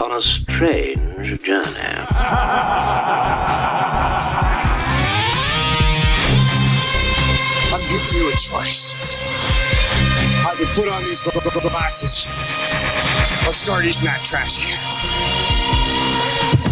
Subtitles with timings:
[0.00, 1.64] on a strange journey.
[7.72, 8.96] I'm giving you a choice.
[10.46, 12.26] Either put on these gl- gl- glasses
[13.46, 14.78] or start eating that trash can.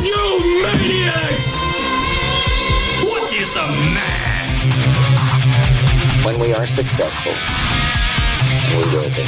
[0.04, 1.52] You maniacs!
[3.04, 4.70] What is a man?
[6.24, 7.32] When we are successful,
[8.42, 9.24] and we will be,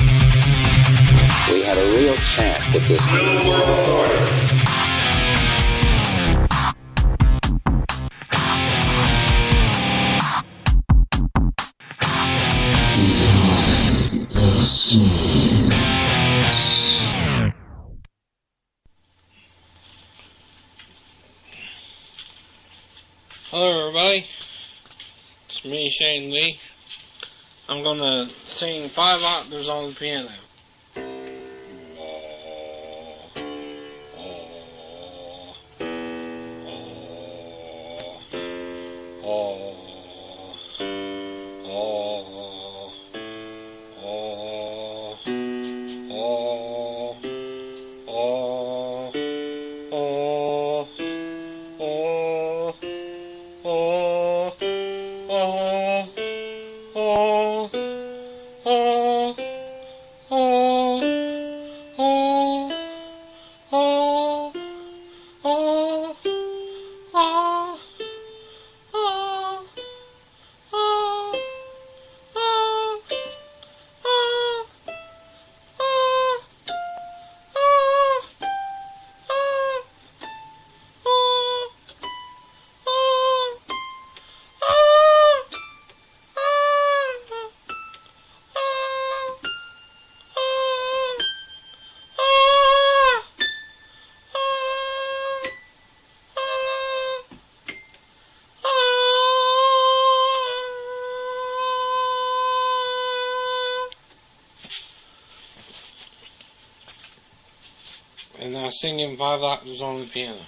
[1.51, 3.01] we have a real chance at this.
[23.51, 24.27] Hello, everybody.
[25.49, 26.59] It's me, Shane Lee.
[27.69, 30.31] I'm gonna sing five octaves on the piano.
[39.25, 39.84] And
[109.17, 110.39] Five octaves on the piano.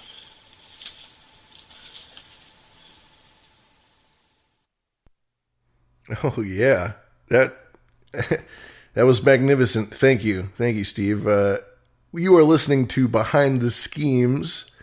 [6.23, 6.93] Oh yeah,
[7.29, 7.53] that
[8.93, 9.93] that was magnificent.
[9.93, 11.27] Thank you, thank you, Steve.
[11.27, 11.57] Uh,
[12.13, 14.73] you are listening to Behind the Schemes.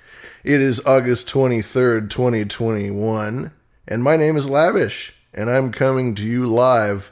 [0.44, 3.52] It is August twenty third, twenty twenty one,
[3.88, 7.10] and my name is Lavish, and I'm coming to you live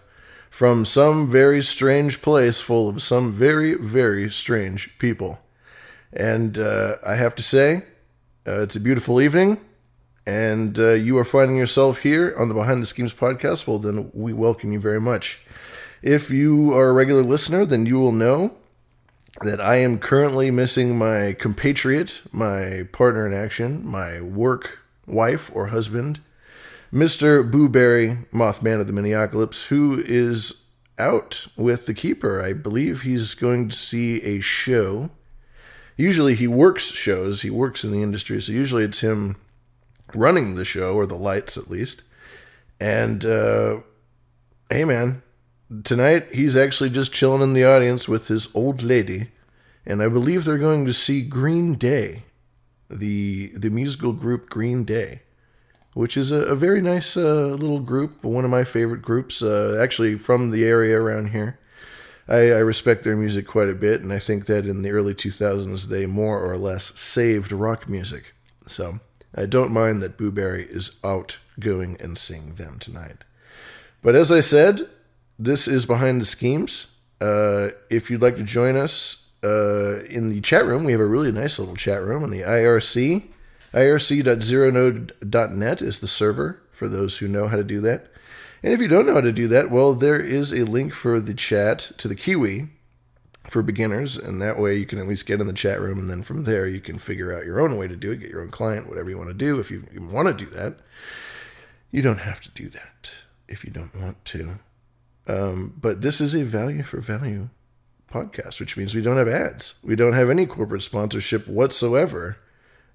[0.50, 5.41] from some very strange place full of some very very strange people.
[6.12, 7.84] And uh, I have to say,
[8.46, 9.58] uh, it's a beautiful evening
[10.26, 14.10] and uh, you are finding yourself here on the Behind the Schemes podcast, well, then
[14.14, 15.40] we welcome you very much.
[16.02, 18.56] If you are a regular listener, then you will know
[19.40, 25.68] that I am currently missing my compatriot, my partner in action, my work wife or
[25.68, 26.20] husband,
[26.92, 27.48] Mr.
[27.48, 30.66] Booberry, Mothman of the Minneapolis, who is
[30.98, 32.40] out with the Keeper.
[32.40, 35.10] I believe he's going to see a show.
[35.96, 39.36] Usually he works shows, he works in the industry, so usually it's him
[40.14, 42.02] running the show or the lights at least.
[42.80, 43.80] And uh,
[44.70, 45.22] hey, man,
[45.84, 49.28] tonight he's actually just chilling in the audience with his old lady,
[49.86, 52.24] and I believe they're going to see Green Day,
[52.90, 55.22] the the musical group Green Day,
[55.94, 59.78] which is a, a very nice uh, little group, one of my favorite groups, uh,
[59.80, 61.58] actually from the area around here.
[62.32, 65.14] I, I respect their music quite a bit, and I think that in the early
[65.14, 68.34] 2000s they more or less saved rock music.
[68.66, 68.98] So.
[69.34, 73.24] I don't mind that Booberry is out going and seeing them tonight.
[74.02, 74.82] But as I said,
[75.38, 76.94] this is Behind the Schemes.
[77.20, 81.06] Uh, if you'd like to join us uh, in the chat room, we have a
[81.06, 83.24] really nice little chat room on the IRC.
[83.72, 88.11] IRC.zeronode.net is the server for those who know how to do that.
[88.62, 91.18] And if you don't know how to do that, well, there is a link for
[91.18, 92.68] the chat to the Kiwi
[93.48, 96.08] for beginners, and that way you can at least get in the chat room, and
[96.08, 98.40] then from there you can figure out your own way to do it, get your
[98.40, 99.58] own client, whatever you want to do.
[99.58, 100.76] If you, want to do that,
[101.90, 103.12] you don't have to do that
[103.48, 104.58] if you don't want to.
[105.26, 107.48] Um, but this is a value for value
[108.10, 109.74] podcast, which means we don't have ads.
[109.82, 112.38] We don't have any corporate sponsorship whatsoever.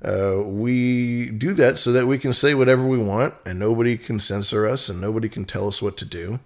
[0.03, 4.19] Uh, we do that so that we can say whatever we want and nobody can
[4.19, 6.39] censor us and nobody can tell us what to do.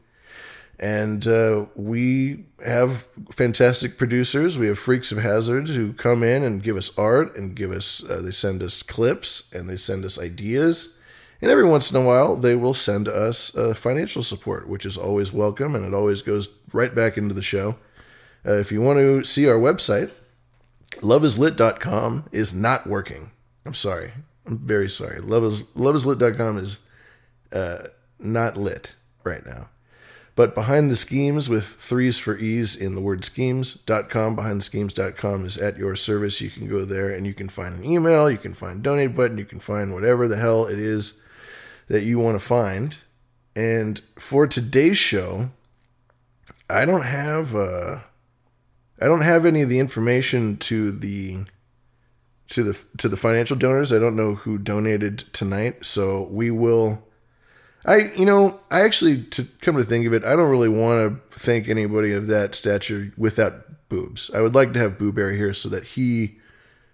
[0.80, 4.57] And uh, we have fantastic producers.
[4.57, 8.03] We have Freaks of Hazards who come in and give us art and give us,
[8.09, 10.95] uh, they send us clips and they send us ideas.
[11.39, 14.98] And every once in a while, they will send us uh, financial support, which is
[14.98, 17.75] always welcome and it always goes right back into the show.
[18.45, 20.09] Uh, if you want to see our website,
[21.01, 23.31] loveislit.com is not working.
[23.66, 24.12] I'm sorry.
[24.46, 25.19] I'm very sorry.
[25.19, 26.80] Love is, loveislit.com is
[27.54, 27.88] uh,
[28.19, 29.69] not lit right now.
[30.36, 35.46] But behind the schemes with threes for ease in the word schemes.com, behind the schemes.com
[35.46, 36.42] is at your service.
[36.42, 39.38] You can go there and you can find an email, you can find donate button,
[39.38, 41.22] you can find whatever the hell it is
[41.90, 42.98] that you want to find.
[43.56, 45.50] And for today's show,
[46.69, 48.00] I don't have uh
[49.02, 51.40] I don't have any of the information to the
[52.51, 53.92] to the to the financial donors.
[53.92, 57.03] I don't know who donated tonight, so we will
[57.86, 61.31] I, you know, I actually, to come to think of it, I don't really want
[61.31, 64.30] to thank anybody of that stature without boobs.
[64.33, 66.38] I would like to have Booberry here so that he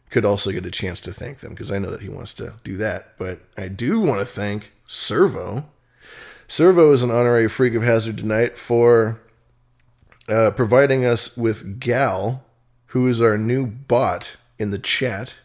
[0.10, 2.54] could also get a chance to thank them because I know that he wants to
[2.64, 3.18] do that.
[3.18, 5.66] But I do want to thank Servo.
[6.48, 9.20] Servo is an honorary freak of hazard tonight for
[10.30, 12.46] uh, providing us with Gal,
[12.88, 15.36] who is our new bot in the chat.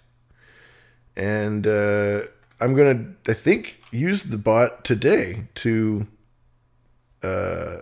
[1.17, 2.23] And uh,
[2.61, 6.07] I'm gonna, I think, use the bot today to,
[7.23, 7.79] uh,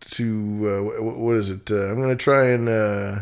[0.00, 1.70] to uh, what is it?
[1.70, 3.20] Uh, I'm gonna try and uh,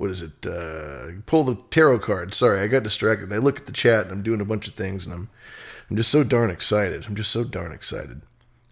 [0.00, 0.46] what is it?
[0.46, 2.32] Uh, pull the tarot card.
[2.32, 3.32] Sorry, I got distracted.
[3.32, 5.28] I look at the chat and I'm doing a bunch of things, and I'm,
[5.90, 7.06] I'm just so darn excited.
[7.06, 8.22] I'm just so darn excited.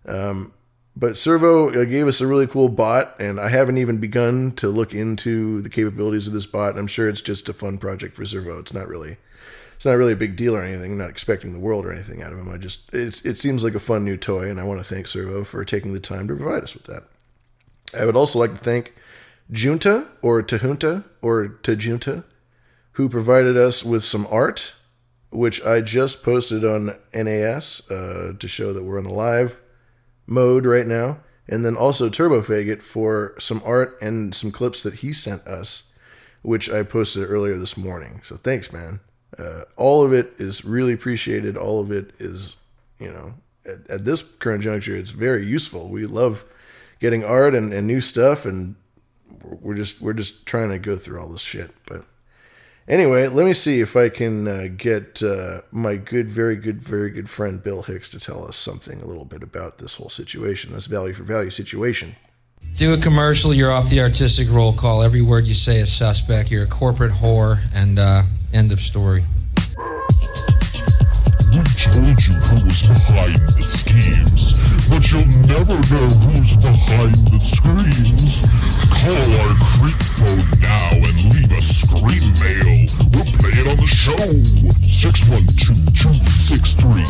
[0.06, 0.54] Um,
[0.98, 4.68] but Servo uh, gave us a really cool bot, and I haven't even begun to
[4.68, 6.76] look into the capabilities of this bot.
[6.76, 8.58] I'm sure it's just a fun project for Servo.
[8.58, 9.18] It's not really
[9.76, 10.90] it's not really a big deal or anything.
[10.92, 12.48] I'm not expecting the world or anything out of him.
[12.52, 15.06] I just it's, it seems like a fun new toy, and I want to thank
[15.06, 17.04] Servo for taking the time to provide us with that.
[17.96, 18.92] I would also like to thank
[19.52, 22.24] Junta or Tahunta or Tajunta,
[22.92, 24.74] who provided us with some art,
[25.30, 29.60] which I just posted on NAS uh, to show that we're on the live
[30.28, 31.18] mode right now.
[31.48, 35.90] And then also Turbo Faggot for some art and some clips that he sent us,
[36.42, 38.20] which I posted earlier this morning.
[38.22, 39.00] So thanks, man.
[39.38, 41.56] Uh, all of it is really appreciated.
[41.56, 42.56] All of it is,
[42.98, 43.34] you know,
[43.64, 45.88] at, at, this current juncture, it's very useful.
[45.88, 46.44] We love
[47.00, 48.76] getting art and, and new stuff, and
[49.42, 51.70] we're just we're just trying to go through all this shit.
[51.86, 52.04] But
[52.88, 57.10] anyway, let me see if I can uh, get uh, my good, very good, very
[57.10, 60.72] good friend Bill Hicks to tell us something a little bit about this whole situation,
[60.72, 62.16] this value for value situation.
[62.76, 63.52] Do a commercial.
[63.52, 65.02] You're off the artistic roll call.
[65.02, 66.50] Every word you say is suspect.
[66.50, 69.24] You're a corporate whore, and uh, end of story.
[71.48, 74.52] We told you who was behind the schemes,
[74.88, 78.42] but you'll never know who's behind the screams.
[78.92, 82.84] Call our creep phone now and leave a scream mail.
[83.16, 84.12] We'll play it on the show.
[84.12, 87.08] 612-263-SEXY.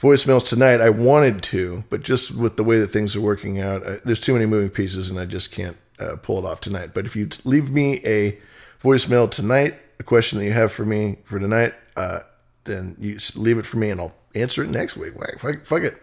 [0.00, 0.80] voicemails tonight.
[0.80, 4.20] I wanted to, but just with the way that things are working out, uh, there's
[4.20, 6.94] too many moving pieces and I just can't uh, pull it off tonight.
[6.94, 8.38] But if you leave me a
[8.80, 12.20] voicemail tonight, a question that you have for me for tonight, uh,
[12.64, 15.14] then you leave it for me and I'll answer it next week.
[15.40, 16.00] Fuck, fuck it.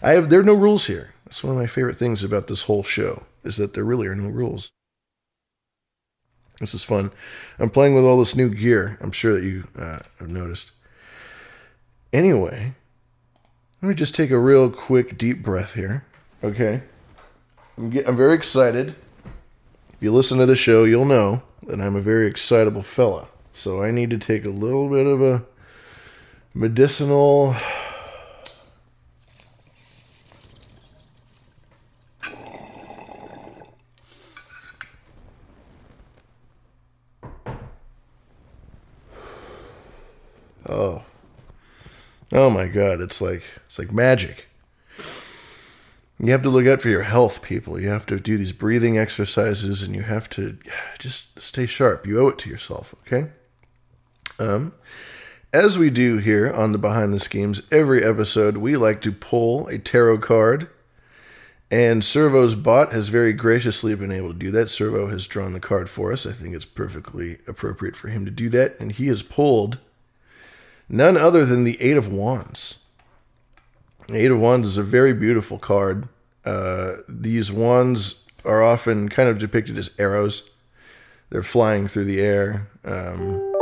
[0.00, 1.12] I have, there are no rules here.
[1.26, 4.14] That's one of my favorite things about this whole show is that there really are
[4.14, 4.70] no rules.
[6.60, 7.10] This is fun.
[7.58, 8.96] I'm playing with all this new gear.
[9.00, 10.70] I'm sure that you uh, have noticed.
[12.12, 12.74] Anyway,
[13.82, 16.04] let me just take a real quick deep breath here.
[16.42, 16.82] Okay.
[17.76, 18.94] I'm, get, I'm very excited.
[19.92, 23.28] If you listen to the show, you'll know that I'm a very excitable fella.
[23.52, 25.44] So I need to take a little bit of a
[26.54, 27.56] medicinal
[40.68, 41.04] Oh.
[42.32, 44.48] Oh my god, it's like it's like magic.
[46.18, 47.80] You have to look out for your health, people.
[47.80, 50.58] You have to do these breathing exercises and you have to
[50.98, 52.06] just stay sharp.
[52.06, 53.30] You owe it to yourself, okay?
[54.38, 54.74] Um
[55.52, 59.68] as we do here on the Behind the Schemes, every episode we like to pull
[59.68, 60.68] a tarot card
[61.70, 64.70] And Servo's bot has very graciously been able to do that.
[64.70, 66.26] Servo has drawn the card for us.
[66.26, 68.78] I think it's perfectly appropriate for him to do that.
[68.78, 69.78] And he has pulled
[70.88, 72.84] none other than the Eight of Wands.
[74.10, 76.08] Eight of Wands is a very beautiful card.
[76.44, 80.50] Uh, these wands are often kind of depicted as arrows.
[81.30, 82.68] They're flying through the air.
[82.84, 83.52] Um,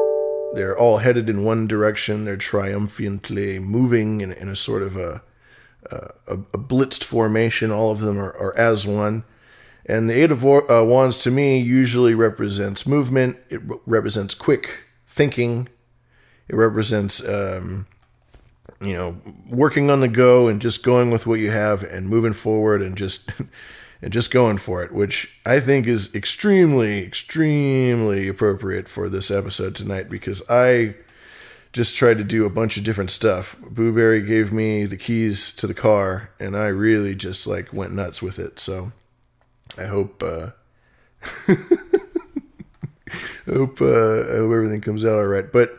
[0.54, 2.24] they're all headed in one direction.
[2.24, 5.22] They're triumphantly moving in, in a sort of a,
[5.90, 7.70] a, a blitzed formation.
[7.70, 9.24] All of them are, are as one.
[9.86, 14.84] And the Eight of uh, Wands to me usually represents movement, it re- represents quick
[15.06, 15.68] thinking,
[16.52, 17.86] it represents, um,
[18.80, 19.16] you know,
[19.48, 22.96] working on the go and just going with what you have and moving forward and
[22.96, 23.30] just.
[24.04, 29.76] and just going for it, which I think is extremely, extremely appropriate for this episode
[29.76, 30.96] tonight because I
[31.72, 33.56] just tried to do a bunch of different stuff.
[33.62, 38.20] Booberry gave me the keys to the car, and I really just like went nuts
[38.20, 38.58] with it.
[38.58, 38.90] So
[39.78, 40.50] I hope, uh,
[41.48, 41.56] I
[43.46, 45.50] hope, uh, I hope everything comes out all right.
[45.50, 45.78] But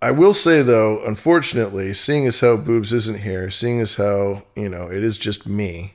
[0.00, 4.68] I will say though, unfortunately, seeing as how Boobs isn't here, seeing as how you
[4.68, 5.94] know it is just me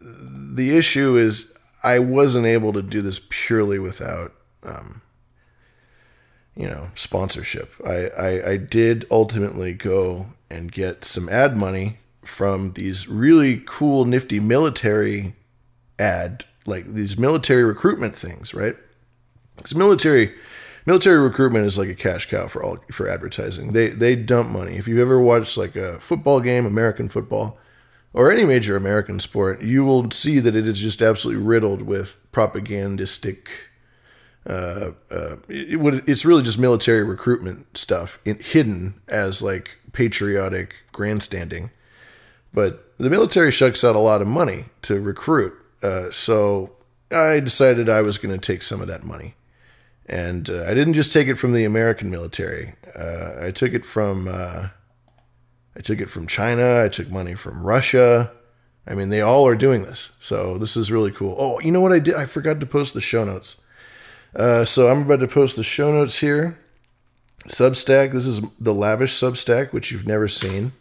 [0.00, 5.02] the issue is I wasn't able to do this purely without, um,
[6.54, 7.72] you know, sponsorship.
[7.86, 14.04] I, I, I did ultimately go and get some ad money from these really cool,
[14.04, 15.34] nifty military
[15.98, 18.76] ad, like these military recruitment things, right?
[19.56, 20.34] Because military
[20.86, 23.72] military recruitment is like a cash cow for all for advertising.
[23.72, 24.76] They they dump money.
[24.76, 27.58] If you've ever watched like a football game, American football,
[28.12, 32.18] or any major American sport, you will see that it is just absolutely riddled with
[32.32, 33.48] propagandistic.
[34.46, 40.74] Uh, uh, it, it, it's really just military recruitment stuff in, hidden as like patriotic
[40.92, 41.70] grandstanding.
[42.52, 45.54] But the military shucks out a lot of money to recruit.
[45.82, 46.72] Uh, so
[47.12, 49.34] I decided I was going to take some of that money.
[50.10, 53.84] And uh, I didn't just take it from the American military, uh, I took it
[53.84, 54.68] from uh,
[55.76, 56.82] I took it from China.
[56.82, 58.32] I took money from Russia.
[58.86, 60.10] I mean, they all are doing this.
[60.18, 61.36] So this is really cool.
[61.38, 62.16] Oh, you know what I did?
[62.16, 63.62] I forgot to post the show notes.
[64.34, 66.58] Uh, so I'm about to post the show notes here.
[67.46, 68.12] Substack.
[68.12, 70.72] This is the lavish Substack, which you've never seen.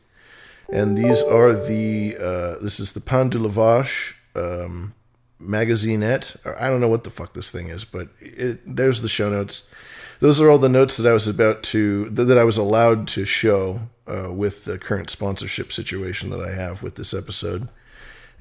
[0.72, 4.94] And these are the, uh, this is the Pan de la Vache um,
[5.42, 6.38] magazinette.
[6.60, 9.74] I don't know what the fuck this thing is, but it, there's the show notes.
[10.20, 13.24] Those are all the notes that I was about to, that I was allowed to
[13.24, 17.70] show uh, with the current sponsorship situation that I have with this episode.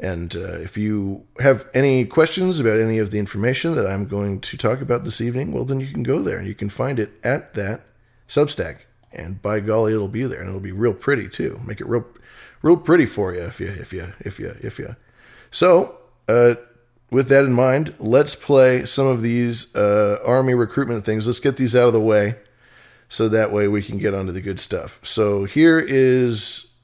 [0.00, 4.40] And uh, if you have any questions about any of the information that I'm going
[4.40, 6.98] to talk about this evening, well, then you can go there and you can find
[6.98, 7.82] it at that
[8.28, 8.80] Substack.
[9.12, 11.60] And by golly, it'll be there, and it'll be real pretty too.
[11.64, 12.06] Make it real,
[12.60, 14.96] real pretty for you if you, if you, if you, if you.
[15.50, 16.56] So, uh,
[17.11, 21.27] with that in mind, let's play some of these uh, army recruitment things.
[21.27, 22.35] Let's get these out of the way
[23.07, 24.99] so that way we can get onto the good stuff.
[25.03, 26.75] So here is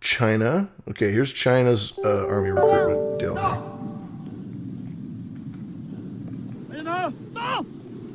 [0.00, 0.68] China.
[0.88, 3.36] Okay, here's China's uh, army recruitment deal.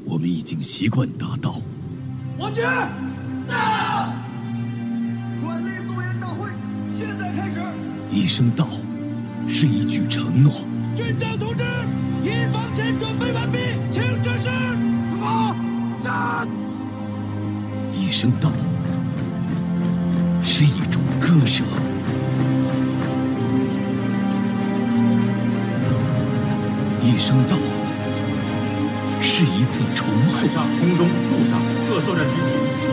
[0.05, 1.61] 我们已经习惯打倒。
[2.37, 2.63] 我军
[3.47, 4.13] 到！
[5.39, 6.49] 转内动员大会
[6.91, 7.61] 现在开始。
[8.09, 8.67] 一声到，
[9.47, 10.51] 是一句承诺。
[10.96, 11.62] 军长同志，
[12.22, 13.58] 一方前准备完毕，
[13.92, 14.48] 请指示。
[15.10, 15.54] 出发！
[16.02, 16.48] 战！
[17.92, 18.50] 一声道，
[20.40, 21.64] 是一种割舍；
[27.02, 27.58] 一声道，
[29.20, 30.48] 是一次重塑。
[30.48, 31.60] 上、空中、陆上
[31.90, 32.40] 各作战主体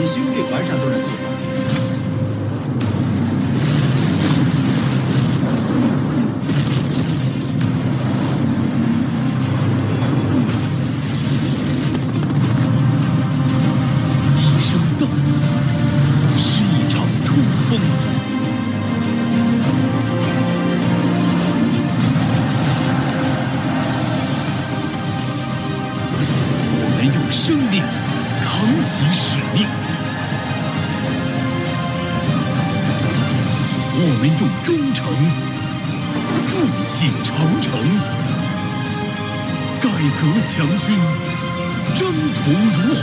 [0.03, 1.93] 已修订完善作战计划。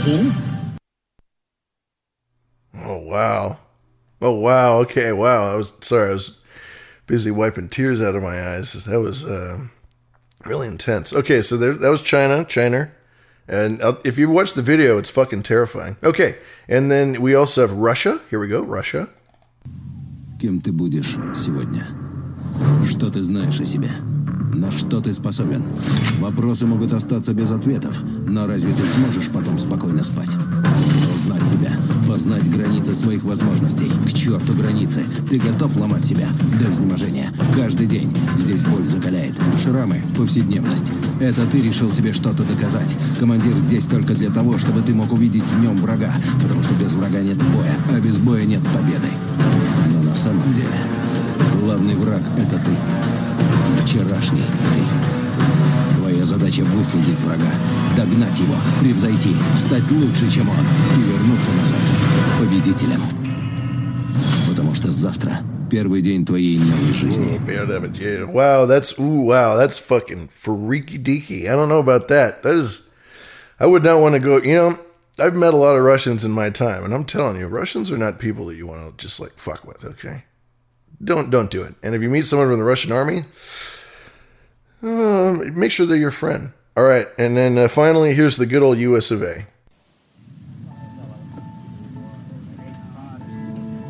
[0.00, 0.32] 虹。
[2.84, 3.58] Oh wow.
[4.20, 4.78] Oh wow.
[4.80, 5.12] Okay.
[5.12, 5.52] Wow.
[5.52, 6.10] I was sorry.
[6.10, 6.42] I was
[7.06, 8.72] busy wiping tears out of my eyes.
[8.84, 9.58] That was uh,
[10.44, 11.12] really intense.
[11.12, 11.40] Okay.
[11.42, 12.44] So there, that was China.
[12.44, 12.90] China.
[13.48, 15.96] And uh, if you watch the video, it's fucking terrifying.
[16.02, 16.36] Okay.
[16.68, 18.20] And then we also have Russia.
[18.30, 18.62] Here we go.
[18.62, 19.08] Russia.
[20.40, 21.86] Кем ты будешь сегодня?
[22.86, 23.90] Что ты знаешь о себе?
[24.53, 25.63] На что ты способен?
[26.19, 27.95] Вопросы могут остаться без ответов,
[28.27, 30.29] но разве ты сможешь потом спокойно спать?
[31.15, 31.71] Узнать себя,
[32.07, 33.89] познать границы своих возможностей.
[34.05, 35.03] К черту границы.
[35.29, 36.27] Ты готов ломать себя
[36.59, 37.29] до изнеможения.
[37.55, 38.15] Каждый день.
[38.37, 39.35] Здесь боль закаляет.
[39.63, 40.91] Шрамы, повседневность.
[41.19, 42.97] Это ты решил себе что-то доказать.
[43.19, 46.13] Командир здесь только для того, чтобы ты мог увидеть в нем врага.
[46.41, 49.07] Потому что без врага нет боя, а без боя нет победы.
[49.93, 50.67] Но на самом деле,
[51.71, 52.71] главный враг— это ты.
[53.81, 55.97] Вчерашний ты.
[55.97, 57.49] Твоя задача выследить врага,
[57.95, 60.65] догнать его, превзойти, стать лучше, чем он,
[60.97, 61.79] и вернуться назад
[62.37, 62.99] победителем.
[64.49, 65.37] Потому что завтра
[65.69, 67.39] первый день твоей новой жизни.
[68.33, 71.47] Wow, that's ooh, wow, that's fucking freaky deaky.
[71.47, 72.43] I don't know about that.
[72.43, 72.89] That is,
[73.61, 74.41] I would not want to go.
[74.41, 74.79] You know,
[75.17, 77.97] I've met a lot of Russians in my time, and I'm telling you, Russians are
[77.97, 79.85] not people that you want to just like fuck with.
[79.85, 80.25] Okay,
[81.03, 81.75] don't don't do it.
[81.83, 83.23] And if you meet someone from the Russian army,
[84.83, 86.51] uh, make sure they're your friend.
[86.77, 89.11] All right, and then uh, finally, here's the good old U.S.
[89.11, 89.45] of A.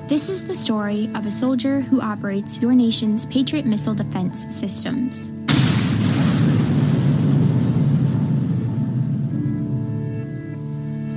[0.07, 5.29] This is the story of a soldier who operates your nation's Patriot missile defense systems.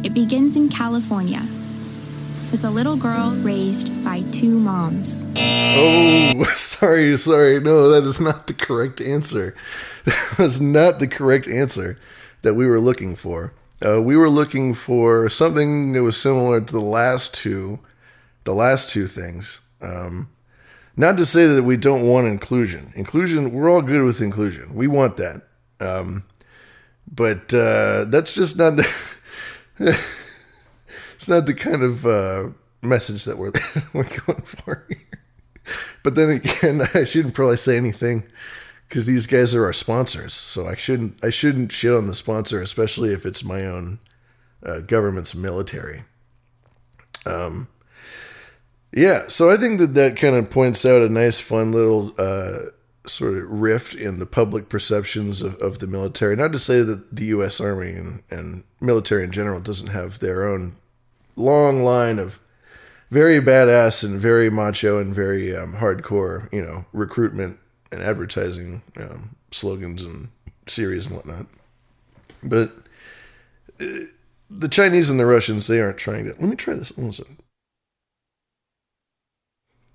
[0.05, 1.43] It begins in California
[2.55, 5.25] with a little girl raised by two moms.
[5.37, 7.59] Oh, sorry, sorry.
[7.59, 9.57] No, that is not the correct answer.
[10.05, 11.97] That was not the correct answer
[12.43, 13.55] that we were looking for.
[13.85, 17.81] Uh, we were looking for something that was similar to the last two,
[18.45, 19.61] the last two things.
[19.81, 20.29] Um,
[20.97, 22.93] not to say that we don't want inclusion.
[22.95, 24.77] Inclusion, we're all good with inclusion.
[24.77, 25.43] We want that.
[25.81, 26.23] Um,
[27.11, 30.07] but uh, that's just not the.
[31.15, 32.49] it's not the kind of uh,
[32.83, 33.53] message that we're
[33.93, 35.21] we're going for here.
[36.03, 38.25] But then again, I shouldn't probably say anything
[38.89, 40.35] because these guys are our sponsors.
[40.35, 43.99] So I shouldn't I shouldn't shit on the sponsor, especially if it's my own
[44.65, 46.05] uh, government's military.
[47.27, 47.69] Um,
[48.93, 52.71] yeah, so I think that that kind of points out a nice, fun little uh,
[53.07, 56.37] sort of rift in the public perceptions of, of the military.
[56.37, 57.61] Not to say that the U.S.
[57.61, 60.77] Army and, and military in general doesn't have their own
[61.37, 62.39] long line of
[63.11, 67.59] very badass and very macho and very um, hardcore, you know, recruitment
[67.93, 70.29] and advertising um, slogans and
[70.67, 71.47] series and whatnot.
[72.43, 72.73] But
[73.81, 74.07] uh,
[74.51, 76.31] the Chinese and the Russians, they aren't trying to.
[76.31, 76.97] Let me try this.
[76.97, 77.39] One second.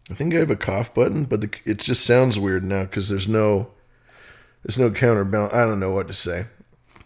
[0.09, 3.09] I think I have a cough button, but the, it just sounds weird now because
[3.09, 3.69] there's no
[4.63, 5.53] there's no counterbalance.
[5.53, 6.45] I don't know what to say.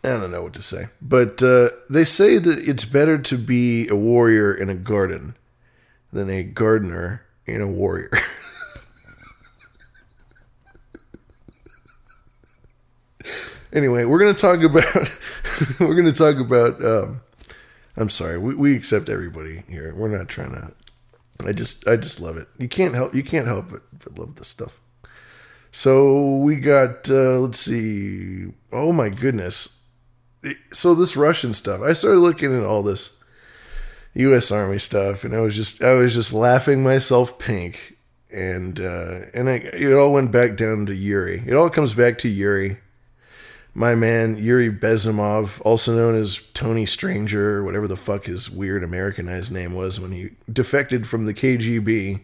[0.04, 0.88] I don't know what to say.
[1.02, 5.36] But uh, they say that it's better to be a warrior in a garden
[6.12, 8.12] than a gardener in a warrior.
[13.74, 14.84] anyway, we're gonna talk about
[15.80, 16.84] we're gonna talk about.
[16.84, 17.22] Um,
[17.96, 19.94] I'm sorry, we, we accept everybody here.
[19.96, 20.74] We're not trying to.
[21.46, 22.48] I just I just love it.
[22.58, 24.80] You can't help you can't help but, but love this stuff.
[25.72, 28.54] So we got uh, let's see.
[28.72, 29.83] Oh my goodness.
[30.72, 31.82] So this Russian stuff.
[31.82, 33.18] I started looking at all this
[34.16, 34.52] U.S.
[34.52, 37.98] Army stuff, and I was just I was just laughing myself pink,
[38.32, 41.44] and uh, and I, it all went back down to Yuri.
[41.46, 42.78] It all comes back to Yuri,
[43.74, 49.52] my man Yuri Bezumov, also known as Tony Stranger, whatever the fuck his weird Americanized
[49.52, 52.22] name was when he defected from the KGB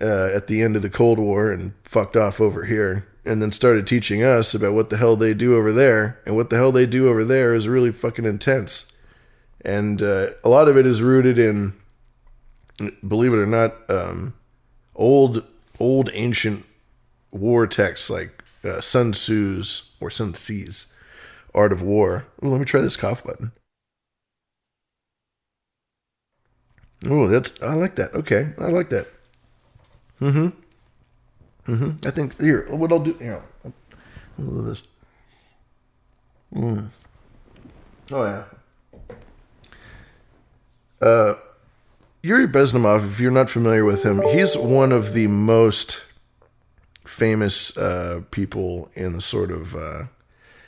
[0.00, 3.06] uh, at the end of the Cold War and fucked off over here.
[3.24, 6.50] And then started teaching us about what the hell they do over there, and what
[6.50, 8.90] the hell they do over there is really fucking intense
[9.62, 11.74] and uh, a lot of it is rooted in,
[13.06, 14.34] believe it or not, um,
[14.94, 15.44] old
[15.78, 16.64] old ancient
[17.30, 20.94] war texts like uh, Sun Tzu's or Sun Tzu's
[21.54, 22.26] Art of War.
[22.44, 23.52] Ooh, let me try this cough button.
[27.06, 28.14] Oh, that's I like that.
[28.14, 29.06] Okay, I like that.
[30.20, 30.48] Mm-hmm.
[31.70, 32.06] Mm-hmm.
[32.06, 33.40] I think here, what I'll do here.
[34.38, 34.82] Look at this.
[36.52, 36.88] Mm.
[38.10, 38.44] Oh yeah.
[41.00, 41.34] Uh,
[42.22, 46.02] Yuri Beznomov, if you're not familiar with him, he's one of the most
[47.06, 49.76] famous uh, people in the sort of.
[49.76, 50.04] Uh,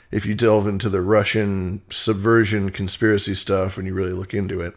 [0.09, 4.73] if you delve into the Russian subversion conspiracy stuff and you really look into it,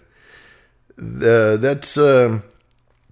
[0.97, 1.97] the, that's.
[1.97, 2.43] Um,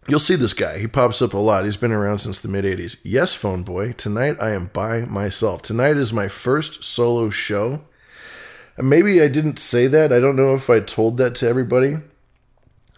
[0.09, 0.79] you'll see this guy.
[0.79, 1.65] He pops up a lot.
[1.65, 3.01] He's been around since the mid 80s.
[3.05, 3.93] Yes, phone boy.
[3.93, 5.63] Tonight I am by myself.
[5.63, 7.83] Tonight is my first solo show.
[8.77, 10.13] Maybe I didn't say that.
[10.13, 11.99] I don't know if I told that to everybody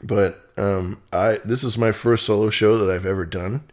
[0.02, 3.64] but um, I this is my first solo show that I've ever done.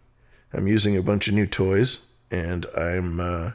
[0.53, 2.05] I'm using a bunch of new toys.
[2.31, 3.51] and I'm uh,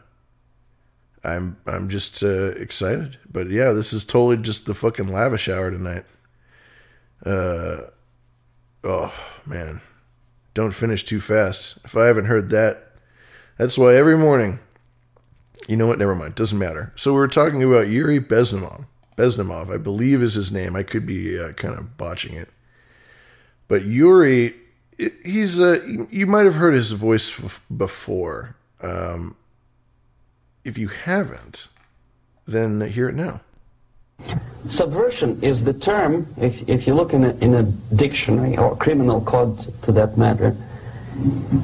[1.24, 3.18] I'm I'm just uh, excited.
[3.30, 6.04] But yeah, this is totally just the fucking lavish hour tonight.
[7.24, 7.88] Uh,
[8.88, 9.14] oh
[9.46, 9.80] man,
[10.54, 11.78] don't finish too fast.
[11.84, 12.92] If I haven't heard that,
[13.56, 14.58] that's why every morning.
[15.68, 15.98] You know what?
[15.98, 16.34] Never mind.
[16.34, 16.92] Doesn't matter.
[16.96, 18.86] So we are talking about Yuri Bezmenov.
[19.16, 20.74] Bezmenov, I believe, is his name.
[20.74, 22.48] I could be uh, kind of botching it,
[23.66, 24.54] but Yuri,
[25.24, 25.78] he's uh,
[26.10, 28.56] you might have heard his voice before.
[28.80, 29.36] Um,
[30.64, 31.68] if you haven't,
[32.46, 33.40] then hear it now.
[34.68, 37.62] Subversion is the term, if, if you look in a, in a
[37.94, 40.54] dictionary or criminal code to that matter,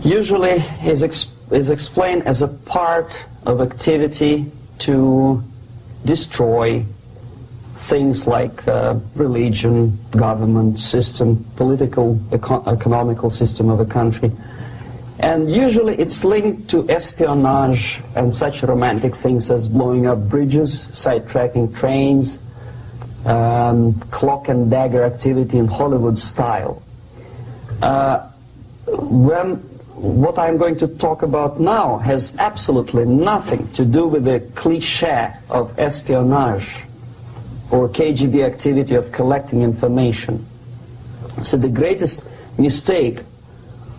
[0.03, 3.13] usually is, ex, is explained as a part
[3.45, 5.43] of activity to
[6.07, 6.85] destroy
[7.77, 14.33] things like uh, religion, government system, political, eco- economical system of a country.
[15.19, 21.77] And usually it's linked to espionage and such romantic things as blowing up bridges, sidetracking
[21.77, 22.39] trains,
[23.25, 26.83] um, cloak and dagger activity in Hollywood style.
[27.83, 28.29] Uh,
[28.87, 29.57] when
[29.95, 35.33] what I'm going to talk about now has absolutely nothing to do with the cliche
[35.49, 36.85] of espionage
[37.71, 40.47] or KGB activity of collecting information.
[41.43, 42.27] So the greatest
[42.59, 43.21] mistake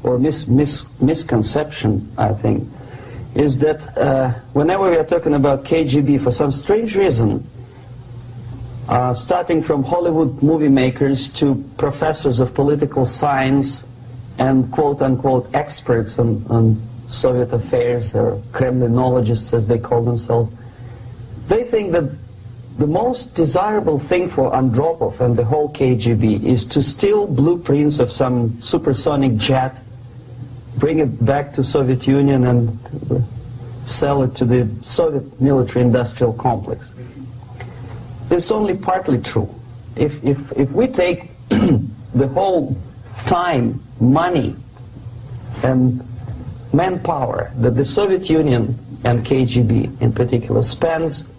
[0.04, 2.68] or mis mis misconception, I think,
[3.34, 7.50] is that uh, whenever we are talking about KGB, for some strange reason,
[8.88, 13.86] uh, starting from Hollywood movie makers to professors of political science
[14.38, 20.52] and quote-unquote experts on, on Soviet affairs, or Kremlinologists as they call themselves,
[21.48, 22.04] they think that
[22.78, 28.12] the most desirable thing for Andropov and the whole KGB is to steal blueprints of
[28.12, 29.82] some supersonic jet,
[30.78, 32.78] bring it back to Soviet Union and
[33.86, 36.94] sell it to the Soviet military-industrial complex.
[38.36, 39.50] It's only partly true.
[39.96, 42.76] If, if, if we take the whole
[43.28, 44.58] time, money,
[45.64, 46.06] and
[46.74, 51.30] manpower that the Soviet Union and KGB in particular spends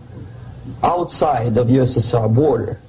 [0.83, 2.81] outside of USSR border,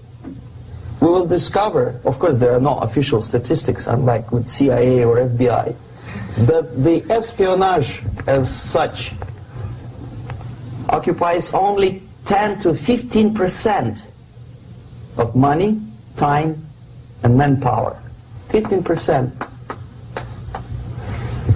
[1.01, 5.75] we will discover, of course there are no official statistics unlike with CIA or FBI,
[6.47, 9.15] that the espionage as such
[10.87, 14.05] occupies only 10 to 15 percent
[15.17, 15.79] of money,
[16.17, 16.67] time,
[17.23, 17.97] and manpower.
[18.49, 19.33] 15 percent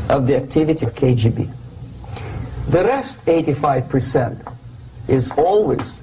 [0.10, 1.52] of the activity of KGB.
[2.70, 4.42] The rest, 85 percent,
[5.10, 6.02] is always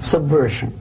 [0.00, 0.76] subversion.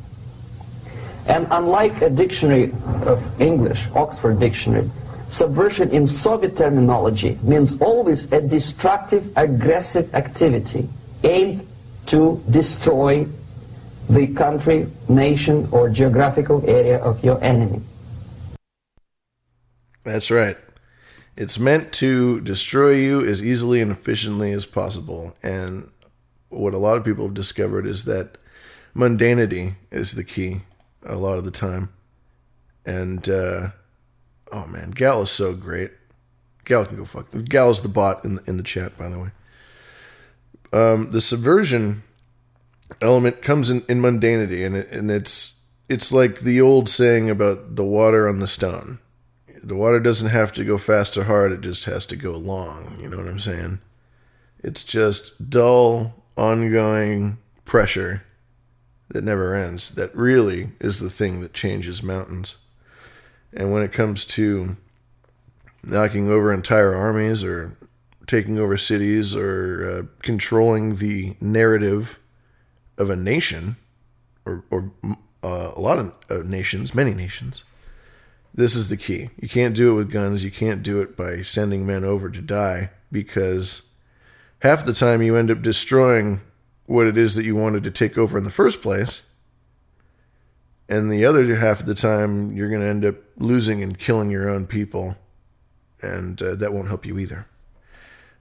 [1.28, 2.72] And unlike a dictionary
[3.06, 4.90] of English, Oxford Dictionary,
[5.30, 10.88] subversion in Soviet terminology means always a destructive, aggressive activity
[11.24, 11.67] aimed
[12.08, 13.28] to destroy
[14.10, 17.82] the country, nation, or geographical area of your enemy.
[20.04, 20.58] That's right.
[21.36, 25.36] It's meant to destroy you as easily and efficiently as possible.
[25.44, 25.92] And
[26.50, 28.38] what a lot of people have discovered is that
[28.96, 30.62] mundanity is the key
[31.06, 31.90] a lot of the time.
[32.86, 33.70] And, uh,
[34.52, 35.92] oh man, Gal is so great.
[36.64, 37.28] Gal can go fuck.
[37.46, 39.32] Gal is the bot in the, in the chat, by the way.
[40.74, 42.04] Um, the subversion
[43.02, 47.76] element comes in, in mundanity, and it, and it's it's like the old saying about
[47.76, 49.00] the water on the stone.
[49.64, 52.98] The water doesn't have to go fast or hard; it just has to go long.
[53.00, 53.80] You know what I'm saying?
[54.64, 58.24] It's just dull, ongoing pressure
[59.10, 59.96] that never ends.
[59.96, 62.58] That really is the thing that changes mountains.
[63.54, 64.76] And when it comes to
[65.84, 67.78] knocking over entire armies or
[68.28, 72.20] taking over cities or uh, controlling the narrative
[72.98, 73.78] of a nation
[74.46, 74.92] or, or
[75.44, 77.64] uh, a lot of uh, nations, many nations,
[78.54, 79.30] this is the key.
[79.40, 80.44] You can't do it with guns.
[80.44, 83.94] You can't do it by sending men over to die because
[84.60, 86.42] half the time you end up destroying
[86.88, 89.30] what it is that you wanted to take over in the first place.
[90.90, 94.32] And the other half of the time, you're going to end up losing and killing
[94.32, 95.18] your own people.
[96.02, 97.46] And uh, that won't help you either.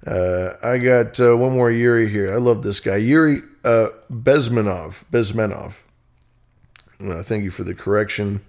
[0.06, 2.32] Uh, I got uh, one more Yuri here.
[2.32, 2.96] I love this guy.
[2.96, 5.04] Yuri uh, Bezmenov.
[5.10, 5.82] Bezmenov.
[7.24, 8.42] thank you for the correction,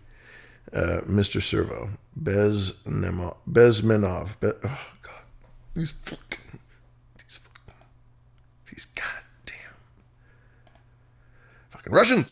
[0.73, 1.41] uh, Mr.
[1.41, 1.89] Servo.
[2.21, 3.37] Bezmenov.
[3.49, 4.39] Bezmenov.
[4.39, 5.21] Be- oh, God.
[5.73, 6.59] These fucking.
[7.17, 7.73] These fucking.
[8.71, 9.73] These goddamn.
[11.71, 12.25] Fucking Russian.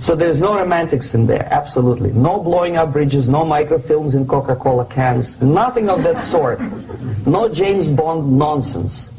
[0.00, 2.12] So there's no romantics in there, absolutely.
[2.12, 6.60] No blowing up bridges, no microfilms in Coca-Cola cans, nothing of that sort.
[7.26, 9.10] No James Bond nonsense.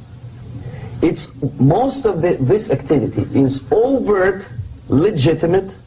[1.01, 4.49] It's most of the, this activity is overt,
[4.87, 5.77] legitimate,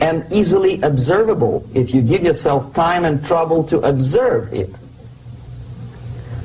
[0.00, 4.70] and easily observable if you give yourself time and trouble to observe it.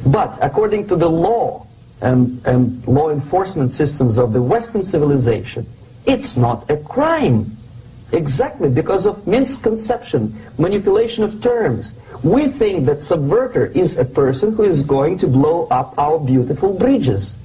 [0.06, 1.68] But according to the law
[2.02, 5.66] and, and law enforcement systems of the Western civilization,
[6.06, 7.56] it's not a crime.
[8.12, 11.94] Exactly because of misconception, manipulation of terms.
[12.24, 16.74] We think that subverter is a person who is going to blow up our beautiful
[16.74, 17.36] bridges.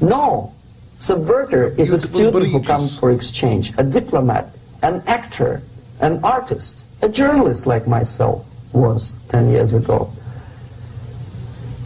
[0.00, 0.52] No.
[0.98, 4.48] Subverter is a student who comes for exchange, a diplomat,
[4.82, 5.62] an actor,
[6.00, 10.12] an artist, a journalist like myself was 10 years ago.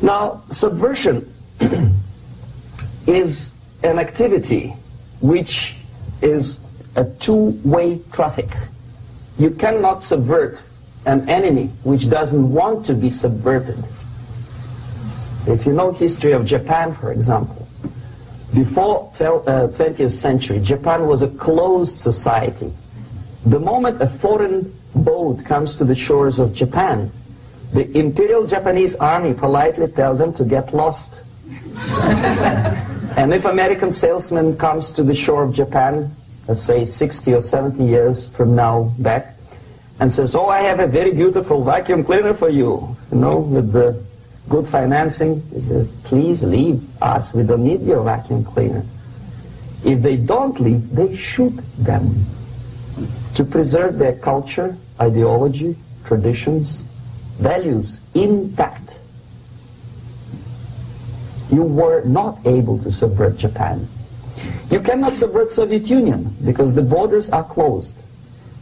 [0.03, 1.33] Now, subversion
[3.07, 4.75] is an activity
[5.25, 5.77] which
[6.21, 6.61] is
[6.97, 8.51] a two-way traffic.
[9.39, 10.61] You cannot subvert
[11.07, 13.83] an enemy which doesn't want to be subverted.
[15.47, 17.67] If you know history of Japan, for example,
[18.53, 22.71] before uh, 20th century, Japan was a closed society.
[23.47, 27.11] The moment a foreign boat comes to the shores of Japan,
[27.73, 31.23] the Imperial Japanese Army politely tell them to get lost.
[33.17, 36.11] and if American salesman comes to the shore of Japan,
[36.49, 39.35] let's say 60 or 70 years from now back,
[40.01, 43.73] and says, oh, I have a very beautiful vacuum cleaner for you, you know, with
[43.73, 44.03] the
[44.49, 48.85] good financing, he says, please leave us, we don't need your vacuum cleaner.
[49.85, 52.25] If they don't leave, they shoot them
[53.35, 56.85] to preserve their culture, ideology, traditions,
[57.39, 58.99] values intact.
[61.51, 63.87] You were not able to subvert Japan.
[64.71, 68.03] You cannot subvert Soviet Union because the borders are closed.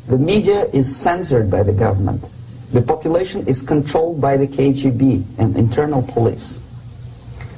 [0.08, 2.24] The media is censored by the government.
[2.72, 6.60] The population is controlled by the KGB and internal police.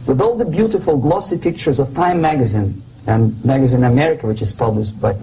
[0.06, 5.00] With all the beautiful glossy pictures of Time magazine and Magazine America, which is published
[5.00, 5.16] by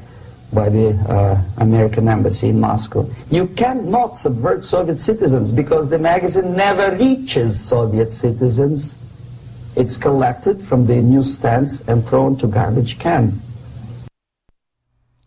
[0.54, 3.10] by the uh, American embassy in Moscow.
[3.30, 8.98] You cannot subvert Soviet citizens because the magazine never reaches Soviet citizens.
[9.74, 13.40] It's collected from the newsstands and thrown to garbage can.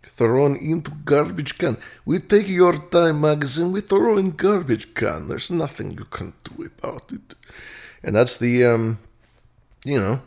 [0.03, 1.79] Thrown into garbage can.
[2.05, 5.29] We take your Time magazine, we throw in garbage can.
[5.29, 7.35] There's nothing you can do about it.
[8.03, 8.99] And that's the, um,
[9.83, 10.21] you know,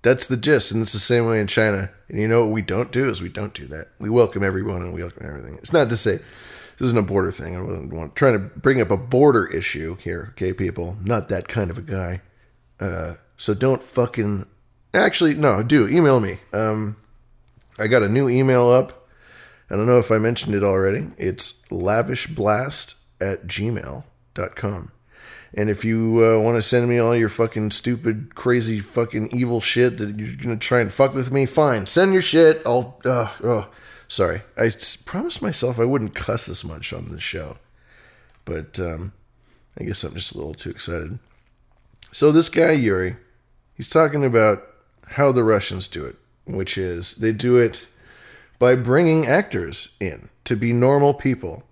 [0.00, 1.90] that's the gist, and it's the same way in China.
[2.08, 3.88] And you know what we don't do is we don't do that.
[3.98, 5.58] We welcome everyone and we welcome everything.
[5.58, 6.16] It's not to say
[6.78, 7.54] this isn't a border thing.
[7.54, 10.96] I'm trying to bring up a border issue here, okay, people.
[11.02, 12.22] Not that kind of a guy.
[12.80, 14.44] Uh, so don't fucking.
[14.92, 16.40] Actually, no, do email me.
[16.52, 16.96] Um,
[17.78, 19.08] I got a new email up.
[19.70, 21.08] I don't know if I mentioned it already.
[21.16, 24.92] It's lavishblast at gmail.com.
[25.54, 29.60] And if you uh, want to send me all your fucking stupid, crazy, fucking evil
[29.60, 31.86] shit that you're gonna try and fuck with me, fine.
[31.86, 32.60] Send your shit.
[32.66, 33.00] I'll.
[33.04, 33.70] Uh, oh,
[34.08, 34.42] sorry.
[34.58, 34.72] I
[35.06, 37.56] promised myself I wouldn't cuss as much on this show,
[38.44, 39.12] but um,
[39.78, 41.18] I guess I'm just a little too excited.
[42.12, 43.16] So this guy Yuri,
[43.78, 44.62] he's talking about
[45.12, 47.86] how the Russians do it, which is they do it
[48.58, 51.62] by bringing actors in to be normal people,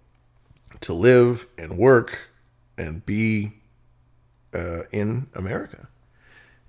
[0.80, 2.30] to live and work
[2.78, 3.52] and be
[4.54, 5.88] uh, in America.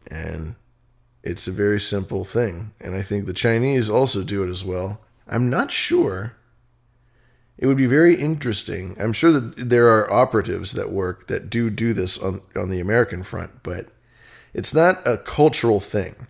[0.10, 0.56] And
[1.24, 2.74] it's a very simple thing.
[2.82, 5.02] And I think the Chinese also do it as well.
[5.28, 6.34] I'm not sure.
[7.58, 8.96] It would be very interesting.
[9.00, 12.80] I'm sure that there are operatives that work that do do this on, on the
[12.80, 13.90] American front, but
[14.54, 16.28] it's not a cultural thing.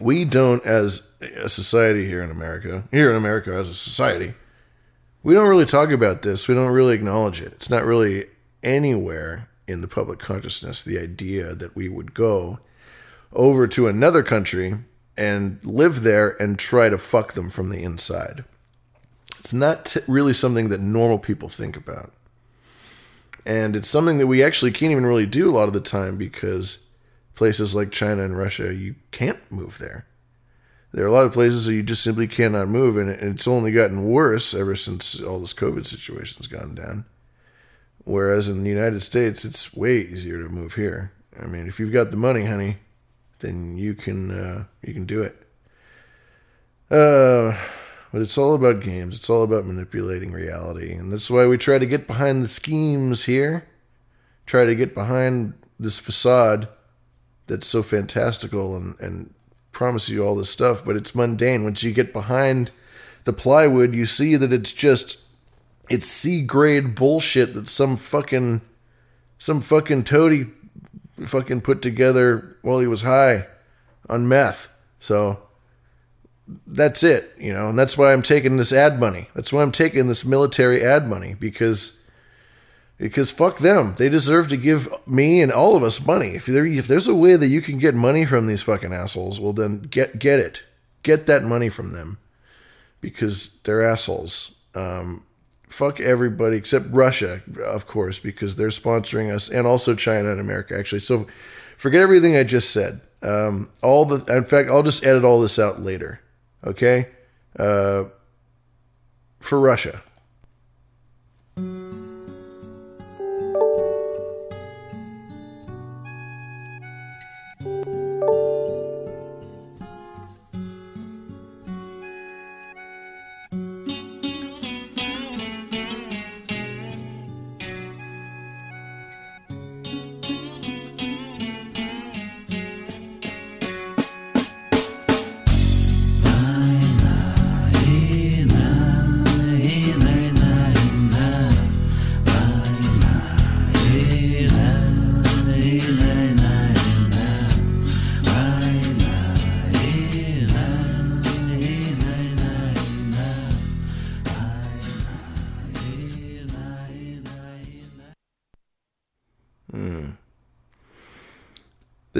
[0.00, 4.34] We don't, as a society here in America, here in America as a society,
[5.22, 6.48] we don't really talk about this.
[6.48, 7.52] We don't really acknowledge it.
[7.52, 8.26] It's not really
[8.62, 12.58] anywhere in the public consciousness the idea that we would go
[13.32, 14.78] over to another country
[15.16, 18.44] and live there and try to fuck them from the inside.
[19.38, 22.12] It's not t- really something that normal people think about.
[23.46, 26.16] And it's something that we actually can't even really do a lot of the time
[26.16, 26.83] because
[27.34, 30.06] places like China and Russia, you can't move there.
[30.92, 33.72] There are a lot of places that you just simply cannot move, and it's only
[33.72, 37.04] gotten worse ever since all this COVID situation's gone down.
[38.04, 41.12] Whereas in the United States, it's way easier to move here.
[41.40, 42.76] I mean, if you've got the money, honey,
[43.40, 45.36] then you can uh, you can do it.
[46.90, 47.58] Uh,
[48.12, 49.16] but it's all about games.
[49.16, 53.24] It's all about manipulating reality, and that's why we try to get behind the schemes
[53.24, 53.66] here.
[54.46, 56.68] Try to get behind this facade
[57.46, 59.34] that's so fantastical and and
[59.74, 61.64] promise you all this stuff, but it's mundane.
[61.64, 62.70] Once you get behind
[63.24, 65.18] the plywood, you see that it's just
[65.90, 68.62] it's C grade bullshit that some fucking
[69.38, 70.46] some fucking toady
[71.26, 73.46] fucking put together while he was high
[74.08, 74.68] on meth.
[75.00, 75.38] So
[76.66, 79.28] that's it, you know, and that's why I'm taking this ad money.
[79.34, 82.03] That's why I'm taking this military ad money because
[83.04, 83.94] because fuck them.
[83.98, 86.28] They deserve to give me and all of us money.
[86.28, 89.38] If there if there's a way that you can get money from these fucking assholes,
[89.38, 90.62] well then get get it.
[91.02, 92.16] Get that money from them
[93.02, 94.58] because they're assholes.
[94.74, 95.26] Um,
[95.68, 100.74] fuck everybody except Russia, of course, because they're sponsoring us, and also China and America,
[100.74, 101.00] actually.
[101.00, 101.26] So
[101.76, 103.02] forget everything I just said.
[103.20, 106.22] Um, all the, in fact, I'll just edit all this out later.
[106.66, 107.08] Okay,
[107.58, 108.04] uh,
[109.40, 110.00] for Russia.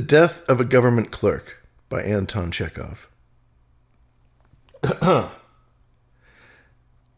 [0.06, 3.08] Death of a Government Clerk by Anton Chekhov.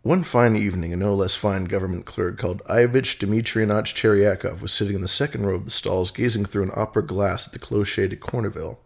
[0.03, 4.95] One fine evening, a no less fine government clerk called Ivich Dmitrievich Cheryakov was sitting
[4.95, 8.11] in the second row of the stalls, gazing through an opera glass at the Cloches
[8.11, 8.79] de Corneville.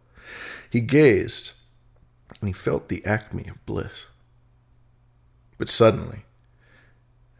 [0.70, 1.52] He gazed,
[2.40, 4.06] and he felt the acme of bliss.
[5.58, 6.24] But suddenly,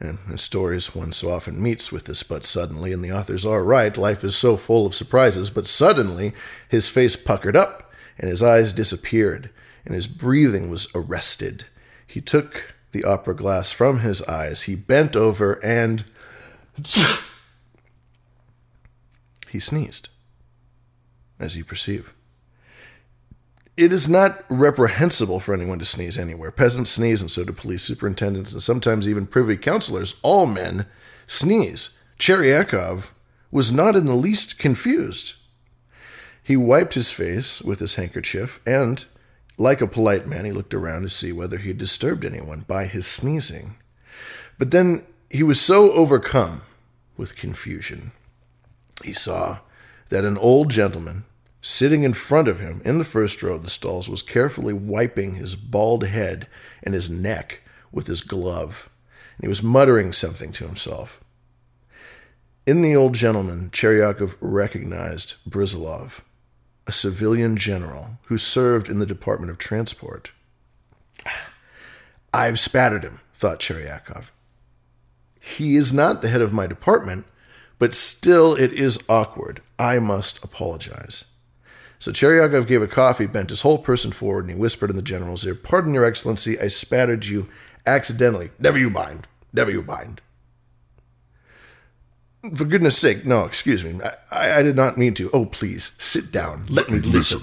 [0.00, 3.62] and in stories one so often meets with this but suddenly, and the authors are
[3.62, 6.32] right, life is so full of surprises, but suddenly
[6.68, 9.50] his face puckered up, and his eyes disappeared,
[9.84, 11.66] and his breathing was arrested.
[12.06, 16.04] He took the opera glass from his eyes, he bent over, and
[19.48, 20.08] he sneezed,
[21.38, 22.14] as you perceive.
[23.76, 26.50] It is not reprehensible for anyone to sneeze anywhere.
[26.50, 30.16] Peasants sneeze, and so do police superintendents, and sometimes even privy councillors.
[30.22, 30.87] All men
[31.26, 31.98] sneeze.
[32.18, 33.12] Cheryakov
[33.50, 35.35] was not in the least confused.
[36.42, 39.04] He wiped his face with his handkerchief, and,
[39.56, 42.87] like a polite man, he looked around to see whether he had disturbed anyone by
[42.87, 43.76] his sneezing.
[44.59, 46.62] But then he was so overcome
[47.16, 48.12] with confusion.
[49.04, 49.61] He saw
[50.09, 51.24] that an old gentleman
[51.62, 55.35] Sitting in front of him in the first row of the stalls was carefully wiping
[55.35, 56.49] his bald head
[56.83, 58.88] and his neck with his glove,
[59.37, 61.23] and he was muttering something to himself.
[62.66, 66.20] In the old gentleman, Cheryakov recognized Brizilov,
[66.87, 70.33] a civilian general who served in the Department of Transport.
[72.33, 74.31] I've spattered him, thought Cheryakov.
[75.40, 77.27] He is not the head of my department,
[77.79, 79.61] but still it is awkward.
[79.79, 81.25] I must apologize.
[82.00, 85.02] So Cheryakov gave a coffee, bent his whole person forward, and he whispered in the
[85.02, 87.46] general's ear, Pardon, Your Excellency, I spattered you
[87.84, 88.50] accidentally.
[88.58, 89.28] Never you mind.
[89.52, 90.22] Never you mind.
[92.54, 94.00] For goodness sake, no, excuse me.
[94.32, 95.30] I, I did not mean to.
[95.34, 96.64] Oh, please, sit down.
[96.70, 97.42] Let, me listen.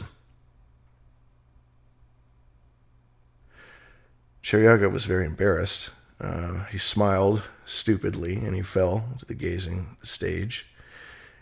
[4.41, 5.91] Cheryakov was very embarrassed.
[6.19, 10.65] Uh, he smiled stupidly and he fell to the gazing the stage.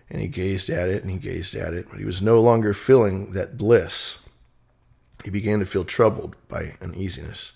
[0.10, 2.74] And he gazed at it and he gazed at it, but he was no longer
[2.74, 4.24] feeling that bliss.
[5.24, 7.54] He began to feel troubled by uneasiness.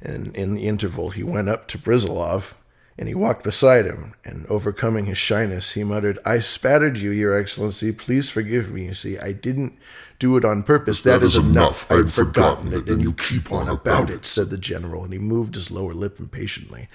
[0.00, 2.54] And in the interval, he went up to Brizilov
[2.98, 4.14] and he walked beside him.
[4.24, 7.92] And overcoming his shyness, he muttered, I spattered you, Your Excellency.
[7.92, 8.86] Please forgive me.
[8.86, 9.78] You see, I didn't
[10.18, 11.02] do it on purpose.
[11.02, 11.84] that, that is, is enough.
[11.90, 15.04] I'd, forgotten, forgotten it, and you keep on about it, said the general.
[15.04, 16.88] And he moved his lower lip impatiently.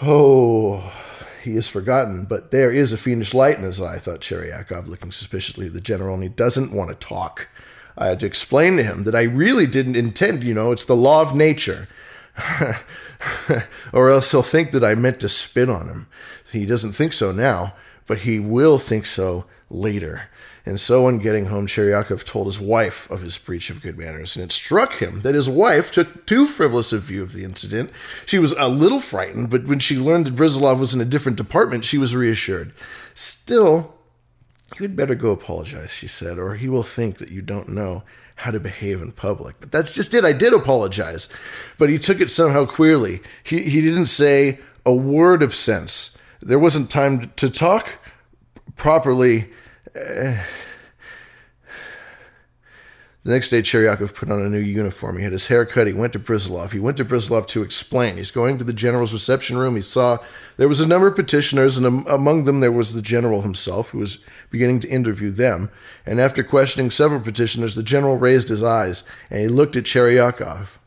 [0.00, 0.90] Oh,
[1.42, 5.10] he is forgotten, but there is a fiendish light in his eye, thought Cheryakov, looking
[5.10, 7.48] suspiciously at the general, and he doesn't want to talk.
[7.96, 10.96] I had to explain to him that I really didn't intend, you know, it's the
[10.96, 11.88] law of nature.
[13.92, 16.06] or else he'll think that I meant to spit on him.
[16.50, 17.74] He doesn't think so now,
[18.06, 20.28] but he will think so later.
[20.66, 24.36] And so, on getting home, Cheryakov told his wife of his breach of good manners,
[24.36, 27.90] and it struck him that his wife took too frivolous a view of the incident.
[28.26, 31.38] She was a little frightened, but when she learned that Brizilov was in a different
[31.38, 32.72] department, she was reassured.
[33.14, 33.94] Still,
[34.78, 38.02] you had better go apologize, she said, or he will think that you don't know
[38.36, 39.56] how to behave in public.
[39.60, 40.24] But that's just it.
[40.24, 41.28] I did apologize.
[41.76, 43.20] But he took it somehow queerly.
[43.44, 46.16] He, he didn't say a word of sense.
[46.40, 47.98] There wasn't time to talk
[48.76, 49.50] properly.
[53.22, 55.18] The next day, Cheryakov put on a new uniform.
[55.18, 55.86] He had his hair cut.
[55.86, 56.72] He went to Brusilov.
[56.72, 58.16] He went to Brusilov to explain.
[58.16, 59.76] He's going to the general's reception room.
[59.76, 60.18] He saw
[60.56, 63.98] there was a number of petitioners, and among them there was the general himself, who
[63.98, 65.70] was beginning to interview them.
[66.06, 70.79] And after questioning several petitioners, the general raised his eyes and he looked at Cheryakov.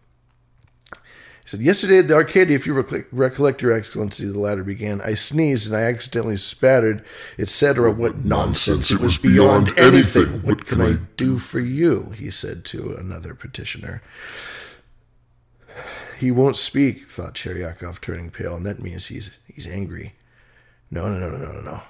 [1.43, 2.73] He said, Yesterday at the Arcadia, if you
[3.11, 7.03] recollect, Your Excellency, the latter began, I sneezed and I accidentally spattered,
[7.37, 7.89] etc.
[7.89, 8.91] Oh, what nonsense!
[8.91, 10.41] It was beyond anything.
[10.41, 12.13] What can I do for you?
[12.15, 14.01] He said to another petitioner.
[16.17, 20.13] He won't speak, thought Cheryakov, turning pale, and that means he's he's angry.
[20.89, 21.81] No, no, no, no, no, no.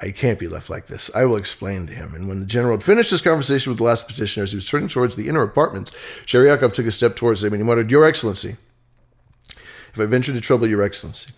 [0.00, 1.10] I can't be left like this.
[1.14, 2.14] I will explain to him.
[2.14, 4.88] And when the general had finished his conversation with the last petitioners, he was turning
[4.88, 5.92] towards the inner apartments.
[6.24, 8.56] Cheryakov took a step towards him and he muttered, Your Excellency,
[9.92, 11.32] if I venture to trouble your excellency.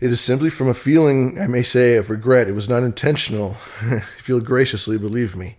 [0.00, 2.48] It is simply from a feeling, I may say, of regret.
[2.48, 3.56] It was not intentional,
[4.18, 5.56] if you'll graciously believe me.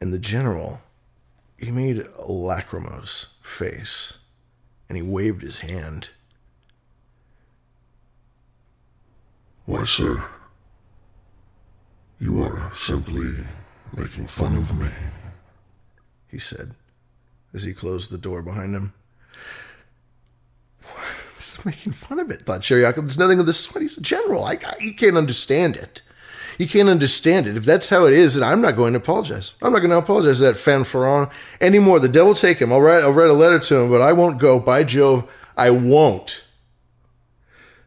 [0.00, 0.80] And the general,
[1.58, 4.18] he made a lachrymose face,
[4.88, 6.10] and he waved his hand.
[9.66, 10.24] Why, sir,
[12.18, 13.44] you are simply
[13.96, 14.88] making fun of me,
[16.26, 16.74] he said,
[17.52, 18.92] as he closed the door behind him.
[21.38, 22.96] This is making fun of it, thought Cheryakov.
[22.96, 23.82] There's nothing of this sort.
[23.82, 24.44] He's a general.
[24.44, 26.02] I, I, he can't understand it.
[26.58, 27.56] He can't understand it.
[27.56, 29.52] If that's how it is, then I'm not going to apologize.
[29.62, 31.30] I'm not going to apologize to that fanfaron
[31.60, 32.00] anymore.
[32.00, 32.72] The devil take him.
[32.72, 34.58] I'll write, I'll write a letter to him, but I won't go.
[34.58, 36.42] By Jove, I won't.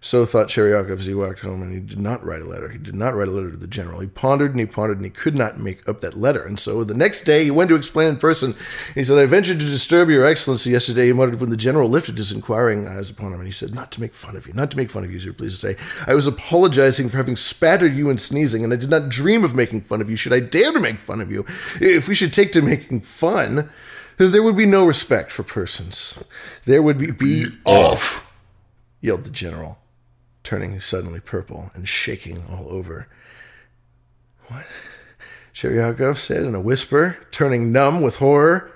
[0.04, 2.70] So thought Cheryakov as he walked home, and he did not write a letter.
[2.70, 4.00] He did not write a letter to the general.
[4.00, 6.44] He pondered and he pondered, and he could not make up that letter.
[6.44, 8.56] And so the next day, he went to explain in person.
[8.96, 11.06] He said, I ventured to disturb your excellency yesterday.
[11.06, 13.92] He muttered when the general lifted his inquiring eyes upon him, and he said, Not
[13.92, 15.76] to make fun of you, not to make fun of you, sir, to say.
[16.08, 19.54] I was apologizing for having spattered you and sneezing, and I did not dream of
[19.54, 20.16] making fun of you.
[20.16, 21.46] Should I dare to make fun of you?
[21.80, 23.70] If we should take to making fun,
[24.18, 26.18] there would be no respect for persons.
[26.66, 28.34] There would be, be off,
[29.00, 29.78] yelled the general
[30.44, 33.08] turning suddenly purple and shaking all over.
[34.48, 34.66] What?
[35.54, 38.72] Cheryakov said in a whisper, turning numb with horror.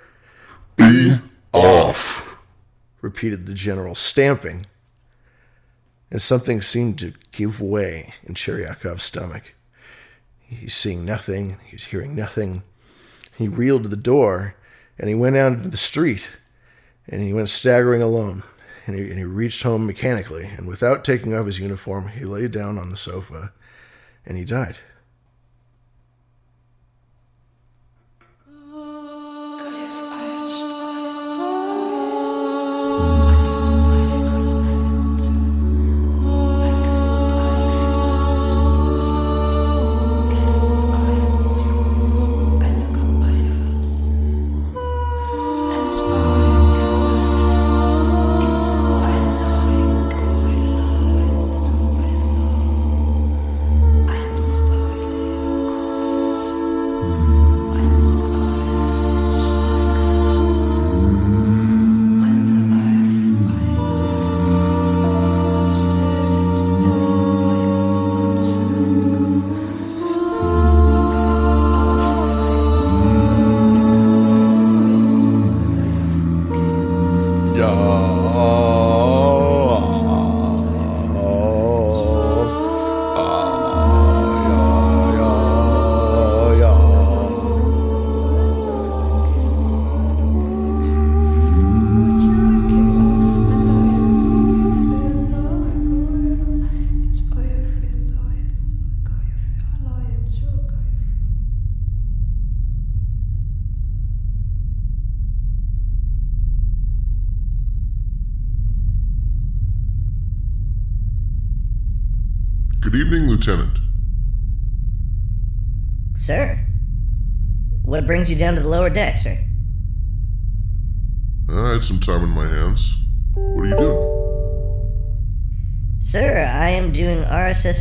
[0.75, 1.17] Be
[1.53, 2.27] off,
[3.01, 4.65] repeated the general, stamping.
[6.11, 9.53] And something seemed to give way in Cheryakov's stomach.
[10.41, 12.63] He's seeing nothing, he's hearing nothing.
[13.37, 14.55] He reeled to the door
[14.97, 16.29] and he went out into the street
[17.07, 18.43] and he went staggering alone
[18.85, 22.47] and he, and he reached home mechanically, and without taking off his uniform, he lay
[22.47, 23.51] down on the sofa
[24.25, 24.77] and he died.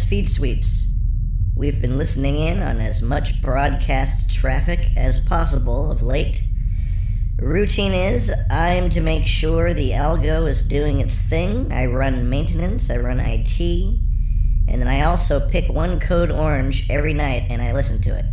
[0.05, 0.93] Feed sweeps.
[1.57, 6.43] We've been listening in on as much broadcast traffic as possible of late.
[7.39, 11.73] Routine is I am to make sure the algo is doing its thing.
[11.73, 13.61] I run maintenance, I run IT,
[14.69, 18.27] and then I also pick one code orange every night and I listen to it.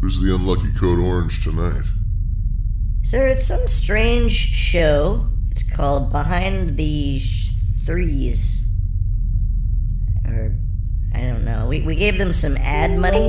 [0.00, 1.84] Who's the unlucky code orange tonight?
[3.02, 5.26] Sir, it's some strange show.
[5.50, 7.20] It's called Behind the
[7.84, 8.55] Threes.
[11.86, 13.28] We, gave them some ad money,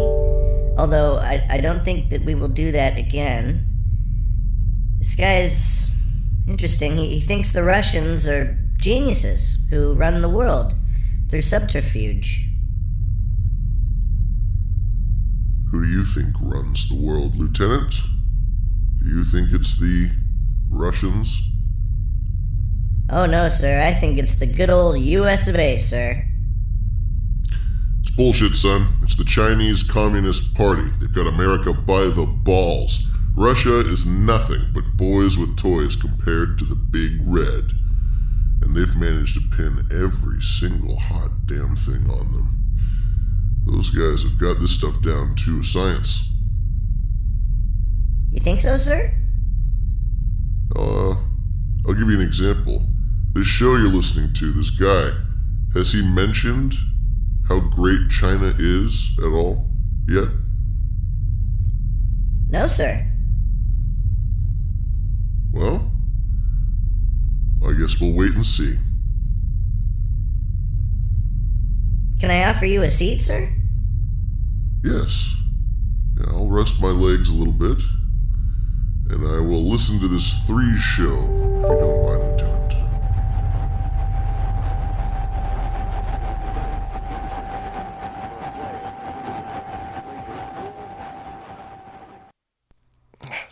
[0.78, 3.68] although I, I don't think that we will do that again.
[5.00, 5.90] This guy's
[6.48, 6.98] interesting.
[6.98, 10.74] He, he thinks the Russians are geniuses who run the world
[11.30, 12.48] through subterfuge.
[15.72, 18.02] Who do you think runs the world, Lieutenant?
[19.04, 20.12] Do you think it's the
[20.70, 21.42] Russians?
[23.10, 23.80] Oh no, sir.
[23.80, 26.27] I think it's the good old US of A, sir.
[28.18, 28.88] Bullshit, son.
[29.04, 30.90] It's the Chinese Communist Party.
[31.00, 33.08] They've got America by the balls.
[33.36, 37.74] Russia is nothing but boys with toys compared to the Big Red.
[38.64, 42.58] And they've managed to pin every single hot damn thing on them.
[43.68, 46.28] Those guys have got this stuff down to a science.
[48.32, 49.14] You think so, sir?
[50.76, 51.12] Uh,
[51.86, 52.84] I'll give you an example.
[53.34, 55.12] This show you're listening to, this guy,
[55.76, 56.74] has he mentioned
[57.48, 59.70] how great China is at all
[60.08, 60.28] yet?
[62.50, 63.06] No, sir.
[65.54, 65.92] Well,
[67.66, 68.78] I guess we'll wait and see.
[72.20, 73.50] Can I offer you a seat, sir?
[74.84, 75.36] Yes.
[76.18, 77.82] Yeah, I'll rest my legs a little bit,
[79.10, 82.58] and I will listen to this three show, if you don't mind, Lieutenant.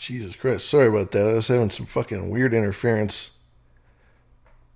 [0.06, 0.70] Jesus Christ.
[0.70, 1.28] Sorry about that.
[1.28, 3.38] I was having some fucking weird interference.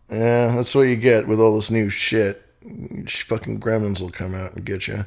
[0.10, 2.44] Yeah, that's what you get with all this new shit.
[3.08, 5.06] Fucking gremlins will come out and get you.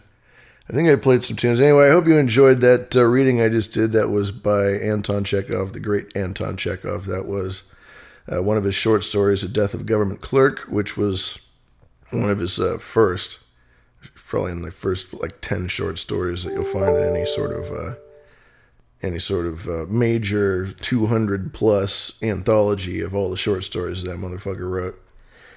[0.70, 1.60] I think I played some tunes.
[1.60, 3.90] Anyway, I hope you enjoyed that uh, reading I just did.
[3.92, 7.06] That was by Anton Chekhov, the great Anton Chekhov.
[7.06, 7.64] That was
[8.32, 11.40] uh, one of his short stories, The Death of Government Clerk, which was
[12.10, 13.40] one of his uh, first,
[14.14, 17.72] probably in the first like 10 short stories that you'll find in any sort of
[17.72, 17.94] uh,
[19.02, 24.70] any sort of uh, major 200 plus anthology of all the short stories that motherfucker
[24.70, 25.00] wrote.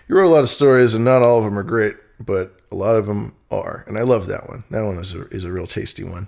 [0.08, 2.76] He wrote a lot of stories, and not all of them are great, but a
[2.76, 4.64] lot of them are, and I love that one.
[4.70, 6.28] That one is a, is a real tasty one.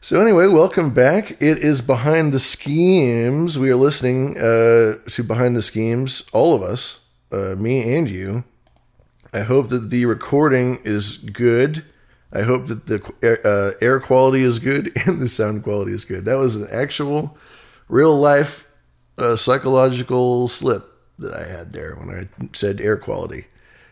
[0.00, 1.32] So anyway, welcome back.
[1.42, 3.58] It is Behind the Schemes.
[3.58, 8.44] We are listening uh, to Behind the Schemes, all of us, uh, me and you.
[9.32, 11.84] I hope that the recording is good.
[12.32, 16.04] I hope that the air, uh, air quality is good and the sound quality is
[16.04, 16.24] good.
[16.24, 17.36] That was an actual,
[17.88, 18.66] real life
[19.18, 20.84] uh, psychological slip
[21.18, 23.46] that I had there when I said air quality.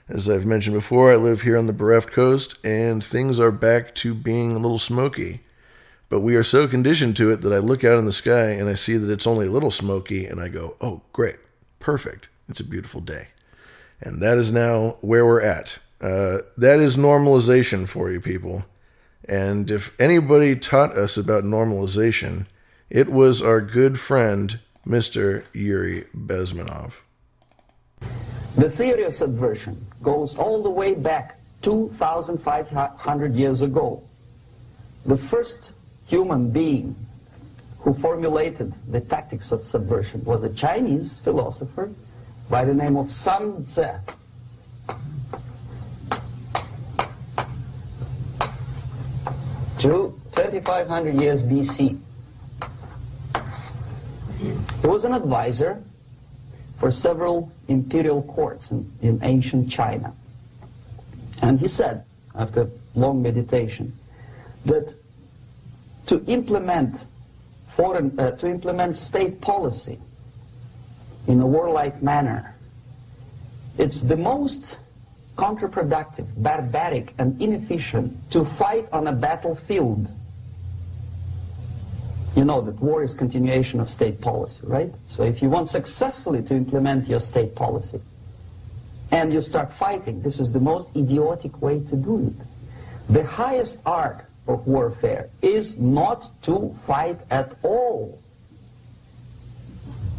[0.08, 3.94] As I've mentioned before, I live here on the bereft coast and things are back
[3.96, 5.40] to being a little smoky.
[6.10, 8.68] But we are so conditioned to it that I look out in the sky and
[8.68, 11.36] I see that it's only a little smoky and I go, oh, great,
[11.80, 12.28] perfect.
[12.48, 13.28] It's a beautiful day.
[14.00, 15.78] And that is now where we're at.
[16.04, 18.62] Uh, that is normalization for you people.
[19.26, 22.44] And if anybody taught us about normalization,
[22.90, 25.44] it was our good friend, Mr.
[25.54, 27.00] Yuri Bezmenov.
[28.54, 34.02] The theory of subversion goes all the way back 2,500 years ago.
[35.06, 35.72] The first
[36.06, 36.94] human being
[37.78, 41.90] who formulated the tactics of subversion was a Chinese philosopher
[42.50, 43.88] by the name of Sun Tzu.
[49.84, 51.98] To 2500 years BC.
[54.40, 55.82] He was an advisor
[56.78, 60.14] for several imperial courts in, in ancient China.
[61.42, 63.94] And he said, after long meditation,
[64.64, 64.94] that
[66.06, 67.04] to implement
[67.68, 70.00] foreign, uh, to implement state policy
[71.26, 72.54] in a warlike manner,
[73.76, 74.78] it's the most
[75.36, 80.10] counterproductive, barbaric, and inefficient to fight on a battlefield.
[82.36, 84.92] You know that war is continuation of state policy, right?
[85.06, 88.00] So if you want successfully to implement your state policy
[89.10, 92.46] and you start fighting, this is the most idiotic way to do it.
[93.12, 98.20] The highest art of warfare is not to fight at all,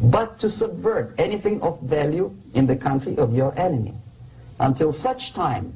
[0.01, 3.93] but to subvert anything of value in the country of your enemy
[4.59, 5.73] until such time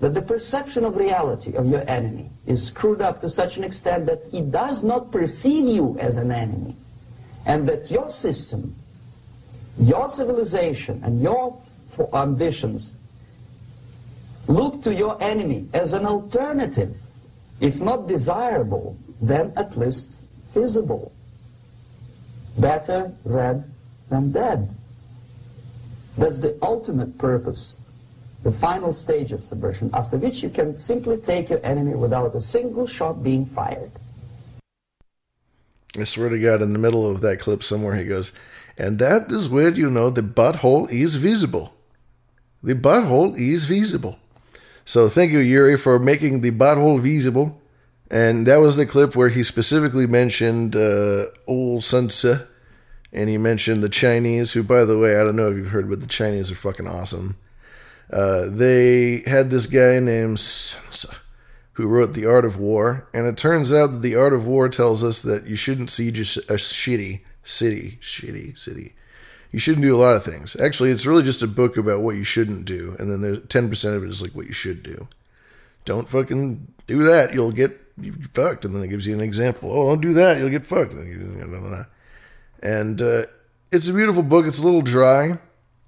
[0.00, 4.06] that the perception of reality of your enemy is screwed up to such an extent
[4.06, 6.76] that he does not perceive you as an enemy,
[7.46, 8.74] and that your system,
[9.78, 11.58] your civilization, and your
[12.12, 12.94] ambitions
[14.46, 16.96] look to your enemy as an alternative,
[17.60, 20.20] if not desirable, then at least
[20.54, 21.12] visible.
[22.56, 23.64] Better red
[24.08, 24.68] than dead.
[26.16, 27.78] That's the ultimate purpose,
[28.42, 32.40] the final stage of subversion, after which you can simply take your enemy without a
[32.40, 33.90] single shot being fired.
[35.98, 38.32] I swear to God, in the middle of that clip somewhere, he goes,
[38.76, 41.74] and that is where you know the butthole is visible.
[42.62, 44.18] The butthole is visible.
[44.84, 47.60] So thank you, Yuri, for making the butthole visible.
[48.10, 52.36] And that was the clip where he specifically mentioned uh, old Sun Tzu,
[53.12, 55.90] and he mentioned the Chinese, who, by the way, I don't know if you've heard,
[55.90, 57.36] but the Chinese are fucking awesome.
[58.10, 60.40] Uh, they had this guy named
[61.74, 64.68] who wrote The Art of War, and it turns out that The Art of War
[64.68, 68.94] tells us that you shouldn't siege a shitty city, shitty city.
[69.52, 70.58] You shouldn't do a lot of things.
[70.60, 73.68] Actually, it's really just a book about what you shouldn't do, and then there's ten
[73.68, 75.06] percent of it is like what you should do.
[75.84, 77.32] Don't fucking do that.
[77.32, 77.80] You'll get
[78.34, 79.70] fucked, and then it gives you an example.
[79.72, 80.38] Oh, don't do that.
[80.38, 80.92] You'll get fucked.
[82.62, 83.22] And uh,
[83.72, 84.46] it's a beautiful book.
[84.46, 85.38] It's a little dry,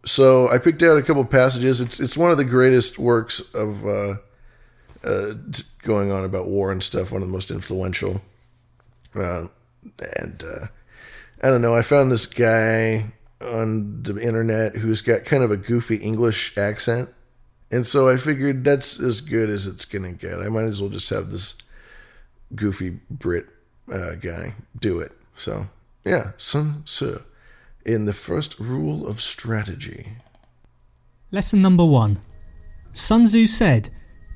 [0.05, 1.81] so I picked out a couple passages.
[1.81, 3.87] It's it's one of the greatest works of.
[3.87, 4.15] Uh,
[5.05, 5.35] uh,
[5.83, 8.21] going on about war and stuff, one of the most influential.
[9.15, 9.47] Uh,
[10.19, 10.67] and uh,
[11.43, 15.57] I don't know, I found this guy on the internet who's got kind of a
[15.57, 17.09] goofy English accent.
[17.71, 20.41] And so I figured that's as good as it's to get.
[20.41, 21.57] I might as well just have this
[22.55, 23.47] goofy Brit
[23.91, 25.13] uh, guy do it.
[25.37, 25.69] So,
[26.05, 27.23] yeah, Sun Tzu
[27.85, 30.09] in the first rule of strategy.
[31.31, 32.18] Lesson number one
[32.93, 33.89] Sun Tzu said,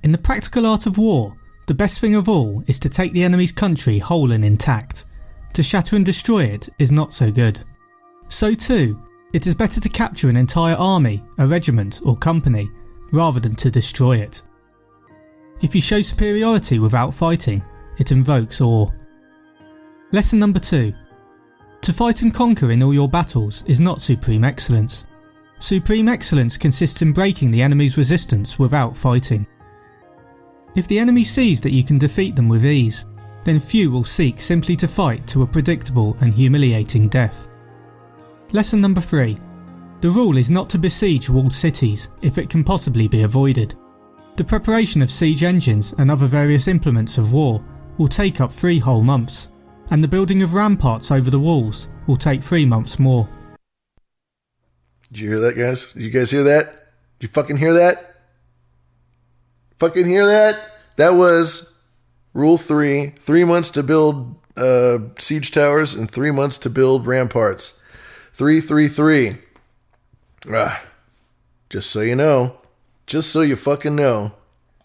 [0.03, 1.35] in the practical art of war,
[1.67, 5.07] the best thing of all is to take the enemy's country whole and intact.
[5.55, 7.61] To shatter and destroy it is not so good.
[8.29, 9.01] So too,
[9.33, 12.69] it is better to capture an entire army, a regiment or company,
[13.13, 14.43] rather than to destroy it.
[15.63, 17.63] If you show superiority without fighting,
[17.99, 18.91] it invokes awe.
[20.13, 20.93] Lesson number 2.
[21.85, 25.07] To fight and conquer in all your battles is not supreme excellence.
[25.59, 29.47] Supreme excellence consists in breaking the enemy's resistance without fighting.
[30.75, 33.05] If the enemy sees that you can defeat them with ease,
[33.45, 37.51] then few will seek simply to fight to a predictable and humiliating death.
[38.53, 39.37] Lesson number 3.
[40.01, 43.75] The rule is not to besiege walled cities if it can possibly be avoided.
[44.37, 47.63] The preparation of siege engines and other various implements of war
[47.99, 49.53] will take up three whole months,
[49.91, 53.29] and the building of ramparts over the walls will take three months more.
[55.13, 55.93] Did you hear that, guys?
[55.93, 56.67] Did you guys hear that?
[57.19, 58.17] Did you fucking hear that?
[59.79, 60.59] Fucking hear that?
[60.97, 61.79] That was
[62.33, 67.83] rule three three months to build uh, siege towers and three months to build ramparts.
[68.33, 69.37] Three, three, three.
[70.51, 70.85] Ah,
[71.71, 72.59] just so you know,
[73.07, 74.33] just so you fucking know,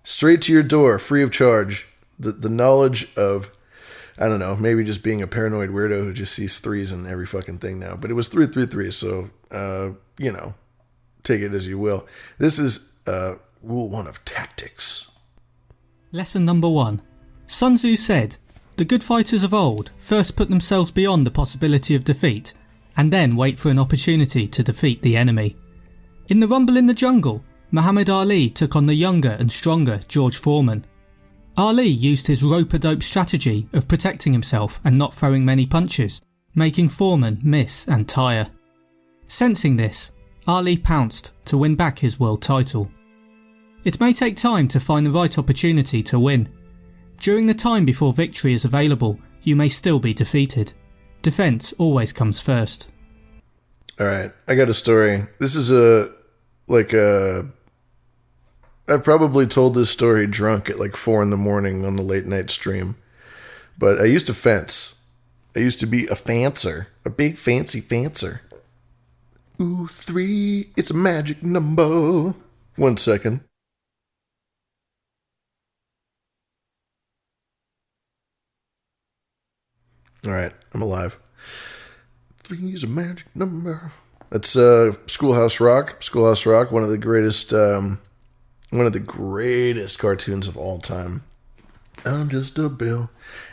[0.04, 1.88] straight to your door, free of charge.
[2.20, 3.52] The the knowledge of,
[4.20, 7.26] I don't know, maybe just being a paranoid weirdo who just sees threes in every
[7.26, 7.95] fucking thing now.
[7.95, 8.91] But it was three, three, three.
[8.91, 10.55] So, uh, you know,
[11.24, 12.05] take it as you will.
[12.38, 15.09] This is uh, rule one of tactics.
[16.11, 17.01] Lesson number one.
[17.47, 18.36] Sun Tzu said,
[18.76, 22.53] The good fighters of old first put themselves beyond the possibility of defeat
[22.97, 25.55] and then wait for an opportunity to defeat the enemy.
[26.28, 30.38] In the Rumble in the Jungle, Muhammad Ali took on the younger and stronger George
[30.38, 30.86] Foreman.
[31.58, 36.22] Ali used his rope-a-dope strategy of protecting himself and not throwing many punches,
[36.56, 38.47] making Foreman miss and tire.
[39.28, 40.14] Sensing this,
[40.47, 42.89] Ali pounced to win back his world title.
[43.84, 46.50] It may take time to find the right opportunity to win.
[47.18, 50.74] During the time before victory is available, you may still be defeated.
[51.22, 52.91] Defence always comes first.
[54.00, 55.24] Alright, I got a story.
[55.39, 56.14] This is a,
[56.68, 57.47] like a,
[58.90, 62.26] I've probably told this story drunk at like 4 in the morning on the late
[62.26, 62.96] night stream.
[63.78, 65.06] But I used to fence.
[65.56, 68.42] I used to be a fancer, a big fancy fancer.
[69.62, 72.34] Ooh, three, it's a magic number.
[72.76, 73.42] One second.
[80.26, 81.20] All right, I'm alive.
[82.38, 83.92] Three is a magic number.
[84.30, 86.04] That's uh, Schoolhouse Rock.
[86.04, 88.00] Schoolhouse Rock, one of the greatest, um,
[88.72, 91.24] one of the greatest cartoons of all time.
[92.05, 93.09] I'm just a bill,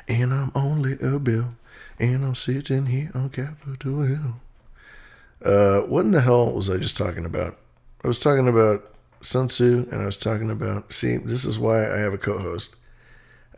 [0.07, 1.55] and I'm only a bill,
[1.99, 4.41] and I'm sitting here on Capitol Hill.
[5.45, 7.59] Uh, what in the hell was I just talking about?
[8.05, 10.93] I was talking about Sun Tzu, and I was talking about.
[10.93, 12.77] See, this is why I have a co-host.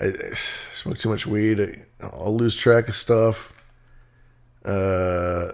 [0.00, 1.61] I, I smoke too much weed.
[1.61, 3.52] I, I'll lose track of stuff.
[4.64, 5.52] Uh,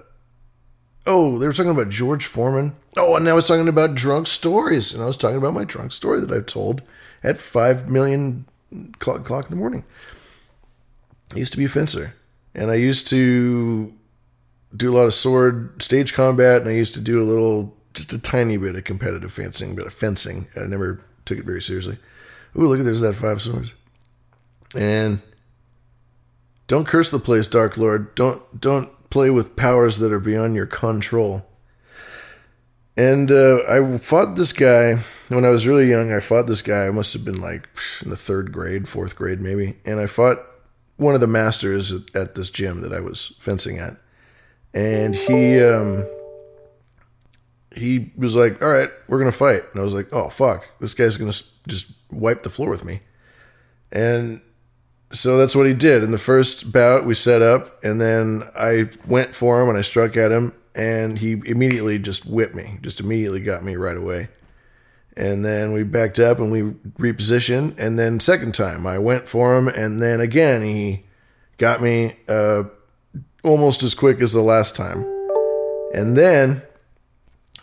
[1.06, 2.74] oh, they were talking about George Foreman.
[2.96, 5.92] Oh, and I was talking about drunk stories, and I was talking about my drunk
[5.92, 6.82] story that I've told
[7.22, 8.46] at five million
[8.98, 9.84] clock, clock in the morning.
[11.34, 12.14] I used to be a fencer,
[12.54, 13.92] and I used to
[14.76, 18.12] do a lot of sword stage combat, and I used to do a little, just
[18.12, 20.46] a tiny bit of competitive fencing, but of fencing.
[20.56, 21.98] I never took it very seriously.
[22.56, 23.72] Ooh, look at there's that five swords,
[24.76, 25.20] and
[26.66, 28.14] don't curse the place, Dark Lord.
[28.14, 31.46] Don't don't play with powers that are beyond your control.
[32.96, 34.98] And uh, I fought this guy
[35.28, 36.12] when I was really young.
[36.12, 36.86] I fought this guy.
[36.86, 37.68] I must have been like
[38.02, 39.76] in the third grade, fourth grade, maybe.
[39.84, 40.38] And I fought
[40.96, 43.96] one of the masters at, at this gym that I was fencing at.
[44.72, 46.04] And he um,
[47.74, 50.94] he was like, "All right, we're gonna fight." And I was like, "Oh fuck, this
[50.94, 51.32] guy's gonna
[51.66, 53.00] just wipe the floor with me."
[53.92, 54.40] And
[55.14, 56.02] so that's what he did.
[56.02, 59.82] In the first bout, we set up, and then I went for him and I
[59.82, 64.28] struck at him, and he immediately just whipped me, just immediately got me right away.
[65.16, 66.62] And then we backed up and we
[66.98, 71.04] repositioned, and then second time I went for him, and then again he
[71.58, 72.64] got me uh,
[73.44, 75.04] almost as quick as the last time.
[75.94, 76.62] And then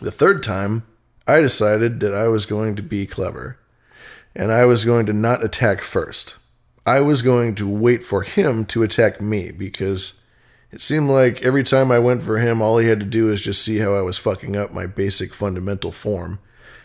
[0.00, 0.86] the third time,
[1.26, 3.58] I decided that I was going to be clever,
[4.34, 6.36] and I was going to not attack first.
[6.84, 10.24] I was going to wait for him to attack me because
[10.72, 13.40] it seemed like every time I went for him, all he had to do was
[13.40, 16.40] just see how I was fucking up my basic fundamental form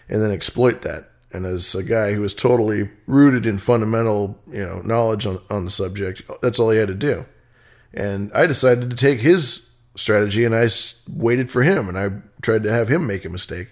[0.07, 1.09] and then exploit that.
[1.33, 5.65] And as a guy who was totally rooted in fundamental, you know, knowledge on, on
[5.65, 7.25] the subject, that's all he had to do.
[7.93, 10.67] And I decided to take his strategy and I
[11.09, 13.69] waited for him and I tried to have him make a mistake.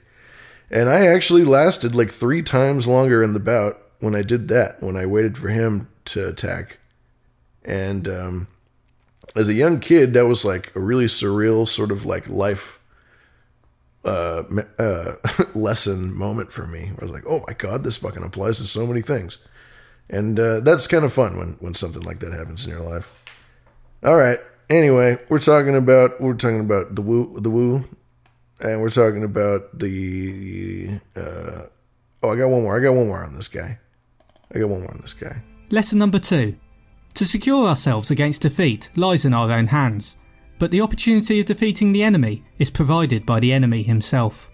[0.71, 4.82] And I actually lasted like three times longer in the bout when I did that,
[4.82, 6.78] when I waited for him to attack.
[7.64, 8.47] And um,
[9.36, 12.80] as a young kid, that was like a really surreal sort of like life
[14.06, 14.43] uh,
[14.78, 15.14] uh,
[15.56, 16.91] lesson moment for me.
[16.99, 19.38] I was like, oh my God, this fucking applies to so many things.
[20.10, 23.12] And uh, that's kind of fun when, when something like that happens in your life.
[24.03, 24.39] All right.
[24.70, 27.84] Anyway, we're talking about we're talking about the woo the woo,
[28.60, 30.99] and we're talking about the.
[31.16, 31.64] Uh,
[32.24, 32.76] oh, I got one more.
[32.76, 33.78] I got one more on this guy.
[34.53, 35.43] I got one more on this guy.
[35.72, 36.55] Lesson number two.
[37.16, 40.18] To secure ourselves against defeat lies in our own hands,
[40.59, 44.51] but the opportunity of defeating the enemy is provided by the enemy himself.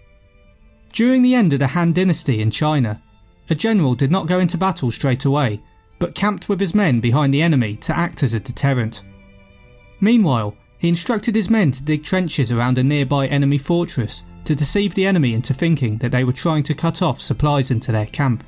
[0.92, 3.02] During the end of the Han Dynasty in China,
[3.50, 5.60] a general did not go into battle straight away,
[5.98, 9.04] but camped with his men behind the enemy to act as a deterrent.
[10.00, 14.94] Meanwhile, he instructed his men to dig trenches around a nearby enemy fortress to deceive
[14.94, 18.44] the enemy into thinking that they were trying to cut off supplies into their camp.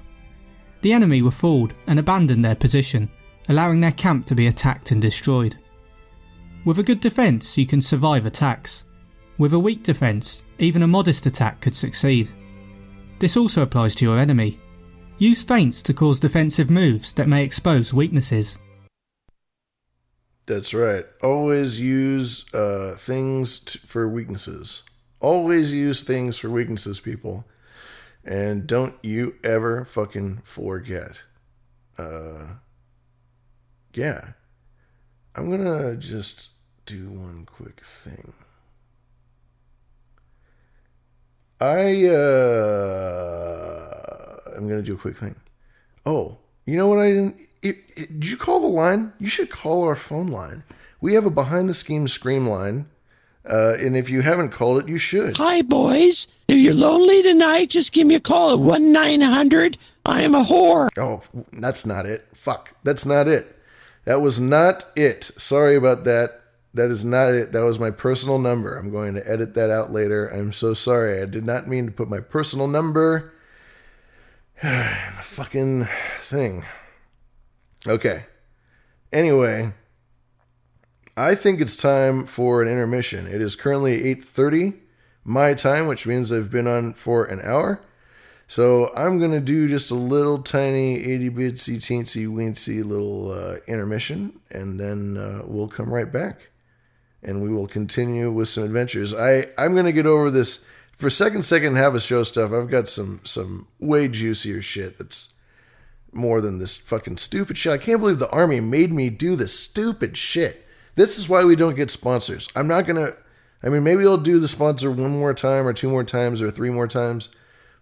[0.84, 3.08] The enemy were fooled and abandoned their position,
[3.48, 5.56] allowing their camp to be attacked and destroyed.
[6.66, 8.84] With a good defence, you can survive attacks.
[9.38, 12.28] With a weak defence, even a modest attack could succeed.
[13.18, 14.58] This also applies to your enemy.
[15.16, 18.58] Use feints to cause defensive moves that may expose weaknesses.
[20.44, 21.06] That's right.
[21.22, 24.82] Always use uh, things t- for weaknesses.
[25.18, 27.46] Always use things for weaknesses, people.
[28.24, 31.22] And don't you ever fucking forget.
[31.98, 32.54] Uh,
[33.92, 34.32] yeah.
[35.36, 36.50] I'm gonna just
[36.86, 38.32] do one quick thing.
[41.60, 43.34] I, uh,
[44.56, 45.36] I'm gonna do a quick thing.
[46.06, 47.36] Oh, you know what I didn't.
[47.62, 49.12] It, it, did you call the line?
[49.18, 50.64] You should call our phone line.
[51.00, 52.86] We have a behind the scheme scream line.
[53.48, 55.36] Uh, and if you haven't called it, you should.
[55.36, 56.26] Hi, boys.
[56.48, 60.44] If you're lonely tonight, just give me a call at 1 900 I am a
[60.44, 60.88] whore.
[60.98, 61.22] Oh,
[61.52, 62.26] that's not it.
[62.34, 62.74] Fuck.
[62.82, 63.56] That's not it.
[64.04, 65.24] That was not it.
[65.36, 66.40] Sorry about that.
[66.74, 67.52] That is not it.
[67.52, 68.76] That was my personal number.
[68.76, 70.26] I'm going to edit that out later.
[70.26, 71.22] I'm so sorry.
[71.22, 73.32] I did not mean to put my personal number
[74.62, 75.88] in the fucking
[76.20, 76.64] thing.
[77.86, 78.24] Okay.
[79.12, 79.72] Anyway,
[81.16, 83.26] I think it's time for an intermission.
[83.26, 84.74] It is currently 8:30
[85.24, 87.80] my time, which means I've been on for an hour.
[88.48, 94.40] So I'm gonna do just a little tiny itty bitsy teensy weensy little uh, intermission,
[94.50, 96.50] and then uh, we'll come right back,
[97.22, 99.14] and we will continue with some adventures.
[99.14, 102.52] I I'm gonna get over this for second second half of show stuff.
[102.52, 105.34] I've got some some way juicier shit that's
[106.12, 107.72] more than this fucking stupid shit.
[107.72, 110.63] I can't believe the army made me do this stupid shit.
[110.94, 112.48] This is why we don't get sponsors.
[112.54, 113.12] I'm not gonna.
[113.62, 116.50] I mean, maybe I'll do the sponsor one more time, or two more times, or
[116.50, 117.28] three more times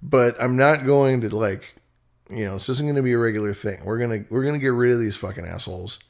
[0.02, 1.76] but I'm not going to like,
[2.28, 3.84] you know, this isn't going to be a regular thing.
[3.84, 6.00] We're gonna we're gonna get rid of these fucking assholes,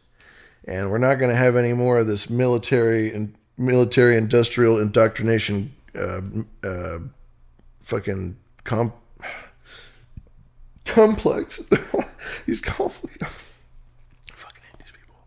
[0.65, 5.75] and we're not going to have any more of this military and military industrial indoctrination,
[5.95, 6.21] uh,
[6.65, 6.99] uh,
[7.81, 8.95] fucking comp
[10.87, 11.63] complex.
[12.47, 13.17] these complex.
[14.33, 15.27] fucking hate these people.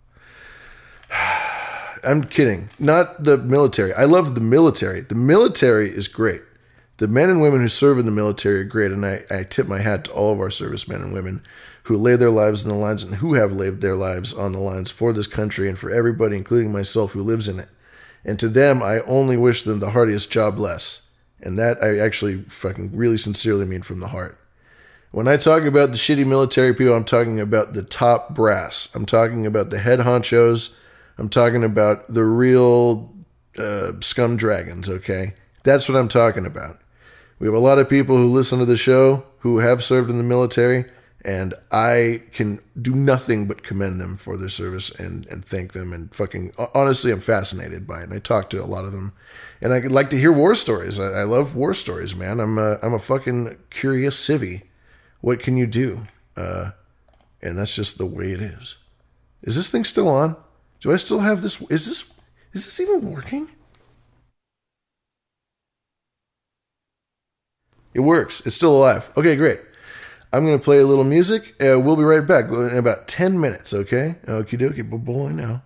[2.05, 2.69] I'm kidding.
[2.79, 3.93] Not the military.
[3.93, 5.01] I love the military.
[5.01, 6.41] The military is great.
[6.97, 9.67] The men and women who serve in the military are great, and I, I tip
[9.67, 11.41] my hat to all of our servicemen and women
[11.83, 14.59] who lay their lives in the lines and who have laid their lives on the
[14.59, 17.69] lines for this country and for everybody, including myself, who lives in it.
[18.23, 21.05] And to them, I only wish them the heartiest job bless.
[21.41, 24.39] And that I actually fucking really sincerely mean from the heart.
[25.11, 28.93] When I talk about the shitty military people, I'm talking about the top brass.
[28.95, 30.77] I'm talking about the head honchos.
[31.17, 33.13] I'm talking about the real
[33.57, 35.33] uh, scum dragons, okay?
[35.63, 36.81] That's what I'm talking about.
[37.39, 40.17] We have a lot of people who listen to the show who have served in
[40.17, 40.85] the military,
[41.23, 45.91] and I can do nothing but commend them for their service and, and thank them.
[45.91, 48.03] And fucking honestly, I'm fascinated by it.
[48.05, 49.13] And I talk to a lot of them,
[49.61, 50.99] and I like to hear war stories.
[50.99, 52.39] I, I love war stories, man.
[52.39, 54.63] I'm a, I'm a fucking curious civvy.
[55.21, 56.07] What can you do?
[56.37, 56.71] Uh,
[57.41, 58.77] and that's just the way it is.
[59.41, 60.35] Is this thing still on?
[60.85, 61.59] Do I still have this?
[61.63, 62.13] Is this
[62.53, 63.49] is this even working?
[67.95, 68.45] It works.
[68.45, 69.09] It's still alive.
[69.17, 69.61] Okay, great.
[70.31, 71.55] I'm to play a little music.
[71.59, 74.17] Uh, we'll be right back in about 10 minutes, okay?
[74.27, 75.63] Okie dokie, boy, now.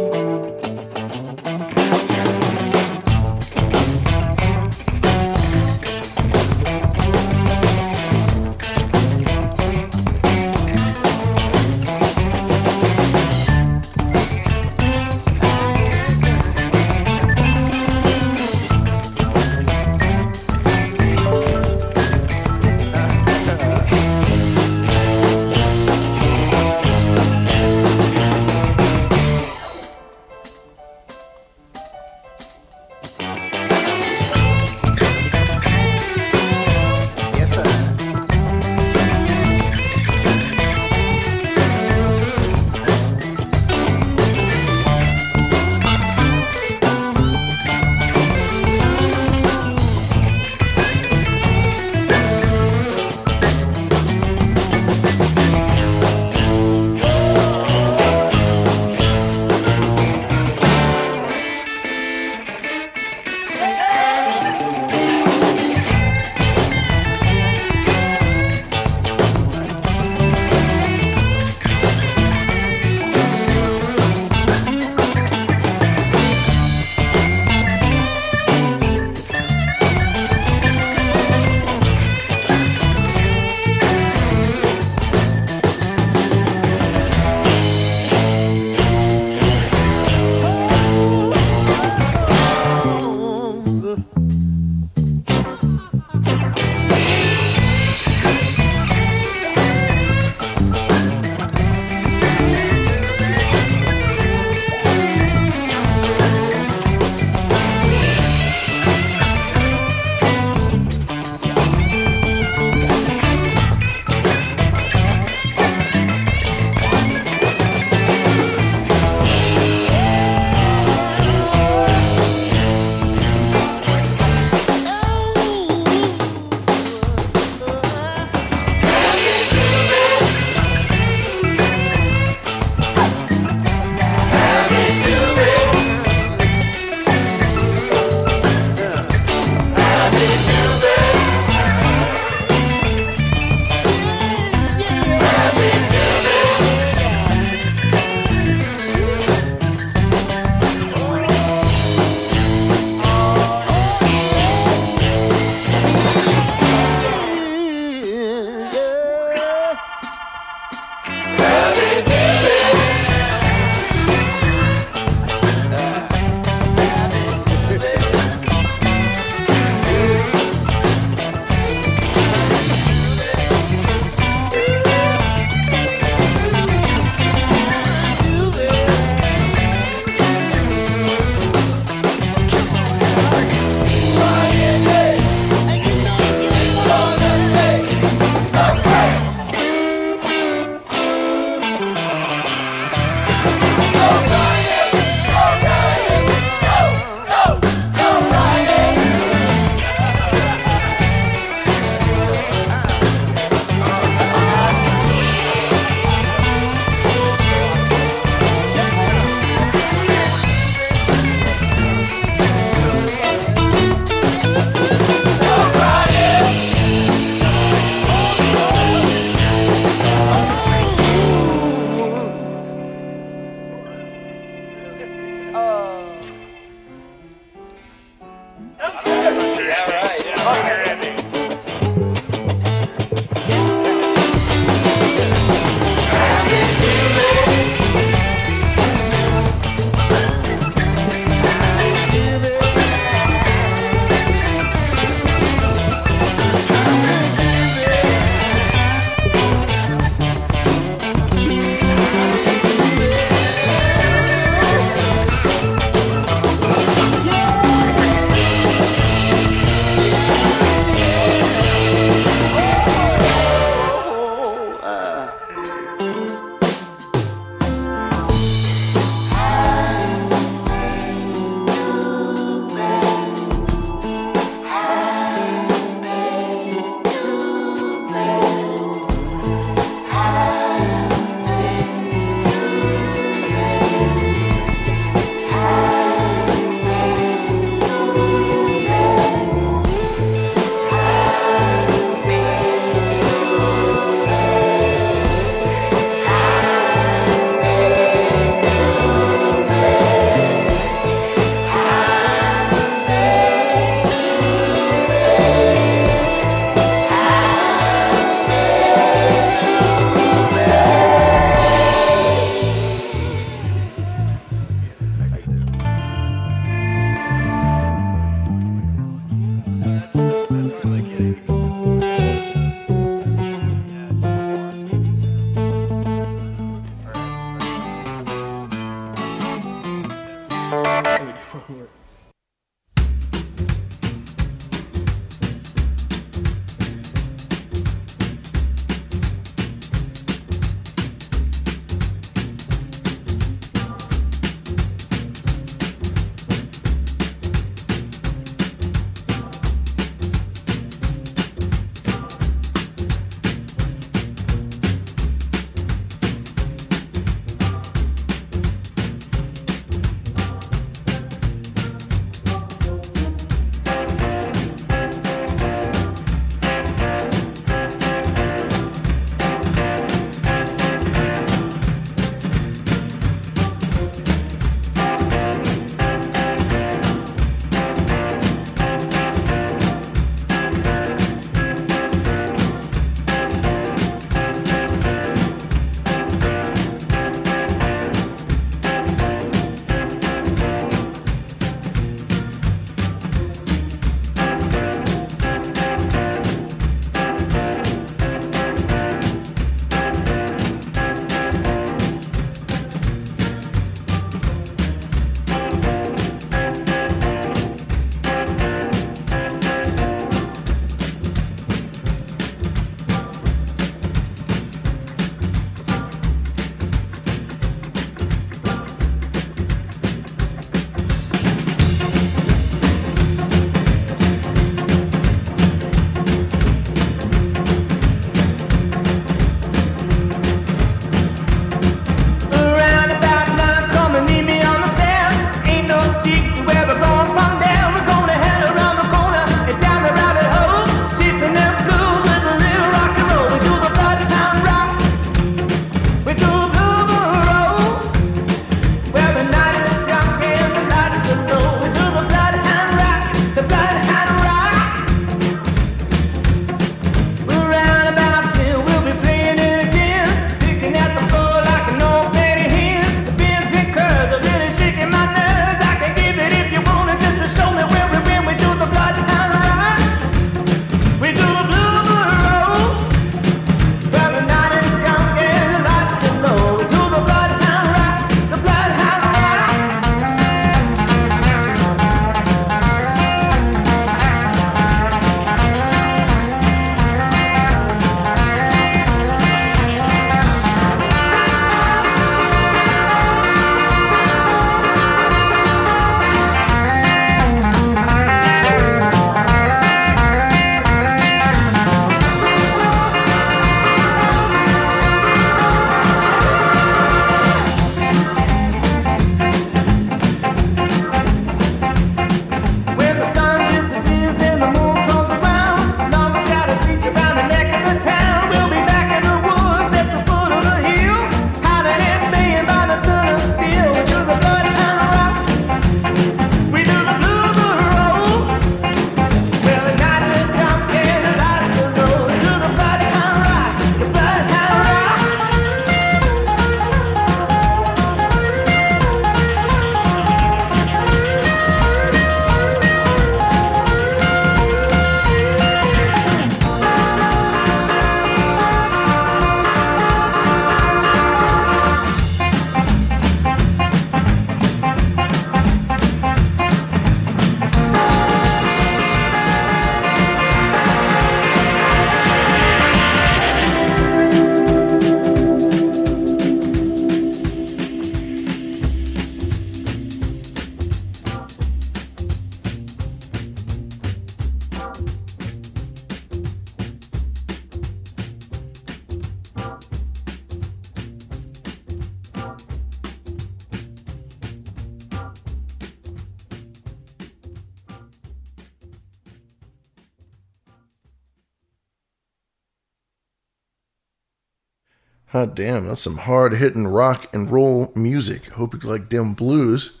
[595.44, 598.46] Hot damn, that's some hard hitting rock and roll music.
[598.52, 600.00] Hope you like them blues.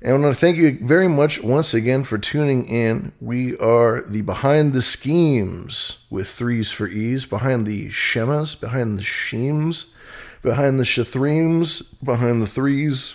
[0.00, 3.12] And I want to thank you very much once again for tuning in.
[3.20, 9.02] We are the Behind the Schemes with threes for ease, behind the Shemas, behind the
[9.02, 9.94] Sheems,
[10.40, 13.14] behind the Shathreams, behind the threes.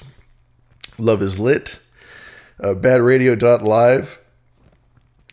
[0.99, 1.79] Love is lit.
[2.59, 4.21] Uh, badradio.live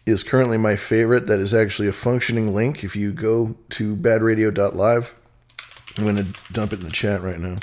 [0.06, 1.26] is currently my favorite.
[1.26, 2.82] That is actually a functioning link.
[2.82, 5.14] If you go to badradio.live,
[5.96, 7.56] I'm going to dump it in the chat right now.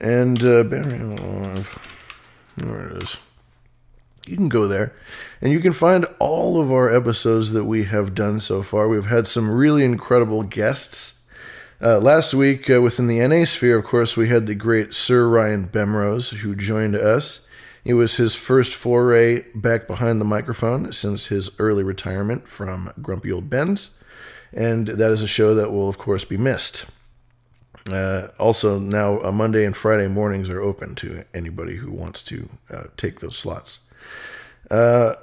[0.00, 3.16] And uh, badradio.live, there it is.
[4.26, 4.94] You can go there
[5.40, 8.88] and you can find all of our episodes that we have done so far.
[8.88, 11.24] We've had some really incredible guests.
[11.82, 15.26] Uh, last week, uh, within the NA sphere, of course, we had the great Sir
[15.26, 17.48] Ryan Bemrose who joined us.
[17.84, 23.32] It was his first foray back behind the microphone since his early retirement from Grumpy
[23.32, 23.98] Old Ben's,
[24.52, 26.84] and that is a show that will, of course, be missed.
[27.90, 32.48] Uh, also, now uh, Monday and Friday mornings are open to anybody who wants to
[32.70, 33.80] uh, take those slots.
[34.70, 35.14] Uh,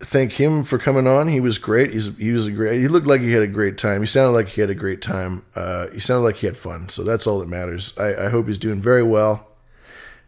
[0.00, 1.28] thank him for coming on.
[1.28, 1.92] He was great.
[1.92, 2.80] He's he was a great.
[2.80, 4.00] He looked like he had a great time.
[4.00, 5.44] He sounded like he had a great time.
[5.54, 6.88] Uh, he sounded like he had fun.
[6.88, 7.96] So that's all that matters.
[7.98, 9.48] I, I hope he's doing very well,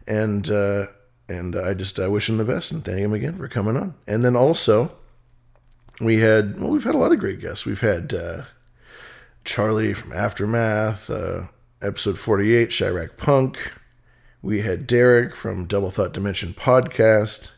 [0.07, 0.87] and uh,
[1.27, 3.95] and I just I wish him the best and thank him again for coming on.
[4.07, 4.91] And then also,
[5.99, 7.65] we had well, we've had a lot of great guests.
[7.65, 8.13] We've had
[9.45, 11.43] Charlie from Aftermath, uh,
[11.81, 13.71] episode forty eight, Chirac Punk.
[14.41, 17.53] We had Derek from Double Thought Dimension podcast.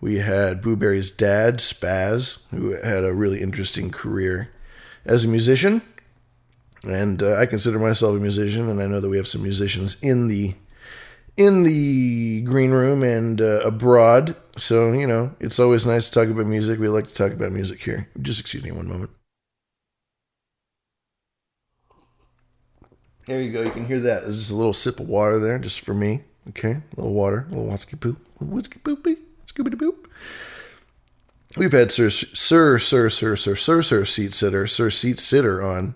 [0.00, 4.50] We had Booberry's dad, Spaz, who had a really interesting career
[5.04, 5.82] as a musician.
[6.82, 10.00] And uh, I consider myself a musician, and I know that we have some musicians
[10.02, 10.54] in the
[11.36, 14.34] in the green room and uh, abroad.
[14.58, 16.80] So, you know, it's always nice to talk about music.
[16.80, 18.08] We like to talk about music here.
[18.20, 19.10] Just excuse me one moment.
[23.26, 23.62] There you go.
[23.62, 24.22] You can hear that.
[24.22, 26.22] There's just a little sip of water there, just for me.
[26.48, 29.16] Okay, a little water, a little whiskey poop, a little whiskey poopy,
[29.46, 30.06] scooby boop.
[31.56, 35.94] We've had Sir, Sir, Sir, Sir, Sir, Sir, Sir, Seat Sitter, Sir Seat Sitter on,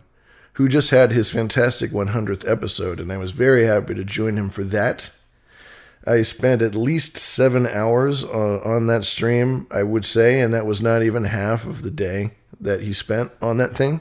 [0.55, 4.51] who just had his fantastic 100th episode, and I was very happy to join him
[4.51, 5.10] for that.
[6.06, 10.66] I spent at least seven hours uh, on that stream, I would say, and that
[10.66, 14.01] was not even half of the day that he spent on that thing.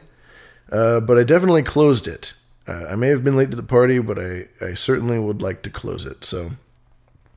[0.71, 2.33] Uh, but I definitely closed it.
[2.67, 5.63] Uh, I may have been late to the party, but I, I certainly would like
[5.63, 6.23] to close it.
[6.23, 6.51] So,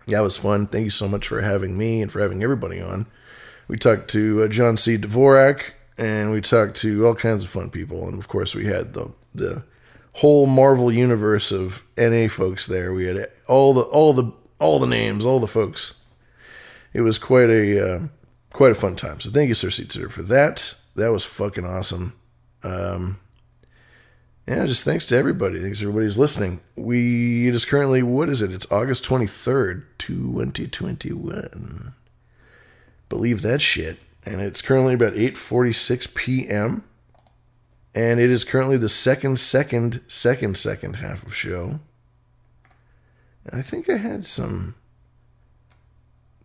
[0.06, 0.66] yeah, it was fun.
[0.66, 3.06] Thank you so much for having me and for having everybody on.
[3.68, 4.96] We talked to uh, John C.
[4.96, 8.06] Dvorak, and we talked to all kinds of fun people.
[8.06, 9.64] And of course, we had the the
[10.14, 12.92] whole Marvel universe of NA folks there.
[12.92, 16.02] We had all the all the all the names, all the folks.
[16.92, 18.00] It was quite a uh,
[18.52, 19.20] quite a fun time.
[19.20, 20.74] So thank you, Sir Seat for that.
[20.94, 22.14] That was fucking awesome.
[22.62, 23.20] Um,
[24.46, 25.60] yeah, just thanks to everybody.
[25.60, 26.60] Thanks to everybody who's listening.
[26.76, 28.52] We it is currently what is it?
[28.52, 31.94] It's August twenty third, twenty twenty one.
[33.08, 33.98] Believe that shit.
[34.24, 36.84] And it's currently about eight forty six p.m.
[37.94, 41.80] And it is currently the second, second, second, second half of show.
[43.52, 44.74] I think I had some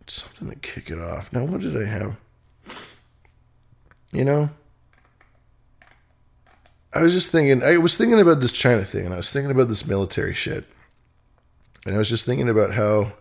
[0.06, 1.32] something to kick it off.
[1.32, 2.16] Now, what did I have?
[4.12, 4.50] You know,
[6.94, 7.62] I was just thinking.
[7.62, 10.64] I was thinking about this China thing, and I was thinking about this military shit,
[11.86, 13.12] and I was just thinking about how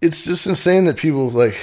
[0.00, 1.56] it's just insane that people like.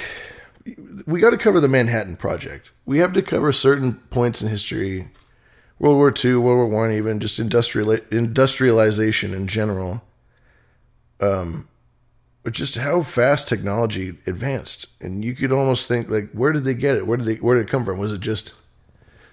[1.06, 2.70] We got to cover the Manhattan Project.
[2.86, 5.08] We have to cover certain points in history,
[5.80, 10.02] World War II, World War One, even just industrial industrialization in general
[11.22, 11.68] um,
[12.42, 16.74] but just how fast technology advanced, and you could almost think like, where did they
[16.74, 17.06] get it?
[17.06, 17.36] Where did they?
[17.36, 17.98] Where did it come from?
[17.98, 18.52] Was it just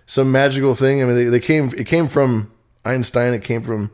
[0.10, 1.04] some magical thing?
[1.04, 1.72] I mean, they, they came.
[1.78, 2.52] It came from
[2.84, 3.34] Einstein.
[3.34, 3.92] It came from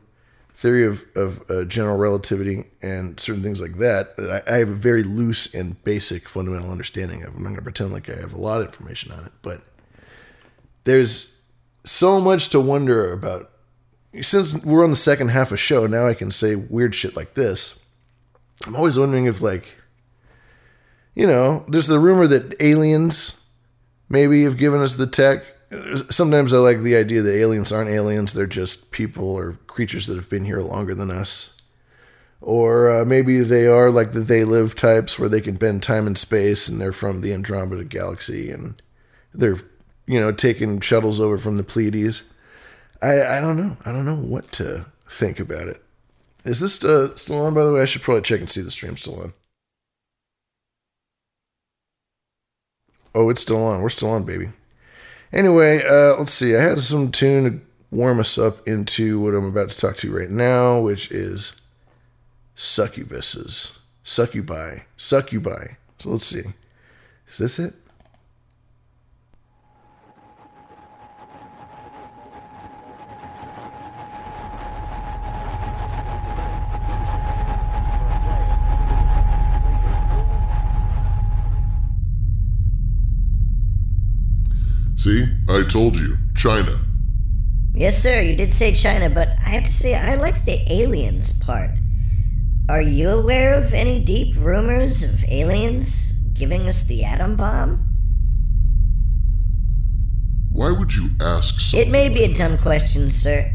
[0.54, 4.16] theory of of uh, general relativity and certain things like that.
[4.16, 7.36] that I, I, have a very loose and basic fundamental understanding of.
[7.36, 9.62] I'm not going to pretend like I have a lot of information on it, but
[10.86, 11.42] there's
[11.84, 13.52] so much to wonder about.
[14.22, 17.34] Since we're on the second half of show, now I can say weird shit like
[17.34, 17.86] this
[18.66, 19.76] I'm always wondering if, like,
[21.14, 23.42] you know, there's the rumor that aliens
[24.10, 25.44] maybe have given us the tech.
[26.10, 30.16] Sometimes I like the idea that aliens aren't aliens, they're just people or creatures that
[30.16, 31.58] have been here longer than us.
[32.42, 36.06] Or uh, maybe they are like the they live types where they can bend time
[36.06, 38.82] and space and they're from the Andromeda galaxy and
[39.34, 39.58] they're,
[40.06, 42.24] you know, taking shuttles over from the Pleiades.
[43.02, 43.78] I, I don't know.
[43.84, 45.82] I don't know what to think about it.
[46.44, 47.82] Is this uh, still on, by the way?
[47.82, 49.34] I should probably check and see the stream's still on.
[53.16, 53.82] Oh, it's still on.
[53.82, 54.50] We're still on, baby.
[55.36, 56.56] Anyway, uh, let's see.
[56.56, 60.08] I had some tune to warm us up into what I'm about to talk to
[60.08, 61.62] you right now, which is
[62.56, 63.78] succubuses.
[64.06, 64.80] Succubi.
[64.96, 65.76] Succubi.
[66.00, 66.44] So let's see.
[67.28, 67.74] Is this it?
[85.06, 86.80] See, I told you, China.
[87.76, 91.32] Yes, sir, you did say China, but I have to say, I like the aliens
[91.32, 91.70] part.
[92.72, 97.88] Are you aware of any deep rumors of aliens giving us the atom bomb?
[100.52, 101.78] Why would you ask so?
[101.78, 103.54] It may be a dumb question, sir.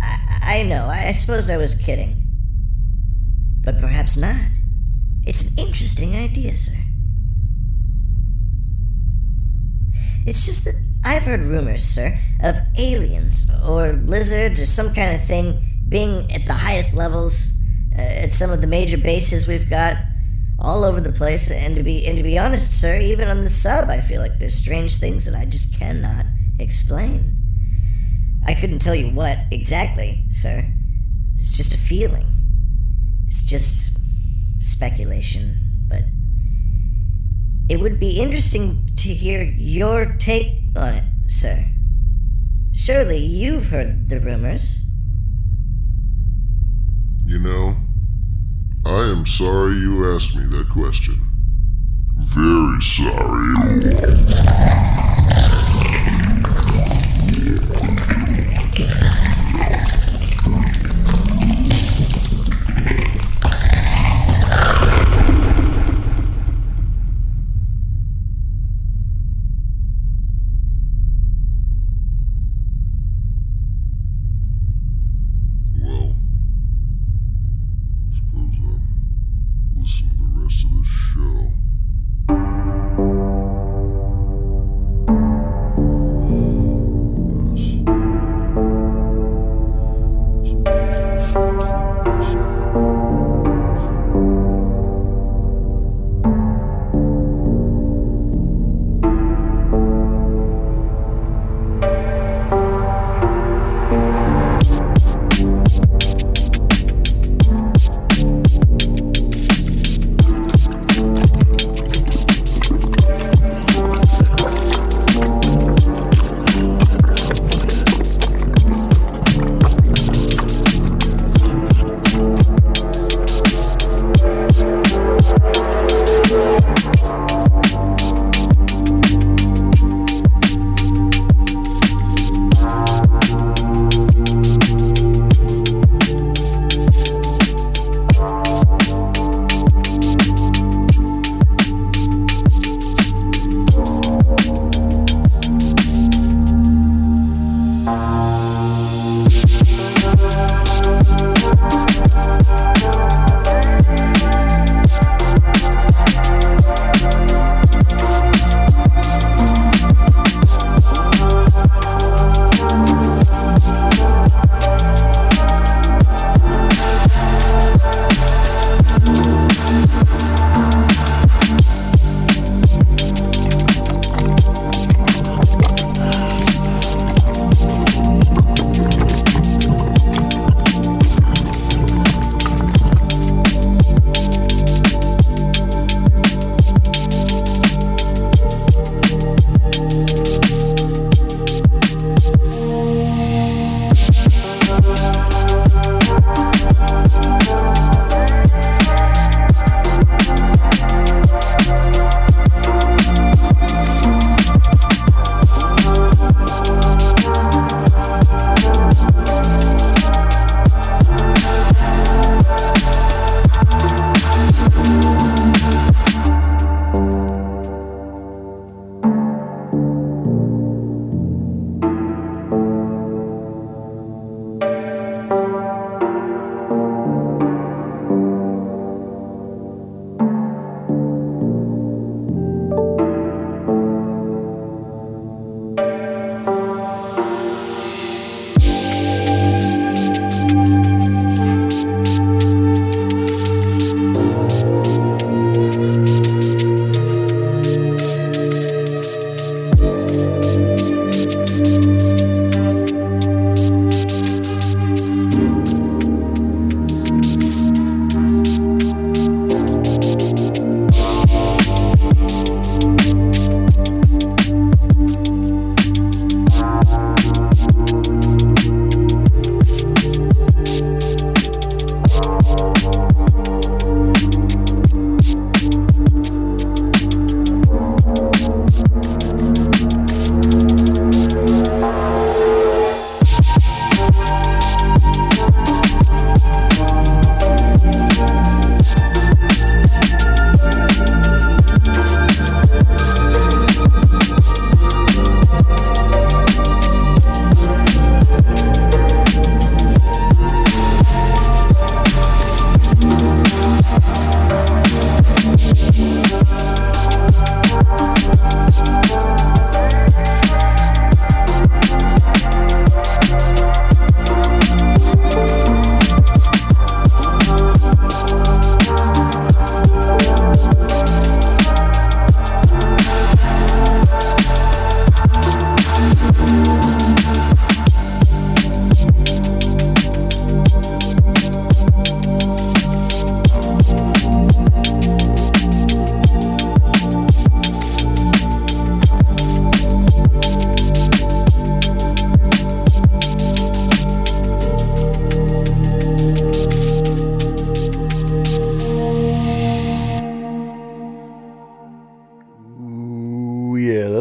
[0.00, 2.22] I, I know, I suppose I was kidding.
[3.64, 4.36] But perhaps not.
[5.26, 6.78] It's an interesting idea, sir.
[10.26, 10.74] It's just that
[11.04, 16.46] I've heard rumors, sir, of aliens or lizards or some kind of thing being at
[16.46, 17.56] the highest levels
[17.96, 19.96] uh, at some of the major bases we've got
[20.58, 21.50] all over the place.
[21.50, 24.38] And to be and to be honest, sir, even on the sub, I feel like
[24.38, 26.26] there's strange things that I just cannot
[26.58, 27.36] explain.
[28.46, 30.70] I couldn't tell you what exactly, sir.
[31.38, 32.26] It's just a feeling.
[33.26, 33.98] It's just
[34.58, 35.56] speculation,
[37.70, 41.66] it would be interesting to hear your take on it, sir.
[42.72, 44.80] Surely you've heard the rumors.
[47.24, 47.76] You know,
[48.84, 51.14] I am sorry you asked me that question.
[52.18, 54.30] Very sorry.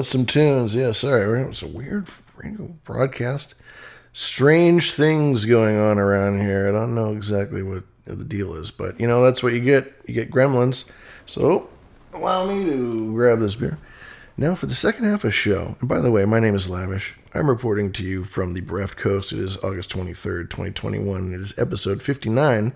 [0.10, 0.76] Some tunes.
[0.76, 2.10] Yeah, sorry, it was a weird
[2.84, 3.56] broadcast.
[4.12, 6.68] Strange things going on around here.
[6.68, 9.94] I don't know exactly what the deal is, but you know that's what you get.
[10.08, 10.90] You get gremlins.
[11.26, 11.70] So
[12.14, 13.78] allow me to grab this beer.
[14.36, 15.76] Now for the second half of the show.
[15.80, 17.16] And by the way, my name is Lavish.
[17.34, 19.32] I'm reporting to you from the bereft coast.
[19.32, 21.34] It is August 23rd, 2021.
[21.34, 22.74] It is episode 59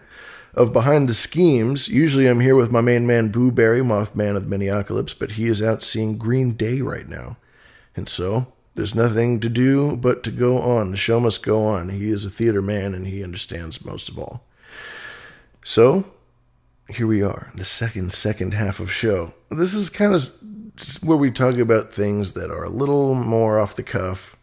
[0.53, 1.87] of Behind the Schemes.
[1.87, 5.47] Usually I'm here with my main man, Boo Berry, Mothman of the Miniocalypse, but he
[5.47, 7.37] is out seeing Green Day right now.
[7.95, 10.91] And so there's nothing to do but to go on.
[10.91, 11.89] The show must go on.
[11.89, 14.43] He is a theater man and he understands most of all.
[15.63, 16.05] So
[16.89, 19.33] here we are, the second second half of show.
[19.49, 20.29] This is kind of
[21.01, 24.35] where we talk about things that are a little more off the cuff.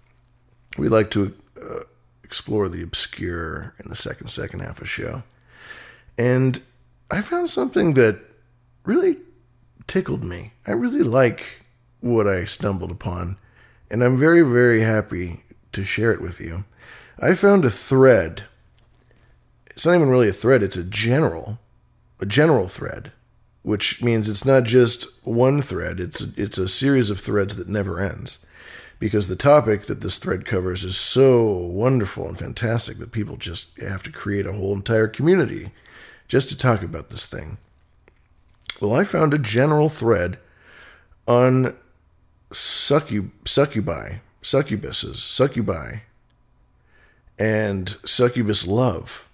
[0.78, 1.81] We like to uh,
[2.24, 5.24] explore the obscure in the second second half of show.
[6.20, 6.60] And
[7.10, 8.20] I found something that
[8.84, 9.16] really
[9.86, 10.52] tickled me.
[10.66, 11.62] I really like
[12.01, 13.38] what I stumbled upon,
[13.90, 16.64] and I'm very, very happy to share it with you.
[17.22, 18.44] I found a thread.
[19.70, 21.59] It's not even really a thread, it's a general,
[22.20, 23.12] a general thread,
[23.62, 27.66] which means it's not just one thread, it's a, it's a series of threads that
[27.66, 28.40] never ends.
[28.98, 33.74] Because the topic that this thread covers is so wonderful and fantastic that people just
[33.78, 35.70] have to create a whole entire community
[36.31, 37.59] just to talk about this thing.
[38.81, 40.39] Well, I found a general thread
[41.27, 41.77] on
[42.52, 46.02] succub- succubi, succubuses, succubi,
[47.36, 49.28] and succubus love.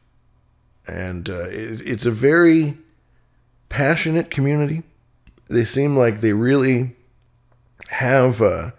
[0.88, 2.78] And uh, it, it's a very
[3.68, 4.82] passionate community.
[5.48, 6.96] They seem like they really
[7.90, 8.72] have a,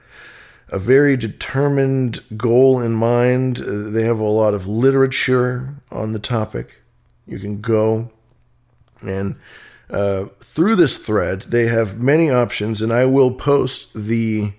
[0.69, 3.61] a very determined goal in mind.
[3.61, 6.81] Uh, they have a lot of literature on the topic.
[7.27, 8.11] You can go
[9.01, 9.37] and
[9.89, 14.51] uh, through this thread, they have many options, and I will post the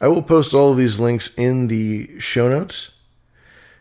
[0.00, 2.98] I will post all of these links in the show notes.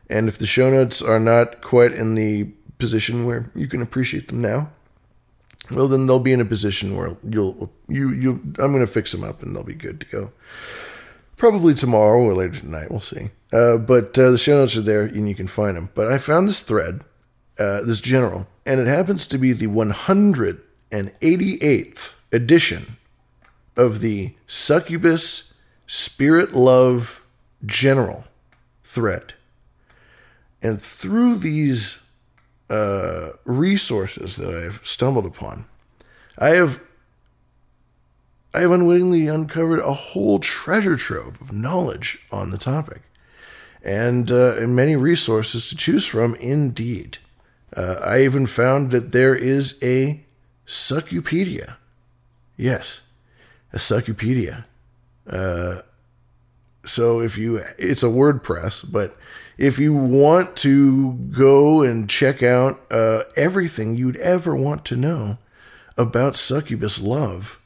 [0.10, 4.28] And if the show notes are not quite in the position where you can appreciate
[4.28, 4.70] them now,
[5.72, 9.12] well, then they'll be in a position where you'll you you I'm going to fix
[9.12, 10.32] them up and they'll be good to go.
[11.36, 13.32] Probably tomorrow or later tonight, we'll see.
[13.52, 15.90] Uh, but uh, the show notes are there and you can find them.
[15.94, 17.02] But I found this thread,
[17.60, 22.98] uh, this general, and it happens to be the 188th edition
[23.76, 25.54] of the Succubus
[25.88, 27.26] Spirit Love
[27.66, 28.26] General
[28.84, 29.34] thread.
[30.62, 32.00] And through these
[32.70, 35.66] uh, resources that I've stumbled upon,
[36.38, 36.80] I have
[38.56, 43.02] I have unwittingly uncovered a whole treasure trove of knowledge on the topic,
[43.84, 46.36] and, uh, and many resources to choose from.
[46.36, 47.18] Indeed,
[47.76, 50.24] uh, I even found that there is a
[50.68, 51.76] Succupedia.
[52.56, 53.02] Yes,
[53.72, 54.66] a Succupedia.
[55.28, 55.82] Uh,
[56.86, 59.16] so if you, it's a WordPress, but
[59.58, 65.38] if you want to go and check out uh, everything you'd ever want to know
[65.98, 67.62] about succubus love,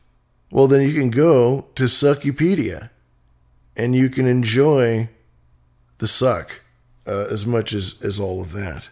[0.51, 2.89] well, then you can go to Succupedia
[3.75, 5.09] and you can enjoy
[5.97, 6.61] the suck
[7.05, 8.89] uh, as much as, as all of that.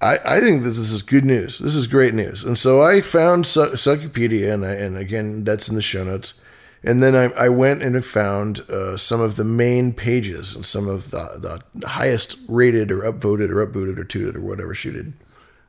[0.00, 1.58] I, I think this is good news.
[1.58, 2.44] This is great news.
[2.44, 6.42] And so I found Su- Succupedia, and, and again, that's in the show notes.
[6.84, 10.86] And then I, I went and found uh, some of the main pages and some
[10.86, 15.12] of the, the highest rated or upvoted or upbooted or tooted or whatever shooted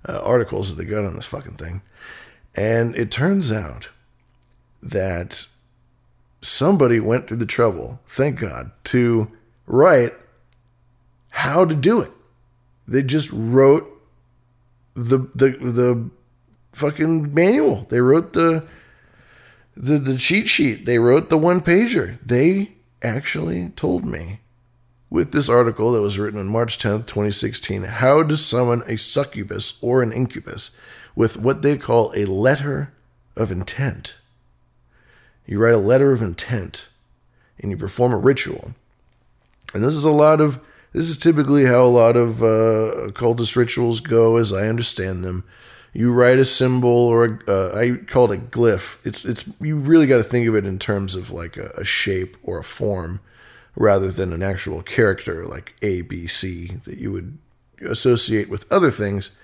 [0.07, 1.81] uh, articles that they got on this fucking thing.
[2.55, 3.89] And it turns out
[4.83, 5.47] that
[6.41, 9.31] somebody went through the trouble, thank God, to
[9.65, 10.13] write
[11.29, 12.11] how to do it.
[12.87, 13.98] They just wrote
[14.93, 16.09] the the the
[16.73, 17.85] fucking manual.
[17.89, 18.67] They wrote the
[19.75, 20.85] the the cheat sheet.
[20.85, 22.17] They wrote the one pager.
[22.25, 24.39] They actually told me
[25.09, 29.79] with this article that was written on March 10th, 2016, how to summon a succubus
[29.81, 30.71] or an incubus
[31.15, 32.93] with what they call a letter
[33.35, 34.17] of intent.
[35.47, 36.89] You write a letter of intent
[37.59, 38.75] and you perform a ritual.
[39.73, 40.59] And this is a lot of
[40.93, 45.43] this is typically how a lot of uh, occultist rituals go, as I understand them.
[45.93, 48.99] You write a symbol, or a, uh, I call it a glyph.
[49.05, 51.83] It's it's you really got to think of it in terms of like a, a
[51.83, 53.21] shape or a form,
[53.75, 57.37] rather than an actual character like A, B, C that you would
[57.81, 59.35] associate with other things.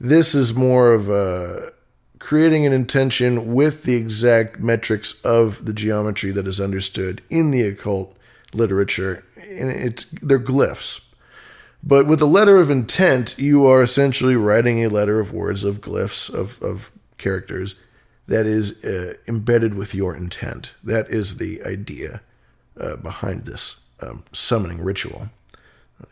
[0.00, 1.72] This is more of a
[2.18, 7.62] creating an intention with the exact metrics of the geometry that is understood in the
[7.62, 8.16] occult
[8.52, 11.04] literature and it's they're glyphs.
[11.82, 15.80] But with a letter of intent, you are essentially writing a letter of words of
[15.80, 17.76] glyphs of, of characters
[18.26, 20.74] that is uh, embedded with your intent.
[20.82, 22.20] That is the idea
[22.78, 25.30] uh, behind this um, summoning ritual.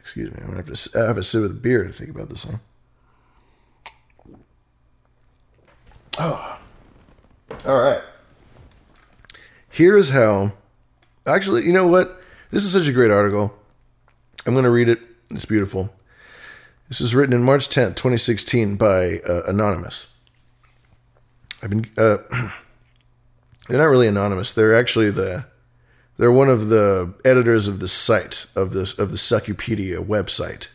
[0.01, 2.29] Excuse me, I'm gonna have to I have a sip of beer to think about
[2.29, 2.61] this one.
[6.19, 6.59] Oh,
[7.67, 8.03] all right.
[9.69, 10.53] Here's how.
[11.27, 12.21] Actually, you know what?
[12.57, 13.55] This is such a great article.
[14.47, 14.99] I'm going to read it.
[15.29, 15.93] It's beautiful.
[16.89, 20.07] This is written in March 10th, 2016, by uh, Anonymous.
[21.63, 21.85] I've been.
[21.99, 22.17] Uh,
[23.69, 24.53] they're not really anonymous.
[24.53, 25.45] They're actually the.
[26.17, 30.69] They're one of the editors of the site of this of the Succupedia website.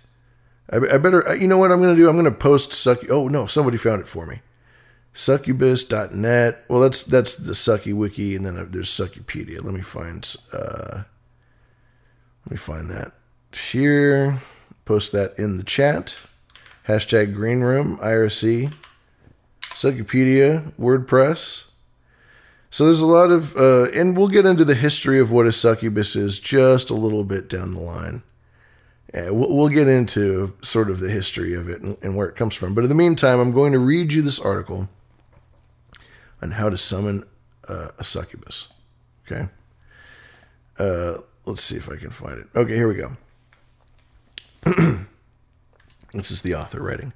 [0.72, 1.36] I, I better.
[1.36, 2.08] You know what I'm going to do?
[2.08, 3.00] I'm going to post Suck.
[3.10, 3.48] Oh no!
[3.48, 4.42] Somebody found it for me.
[5.16, 6.64] Succubus.net.
[6.70, 9.64] Well, that's that's the Sucky Wiki, and then there's Succupedia.
[9.64, 10.36] Let me find.
[10.54, 11.06] Uh,
[12.46, 13.14] let me find that
[13.54, 14.40] here.
[14.86, 16.16] Post that in the chat.
[16.88, 18.74] Hashtag Green Room IRC.
[19.62, 21.66] Succupedia WordPress.
[22.70, 25.52] So there's a lot of, uh, and we'll get into the history of what a
[25.52, 28.24] succubus is just a little bit down the line.
[29.14, 32.56] We'll, we'll get into sort of the history of it and, and where it comes
[32.56, 32.74] from.
[32.74, 34.88] But in the meantime, I'm going to read you this article
[36.42, 37.26] on how to summon
[37.68, 38.70] uh, a succubus.
[39.26, 39.50] Okay.
[40.80, 42.48] Uh, let's see if I can find it.
[42.56, 43.18] Okay, here we go.
[46.14, 47.14] this is the author writing.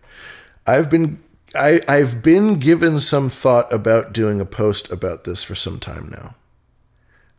[0.66, 1.22] I've been
[1.54, 6.10] I, I've been given some thought about doing a post about this for some time
[6.10, 6.36] now.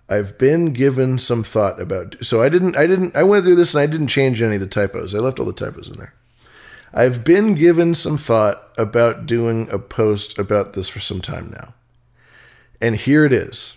[0.08, 3.74] I've been given some thought about so I didn't I didn't I went through this
[3.74, 5.14] and I didn't change any of the typos.
[5.14, 6.14] I left all the typos in there.
[6.94, 11.74] I've been given some thought about doing a post about this for some time now.
[12.80, 13.76] And here it is.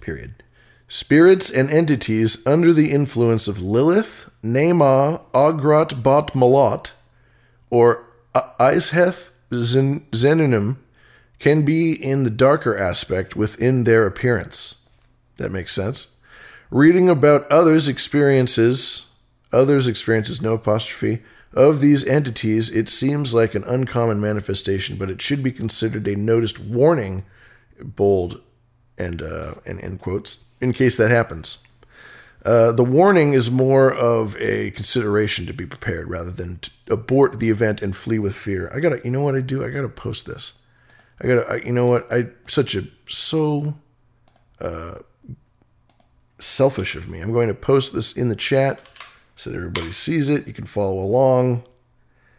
[0.00, 0.41] Period.
[0.94, 6.92] Spirits and entities under the influence of Lilith, Nema, Agrat bat Mahlat,
[7.70, 8.04] or
[8.34, 10.76] Isheth Zen- Zenunim
[11.38, 14.82] can be in the darker aspect within their appearance.
[15.38, 16.20] That makes sense.
[16.70, 19.10] Reading about others' experiences,
[19.50, 21.22] others' experiences, no apostrophe,
[21.54, 26.16] of these entities, it seems like an uncommon manifestation, but it should be considered a
[26.16, 27.24] noticed warning,
[27.80, 28.42] bold
[28.98, 31.58] and uh, and in quotes, in case that happens.
[32.44, 37.50] Uh, the warning is more of a consideration to be prepared rather than abort the
[37.50, 38.70] event and flee with fear.
[38.74, 39.64] I gotta, you know what I do?
[39.64, 40.54] I gotta post this.
[41.22, 42.12] I gotta, I, you know what?
[42.12, 43.74] I such a so
[44.60, 44.96] uh,
[46.38, 47.20] selfish of me.
[47.20, 48.80] I'm going to post this in the chat
[49.36, 50.46] so that everybody sees it.
[50.46, 51.62] You can follow along.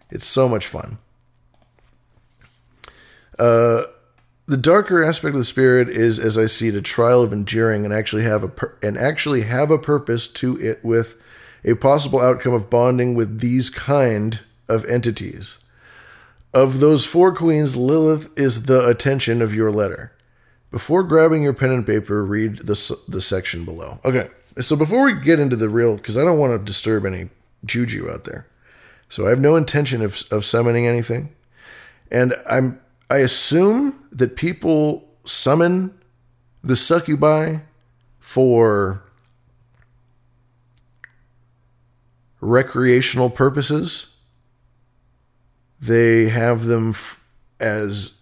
[0.09, 0.97] It's so much fun.
[3.39, 3.83] Uh,
[4.45, 7.85] the darker aspect of the spirit is, as I see it, a trial of enduring
[7.85, 11.15] and actually have a pur- and actually have a purpose to it with
[11.63, 15.63] a possible outcome of bonding with these kind of entities.
[16.53, 20.11] Of those four queens, Lilith is the attention of your letter.
[20.71, 23.99] Before grabbing your pen and paper, read the the section below.
[24.03, 24.27] Okay,
[24.59, 27.29] so before we get into the real, because I don't want to disturb any
[27.63, 28.47] juju out there,
[29.07, 31.33] so I have no intention of of summoning anything,
[32.11, 35.97] and I'm I assume that people summon
[36.63, 37.57] the succubi
[38.19, 39.03] for
[42.39, 44.15] recreational purposes.
[45.79, 47.23] They have them f-
[47.59, 48.19] as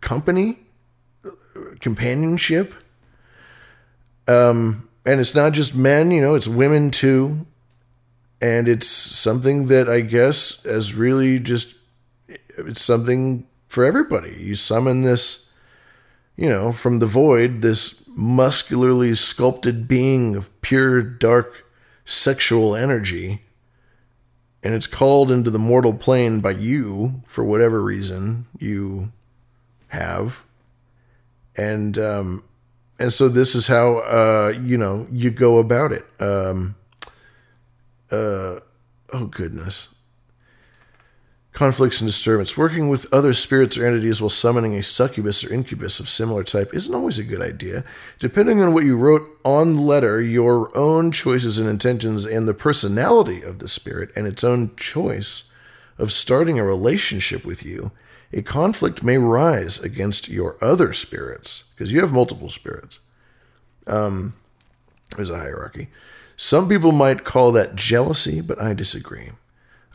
[0.00, 0.58] company,
[1.80, 2.74] companionship.
[4.28, 7.46] Um, and it's not just men, you know, it's women too.
[8.40, 11.75] And it's something that I guess has really just
[12.58, 14.36] it's something for everybody.
[14.38, 15.52] You summon this,
[16.36, 21.66] you know, from the void, this muscularly sculpted being of pure dark
[22.04, 23.42] sexual energy,
[24.62, 29.12] and it's called into the mortal plane by you for whatever reason you
[29.88, 30.44] have.
[31.56, 32.44] And um
[32.98, 36.04] and so this is how uh you know you go about it.
[36.20, 36.74] Um
[38.10, 38.60] uh
[39.12, 39.88] oh goodness
[41.56, 42.54] conflicts and disturbance.
[42.54, 46.74] Working with other spirits or entities while summoning a succubus or incubus of similar type
[46.74, 47.82] isn't always a good idea.
[48.18, 52.52] Depending on what you wrote on the letter, your own choices and intentions, and the
[52.52, 55.44] personality of the spirit, and its own choice
[55.96, 57.90] of starting a relationship with you,
[58.34, 62.98] a conflict may rise against your other spirits, because you have multiple spirits.
[63.86, 64.34] Um,
[65.16, 65.88] there's a hierarchy.
[66.36, 69.30] Some people might call that jealousy, but I disagree.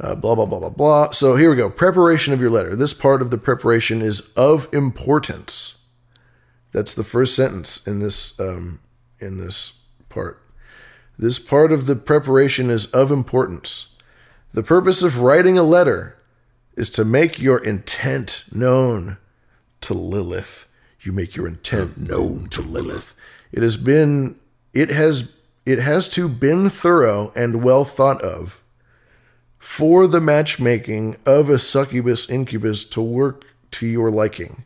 [0.01, 1.11] Uh, blah, blah, blah, blah, blah.
[1.11, 1.69] So here we go.
[1.69, 2.75] Preparation of your letter.
[2.75, 5.85] This part of the preparation is of importance.
[6.71, 8.79] That's the first sentence in this um,
[9.19, 10.41] in this part.
[11.19, 13.95] This part of the preparation is of importance.
[14.53, 16.17] The purpose of writing a letter
[16.75, 19.17] is to make your intent known
[19.81, 20.67] to Lilith.
[21.01, 23.13] You make your intent known to Lilith.
[23.51, 24.39] It has been
[24.73, 28.60] it has it has to been thorough and well thought of
[29.61, 34.65] for the matchmaking of a succubus incubus to work to your liking.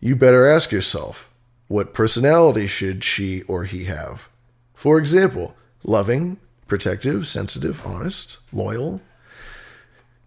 [0.00, 1.32] You better ask yourself,
[1.68, 4.28] what personality should she or he have?
[4.74, 9.00] For example, loving, protective, sensitive, honest, loyal.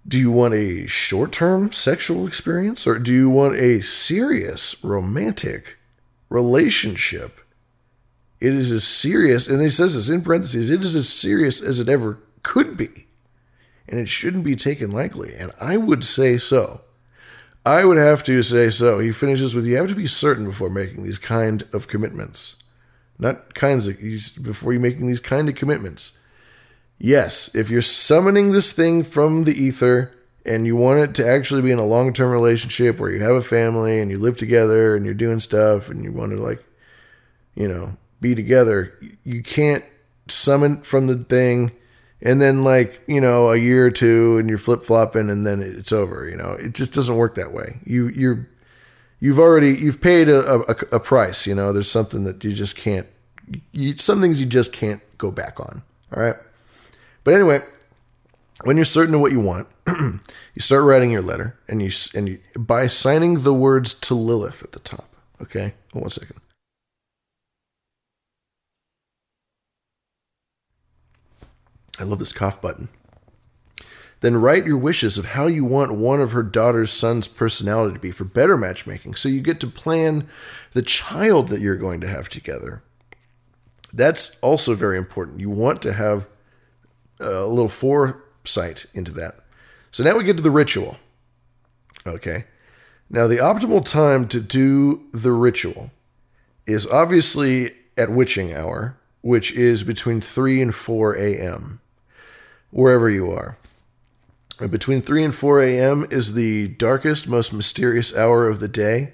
[0.07, 5.77] Do you want a short term sexual experience or do you want a serious romantic
[6.29, 7.41] relationship?
[8.39, 11.81] It is as serious, and he says this in parentheses, it is as serious as
[11.81, 13.06] it ever could be.
[13.87, 15.33] And it shouldn't be taken lightly.
[15.35, 16.81] And I would say so.
[17.65, 18.99] I would have to say so.
[18.99, 22.63] He finishes with You have to be certain before making these kind of commitments.
[23.19, 23.97] Not kinds of,
[24.43, 26.17] before you making these kind of commitments.
[26.99, 30.13] Yes, if you're summoning this thing from the ether
[30.45, 33.35] and you want it to actually be in a long term relationship where you have
[33.35, 36.63] a family and you live together and you're doing stuff and you want to, like,
[37.55, 39.83] you know, be together, you can't
[40.27, 41.71] summon from the thing
[42.21, 45.61] and then like you know a year or two and you're flip flopping and then
[45.61, 46.51] it's over you know?
[46.53, 47.77] It just doesn't work that way.
[47.85, 48.47] You you're
[49.19, 51.71] you've already you've paid a, a, a price you know?
[51.71, 53.07] There's something that you just can't
[53.71, 55.83] you, some things you just can't go back on
[56.15, 56.35] all right?
[57.23, 57.61] But anyway
[58.63, 60.19] when you're certain of what you want you
[60.59, 64.71] start writing your letter and you and you by signing the words to lilith at
[64.71, 65.73] the top okay?
[65.93, 66.39] Hold one second
[71.99, 72.89] I love this cough button.
[74.19, 77.99] Then write your wishes of how you want one of her daughter's son's personality to
[77.99, 79.15] be for better matchmaking.
[79.15, 80.27] So you get to plan
[80.73, 82.81] the child that you're going to have together.
[83.93, 85.39] That's also very important.
[85.39, 86.27] You want to have
[87.19, 89.35] a little foresight into that.
[89.91, 90.97] So now we get to the ritual.
[92.05, 92.45] Okay.
[93.09, 95.91] Now, the optimal time to do the ritual
[96.65, 101.79] is obviously at witching hour, which is between 3 and 4 a.m
[102.71, 103.57] wherever you are.
[104.69, 106.05] Between 3 and 4 a.m.
[106.09, 109.13] is the darkest, most mysterious hour of the day.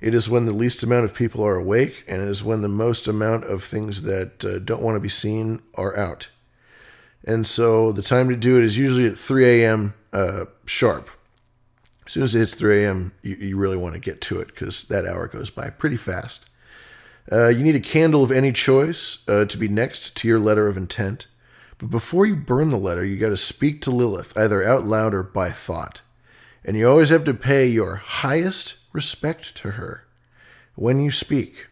[0.00, 2.68] It is when the least amount of people are awake, and it is when the
[2.68, 6.28] most amount of things that uh, don't want to be seen are out.
[7.26, 9.94] And so the time to do it is usually at 3 a.m.
[10.12, 11.10] Uh, sharp.
[12.06, 14.48] As soon as it hits 3 a.m., you, you really want to get to it
[14.48, 16.50] because that hour goes by pretty fast.
[17.32, 20.68] Uh, you need a candle of any choice uh, to be next to your letter
[20.68, 21.26] of intent.
[21.78, 25.14] But before you burn the letter, you got to speak to Lilith, either out loud
[25.14, 26.02] or by thought.
[26.64, 30.06] And you always have to pay your highest respect to her
[30.76, 31.68] when you speak.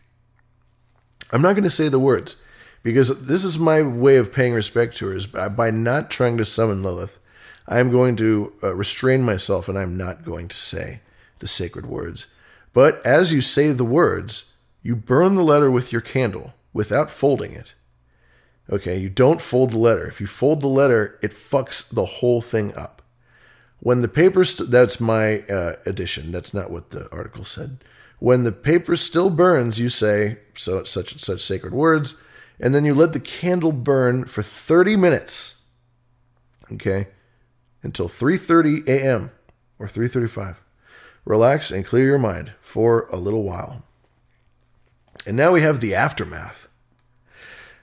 [1.33, 2.43] I'm not going to say the words
[2.83, 6.45] because this is my way of paying respect to her is by not trying to
[6.45, 7.19] summon Lilith.
[7.67, 11.01] I am going to uh, restrain myself and I'm not going to say
[11.39, 12.27] the sacred words.
[12.73, 17.53] But as you say the words, you burn the letter with your candle without folding
[17.53, 17.75] it.
[18.71, 20.07] Okay, you don't fold the letter.
[20.07, 23.03] If you fold the letter, it fucks the whole thing up.
[23.81, 26.31] When the paper, st- that's my uh, addition.
[26.31, 27.79] That's not what the article said.
[28.21, 32.23] When the paper still burns, you say so such and such sacred words,
[32.61, 35.57] and then you let the candle burn for 30 minutes.
[36.71, 37.09] Okay,
[37.83, 39.33] until 3:30 a.m.
[39.81, 40.59] or 3:35.
[41.25, 43.83] Relax and clear your mind for a little while.
[45.27, 46.69] And now we have the aftermath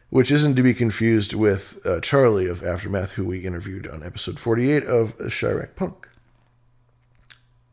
[0.10, 4.40] which isn't to be confused with uh, Charlie of Aftermath, who we interviewed on episode
[4.40, 6.08] 48 of Chiraq Punk.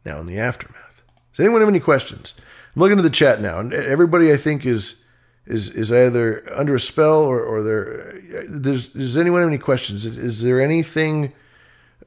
[0.05, 1.03] Now, in the aftermath.
[1.33, 2.35] Does anyone have any questions?
[2.75, 5.05] I'm looking at the chat now, and everybody I think is
[5.47, 8.21] is is either under a spell or or they're.
[8.49, 10.05] There's, does anyone have any questions?
[10.05, 11.33] Is there anything?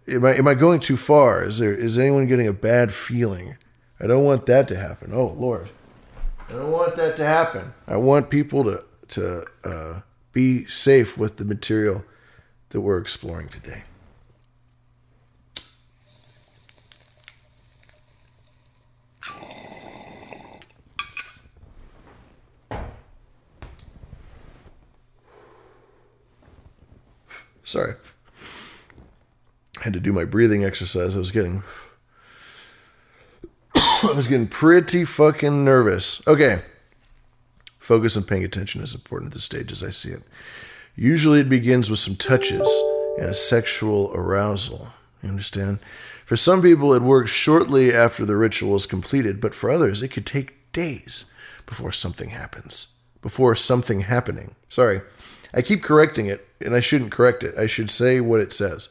[0.08, 1.44] Am I am I going too far?
[1.44, 3.58] Is there is anyone getting a bad feeling?
[4.00, 5.12] I don't want that to happen.
[5.14, 5.70] Oh Lord,
[6.48, 7.74] I don't want that to happen.
[7.88, 10.02] I want people to to uh,
[10.32, 12.04] be safe with the material
[12.70, 13.84] that we're exploring today.
[27.64, 27.94] Sorry.
[29.78, 31.16] I had to do my breathing exercise.
[31.16, 31.62] I was getting
[33.76, 36.26] I was getting pretty fucking nervous.
[36.28, 36.64] Okay.
[37.90, 40.22] Focus on paying attention is important at this stage as I see it.
[40.96, 42.70] Usually it begins with some touches
[43.18, 44.90] and a sexual arousal.
[45.24, 45.80] You understand?
[46.24, 50.10] For some people, it works shortly after the ritual is completed, but for others, it
[50.10, 51.26] could take days
[51.66, 52.96] before something happens.
[53.24, 54.54] Before something happening.
[54.70, 55.02] Sorry,
[55.52, 57.58] I keep correcting it, and I shouldn't correct it.
[57.58, 58.90] I should say what it says.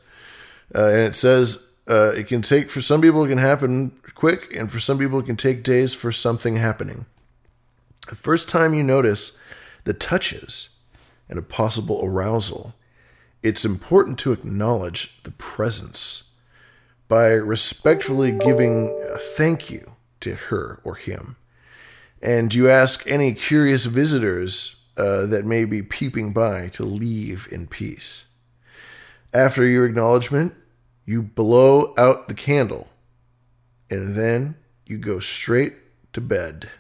[0.74, 4.52] Uh, and it says Uh, it can take, for some people, it can happen quick,
[4.58, 7.06] and for some people, it can take days for something happening.
[8.08, 9.38] The first time you notice
[9.84, 10.70] the touches
[11.28, 12.74] and a possible arousal,
[13.42, 16.30] it's important to acknowledge the presence
[17.06, 21.36] by respectfully giving a thank you to her or him.
[22.22, 27.66] And you ask any curious visitors uh, that may be peeping by to leave in
[27.66, 28.26] peace.
[29.34, 30.54] After your acknowledgement,
[31.04, 32.88] you blow out the candle,
[33.90, 34.56] and then
[34.86, 35.74] you go straight
[36.14, 36.70] to bed.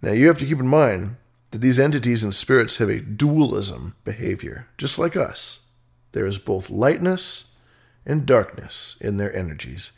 [0.00, 1.16] Now, you have to keep in mind
[1.50, 5.60] that these entities and spirits have a dualism behavior, just like us.
[6.12, 7.44] There is both lightness
[8.06, 9.92] and darkness in their energies,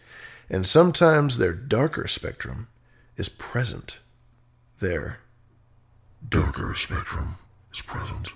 [0.48, 2.68] and sometimes their darker spectrum
[3.16, 3.98] is present
[4.81, 5.20] there.
[6.27, 7.36] Darker spectrum
[7.72, 8.32] is present.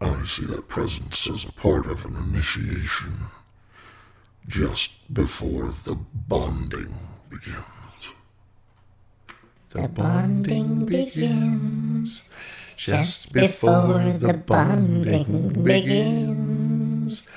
[0.00, 3.26] I see that presence as a part of an initiation
[4.46, 6.94] just before the bonding
[7.28, 7.77] begins.
[9.70, 12.28] The bonding begins
[12.76, 17.28] just before the bonding begins.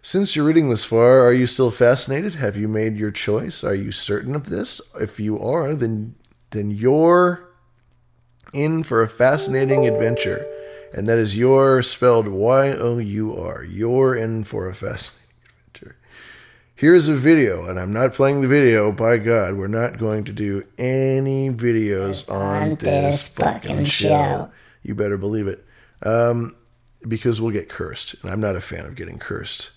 [0.00, 2.36] Since you're reading this far, are you still fascinated?
[2.36, 3.62] Have you made your choice?
[3.62, 4.80] Are you certain of this?
[4.98, 6.14] If you are, then
[6.50, 7.50] then you're
[8.54, 10.46] in for a fascinating adventure.
[10.94, 13.64] And that is your spelled Y O U R.
[13.64, 15.19] You're in for a fascinating.
[16.80, 18.90] Here's a video, and I'm not playing the video.
[18.90, 24.08] By God, we're not going to do any videos on, on this this fucking show.
[24.08, 24.52] show.
[24.82, 25.62] You better believe it.
[26.02, 26.56] Um,
[27.06, 29.72] because we'll get cursed, and I'm not a fan of getting cursed.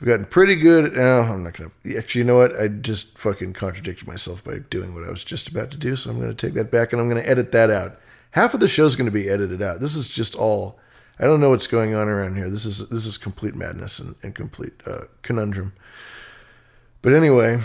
[0.00, 0.94] I've gotten pretty good.
[0.94, 1.70] No, I'm not gonna.
[1.96, 2.60] Actually, you know what?
[2.60, 5.94] I just fucking contradicted myself by doing what I was just about to do.
[5.94, 8.00] So I'm gonna take that back, and I'm gonna edit that out.
[8.32, 9.78] Half of the show's gonna be edited out.
[9.78, 10.80] This is just all.
[11.20, 12.50] I don't know what's going on around here.
[12.50, 15.72] This is this is complete madness and, and complete uh, conundrum.
[17.02, 17.58] But anyway,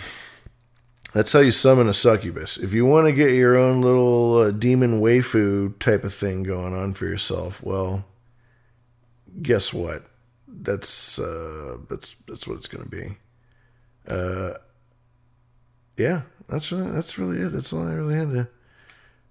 [1.13, 2.57] that's how you summon a succubus.
[2.57, 6.73] If you want to get your own little uh, demon waifu type of thing going
[6.73, 8.05] on for yourself, well,
[9.41, 10.05] guess what?
[10.47, 13.17] That's uh, that's that's what it's going to be.
[14.07, 14.53] Uh,
[15.97, 17.49] yeah, that's really that's really it.
[17.49, 18.47] That's all I really had to.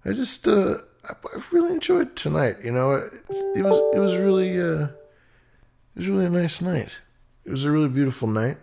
[0.04, 0.78] I just uh,
[1.08, 2.56] I, I really enjoyed tonight.
[2.62, 3.12] You know, it,
[3.56, 6.98] it was it was really uh, it was really a nice night.
[7.44, 8.58] It was a really beautiful night.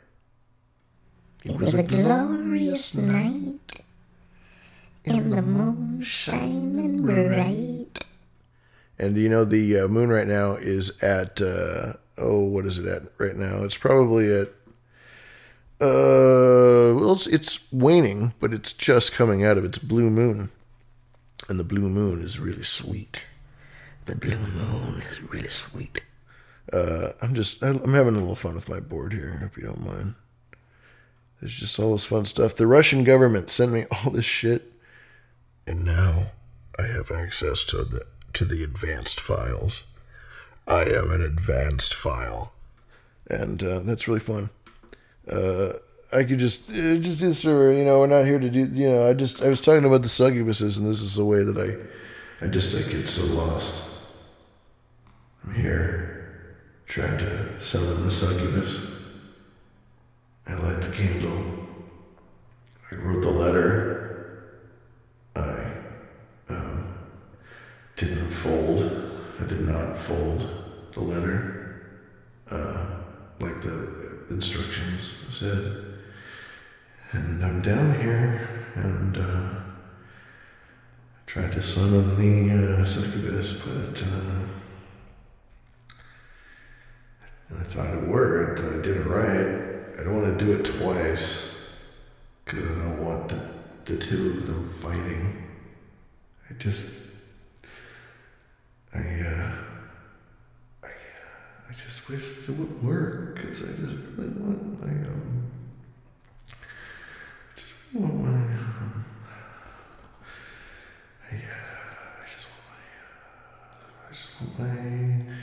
[1.48, 3.80] It was a glorious night,
[5.06, 8.04] and the moon shining bright.
[9.00, 12.86] And you know the uh, moon right now is at uh, oh what is it
[12.86, 13.64] at right now?
[13.64, 14.50] It's probably at
[15.80, 20.50] uh well it's, it's waning, but it's just coming out of its blue moon,
[21.48, 23.26] and the blue moon is really sweet.
[24.04, 26.02] The blue moon is really sweet.
[26.74, 29.86] Uh, I'm just I'm having a little fun with my board here, if you don't
[29.86, 30.16] mind.
[31.40, 32.56] There's just all this fun stuff.
[32.56, 34.72] The Russian government sent me all this shit,
[35.66, 36.32] and now
[36.80, 39.84] I have access to the to the advanced files.
[40.68, 42.54] I am an advanced file,
[43.30, 44.50] and uh, that's really fun.
[45.32, 45.74] Uh,
[46.12, 48.90] I could just uh, just just for you know we're not here to do you
[48.90, 51.58] know I just I was talking about the succubuses, and this is the way that
[51.58, 53.84] I I just I get so lost.
[55.44, 56.54] I'm here
[56.86, 58.97] trying to summon the succubus.
[60.50, 61.44] I light the candle.
[62.92, 64.62] I wrote the letter.
[65.36, 65.72] I
[66.50, 66.94] um,
[67.96, 68.82] didn't fold.
[69.40, 70.50] I did not fold
[70.92, 71.58] the letter
[72.50, 72.86] uh,
[73.40, 75.84] like the instructions said.
[77.12, 79.50] And I'm down here and uh,
[81.26, 85.98] tried to summon the uh, succubus, but uh,
[87.60, 88.60] I thought it worked.
[88.60, 89.67] I did it right.
[90.00, 91.76] I don't want to do it twice
[92.46, 93.40] because I don't want the,
[93.86, 95.44] the two of them fighting.
[96.50, 97.16] I just,
[98.94, 99.52] I, uh,
[100.84, 100.88] I,
[101.70, 105.52] I just wish that it would work because I just really want my, um,
[107.56, 109.06] just really want my, um,
[111.32, 111.40] I, uh,
[112.22, 115.34] I just want my, uh, I just want my.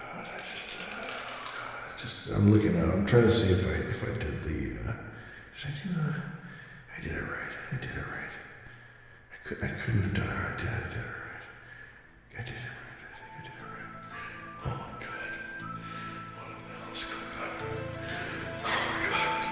[0.00, 2.92] God, I just, uh, God, I just, I'm looking out.
[2.92, 6.14] I'm trying to see if I, if I did the, uh, did I do the,
[6.96, 7.54] I did it right.
[7.72, 8.34] I did it right.
[9.32, 10.58] I could, I couldn't have done it right.
[10.58, 11.44] Did I, I did it right?
[12.38, 13.00] I did it right.
[13.08, 13.92] I think I did it right.
[14.64, 15.32] Oh my God.
[16.36, 17.50] What the hell is going on?
[18.64, 19.42] Oh my God.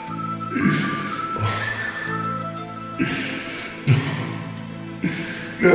[5.63, 5.75] No.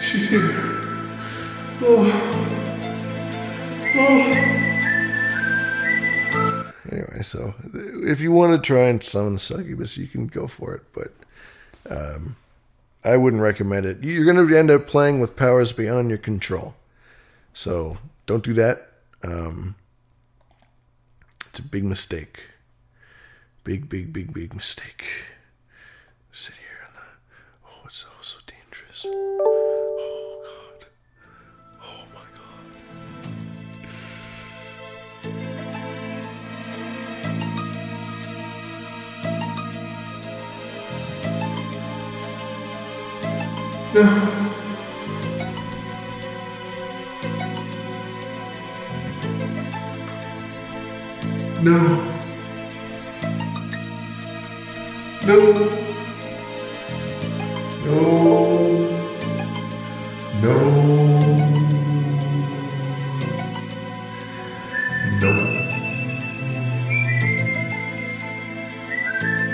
[0.00, 0.50] She's here.
[1.82, 2.06] Oh.
[3.96, 4.53] Oh.
[7.24, 10.82] So if you want to try and summon the succubus, you can go for it.
[10.92, 11.12] But
[11.90, 12.36] um,
[13.04, 14.02] I wouldn't recommend it.
[14.02, 16.74] You're going to end up playing with powers beyond your control.
[17.52, 18.90] So don't do that.
[19.22, 19.74] Um,
[21.46, 22.48] it's a big mistake.
[23.62, 25.04] Big, big, big, big mistake.
[26.32, 26.96] Sit here and
[27.66, 29.53] oh, it's so so dangerous.
[43.94, 44.02] No.
[51.62, 51.78] No.
[55.24, 55.38] No.
[57.84, 58.00] No.
[60.42, 60.56] No.
[65.20, 65.32] No.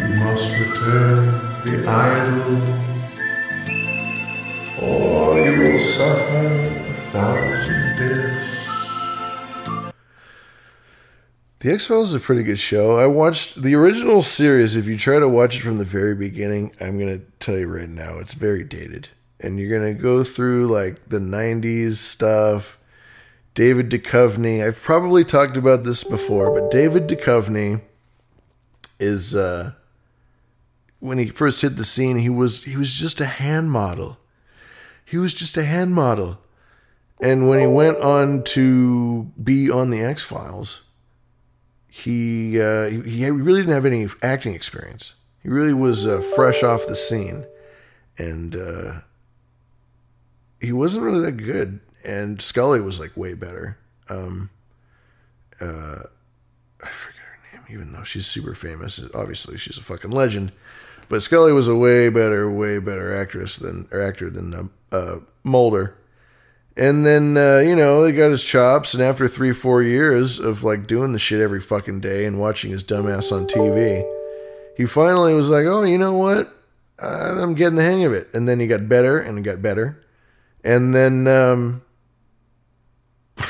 [0.00, 1.20] You must return
[1.66, 2.79] the idol,
[5.80, 6.46] suffer
[6.88, 8.56] a thousand deaths.
[11.60, 12.96] The X Files is a pretty good show.
[12.96, 14.76] I watched the original series.
[14.76, 17.66] If you try to watch it from the very beginning, I'm going to tell you
[17.66, 19.08] right now, it's very dated.
[19.40, 22.78] And you're going to go through like the 90s stuff.
[23.54, 24.64] David Duchovny.
[24.66, 27.82] I've probably talked about this before, but David Duchovny
[28.98, 29.72] is uh
[31.00, 34.18] when he first hit the scene, he was he was just a hand model.
[35.10, 36.38] He was just a hand model.
[37.20, 40.82] And when he went on to be on the X Files,
[41.88, 45.14] he uh, he, he really didn't have any acting experience.
[45.42, 47.44] He really was uh, fresh off the scene,
[48.18, 49.00] and uh,
[50.60, 51.80] he wasn't really that good.
[52.04, 53.78] And Scully was like way better.
[54.08, 54.50] Um,
[55.60, 56.04] uh,
[56.82, 59.02] I forget her name, even though she's super famous.
[59.12, 60.52] Obviously, she's a fucking legend.
[61.08, 64.52] But Scully was a way better, way better actress than or actor than
[64.92, 65.96] uh, Mulder.
[66.76, 70.64] And then, uh, you know, he got his chops, and after three, four years of
[70.64, 74.02] like doing the shit every fucking day and watching his dumbass on TV,
[74.76, 76.56] he finally was like, oh, you know what?
[76.98, 78.28] I'm getting the hang of it.
[78.32, 80.00] And then he got better and got better.
[80.62, 81.82] And then, um,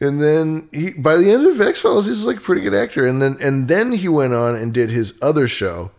[0.00, 3.06] and then he, by the end of X Files, he's like a pretty good actor.
[3.06, 5.92] And then, and then he went on and did his other show,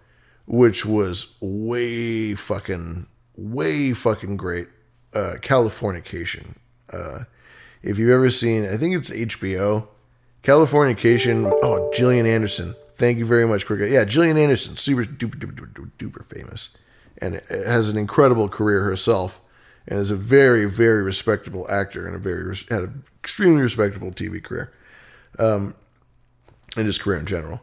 [0.46, 4.68] which was way fucking, way fucking great
[5.14, 6.56] uh, Californication.
[6.92, 7.22] Uh,
[7.82, 9.88] if you've ever seen, I think it's HBO,
[10.44, 11.52] Californication.
[11.64, 12.76] Oh, Gillian Anderson.
[12.94, 13.92] Thank you very much, Cricket.
[13.92, 16.70] Yeah, Gillian Anderson, super duper, duper, duper, duper famous,
[17.18, 19.42] and has an incredible career herself,
[19.88, 24.42] and is a very, very respectable actor and a very had an extremely respectable TV
[24.42, 24.72] career,
[25.38, 25.76] um,
[26.78, 27.62] and his career in general.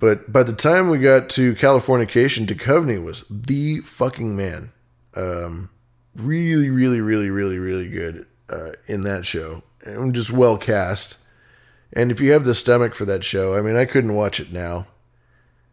[0.00, 4.72] But by the time we got to Californication, Duchovny was the fucking man.
[5.14, 5.68] Um,
[6.16, 11.18] really, really, really, really, really good uh, in that show, and just well cast.
[11.92, 14.52] And if you have the stomach for that show, I mean, I couldn't watch it
[14.52, 14.86] now.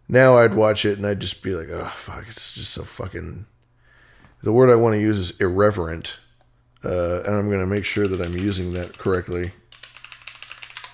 [0.09, 3.45] Now I'd watch it and I'd just be like, oh fuck, it's just so fucking.
[4.43, 6.19] The word I want to use is irreverent,
[6.83, 9.51] uh, and I'm going to make sure that I'm using that correctly.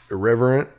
[0.09, 0.69] Irreverent.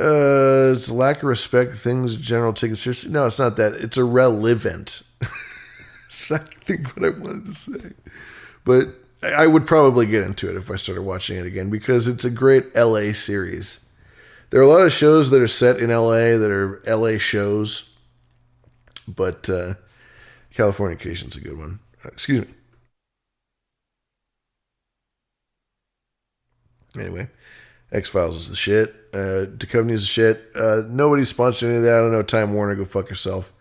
[0.00, 1.74] Uh, it's lack of respect.
[1.74, 3.10] Things general taken seriously.
[3.10, 3.74] No, it's not that.
[3.74, 5.02] It's irrelevant.
[5.22, 7.92] I think what I wanted to say.
[8.64, 8.88] But
[9.22, 12.30] I would probably get into it if I started watching it again because it's a
[12.30, 13.84] great LA series.
[14.50, 17.94] There are a lot of shows that are set in LA that are LA shows,
[19.06, 19.74] but uh,
[20.52, 21.80] California Californication's a good one.
[22.04, 22.54] Uh, excuse me.
[26.98, 27.28] Anyway,
[27.92, 28.94] X Files is the shit.
[29.12, 30.50] Uh, Duchovny is the shit.
[30.54, 31.94] Uh, nobody's sponsoring any of that.
[31.94, 32.22] I don't know.
[32.22, 33.52] Time Warner, go fuck yourself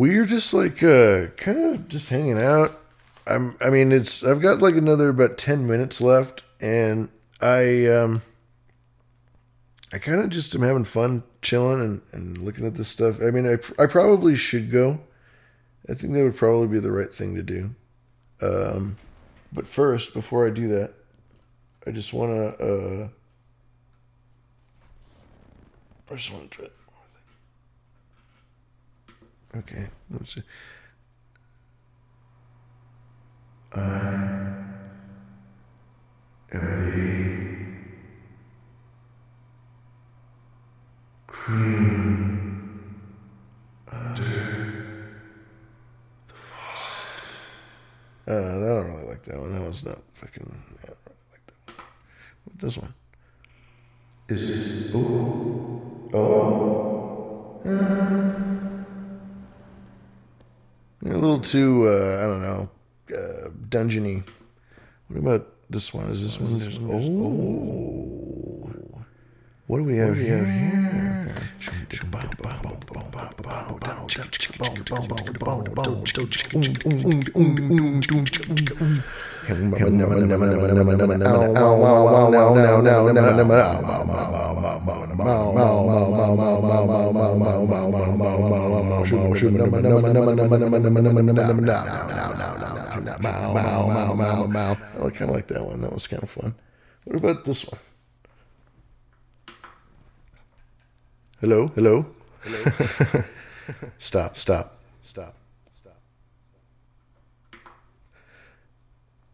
[0.00, 2.80] we're just like uh kind of just hanging out
[3.26, 7.08] i'm i mean it's i've got like another about 10 minutes left and
[7.40, 8.22] i um
[9.92, 13.30] i kind of just am having fun chilling and, and looking at this stuff i
[13.30, 15.00] mean I, I probably should go
[15.88, 17.74] i think that would probably be the right thing to do
[18.40, 18.96] um
[19.52, 20.94] but first before i do that
[21.86, 23.08] i just want to uh
[26.10, 26.66] i just want to try
[29.56, 30.42] Okay, let's see.
[33.74, 33.80] I
[36.52, 36.62] am the
[41.26, 43.02] cream
[43.90, 44.86] under
[46.28, 47.26] the faucet.
[48.28, 49.50] Uh, I don't really like that one.
[49.50, 50.44] That one's not fucking.
[50.46, 51.86] I don't really like that one.
[52.44, 52.94] What this one?
[54.28, 55.82] Is oh
[56.14, 57.70] oh uh,
[61.04, 62.70] a little too uh, I don't know
[63.16, 64.22] uh, dungeony.
[65.08, 66.10] What about this one?
[66.10, 66.58] Is this one?
[66.58, 66.90] This one?
[66.92, 68.70] Oh,
[69.66, 70.44] what do we have here?
[95.00, 95.80] I kind of like that one.
[95.80, 96.54] That was kind of fun.
[97.04, 97.80] What about this one?
[101.40, 102.06] Hello, hello,
[102.42, 103.24] hello.
[103.98, 105.39] stop, stop, stop, stop.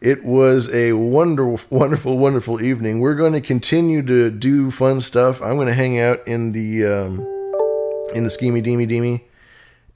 [0.00, 3.00] It was a wonderful, wonderful, wonderful evening.
[3.00, 5.40] We're going to continue to do fun stuff.
[5.40, 7.18] I'm going to hang out in the um,
[8.14, 9.22] in the schemy deemy deemy,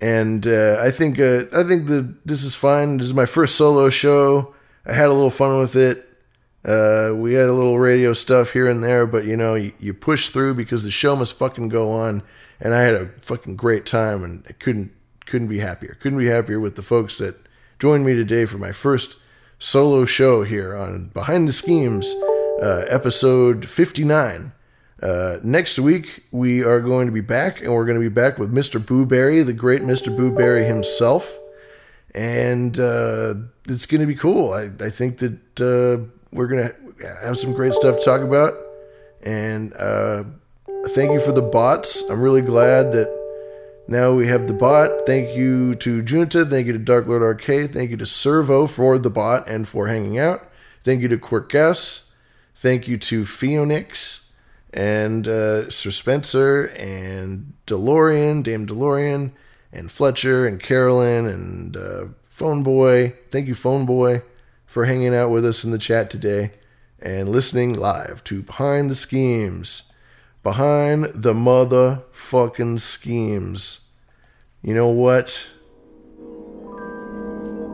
[0.00, 2.96] and uh, I think uh, I think that this is fine.
[2.96, 4.54] This is my first solo show.
[4.86, 6.06] I had a little fun with it.
[6.64, 9.94] Uh, we had a little radio stuff here and there, but you know, you, you
[9.94, 12.22] push through because the show must fucking go on.
[12.58, 14.92] And I had a fucking great time, and I couldn't
[15.26, 15.98] couldn't be happier.
[16.00, 17.36] Couldn't be happier with the folks that
[17.78, 19.16] joined me today for my first
[19.60, 22.12] solo show here on Behind the Schemes,
[22.62, 24.52] uh, episode 59.
[25.02, 28.38] Uh, next week, we are going to be back, and we're going to be back
[28.38, 28.80] with Mr.
[28.80, 30.14] Booberry, the great Mr.
[30.14, 31.38] Booberry himself.
[32.14, 33.34] And uh,
[33.68, 34.52] it's going to be cool.
[34.52, 38.54] I, I think that uh, we're going to have some great stuff to talk about.
[39.22, 40.24] And uh,
[40.88, 42.02] thank you for the bots.
[42.10, 43.19] I'm really glad that
[43.90, 45.04] now we have the bot.
[45.04, 46.44] Thank you to Junta.
[46.46, 47.72] Thank you to Dark Lord Arcade.
[47.72, 50.48] Thank you to Servo for the bot and for hanging out.
[50.84, 52.12] Thank you to Quirk Gas.
[52.54, 54.32] Thank you to Phoenix
[54.72, 59.32] and uh, Sir Spencer and DeLorean, Dame DeLorean,
[59.72, 63.14] and Fletcher and Carolyn and uh, Phone Boy.
[63.30, 64.22] Thank you, Phone Boy,
[64.66, 66.52] for hanging out with us in the chat today
[67.00, 69.89] and listening live to Behind the Schemes.
[70.42, 73.86] Behind the motherfucking schemes.
[74.62, 75.50] You know what?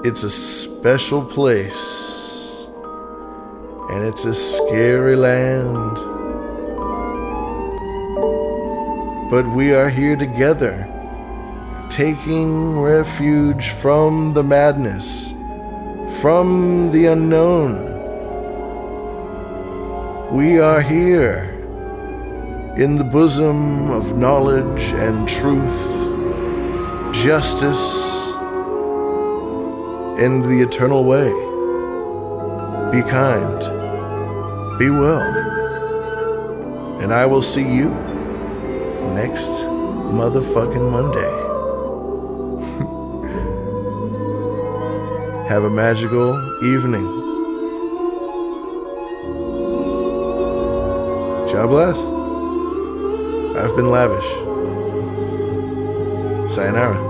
[0.04, 2.66] It's a special place.
[3.88, 5.96] And it's a scary land.
[9.30, 10.88] But we are here together,
[11.88, 15.30] taking refuge from the madness,
[16.20, 17.94] from the unknown.
[20.32, 21.55] We are here
[22.76, 25.80] in the bosom of knowledge and truth,
[27.10, 28.32] justice,
[30.18, 31.30] and the eternal way.
[32.92, 33.60] Be kind,
[34.78, 35.22] be well,
[37.00, 37.88] and I will see you
[39.14, 39.64] next
[40.12, 41.32] motherfucking Monday.
[45.48, 47.16] Have a magical evening.
[51.56, 52.25] God bless.
[53.58, 54.28] I've been lavish.
[56.52, 57.05] Sayonara.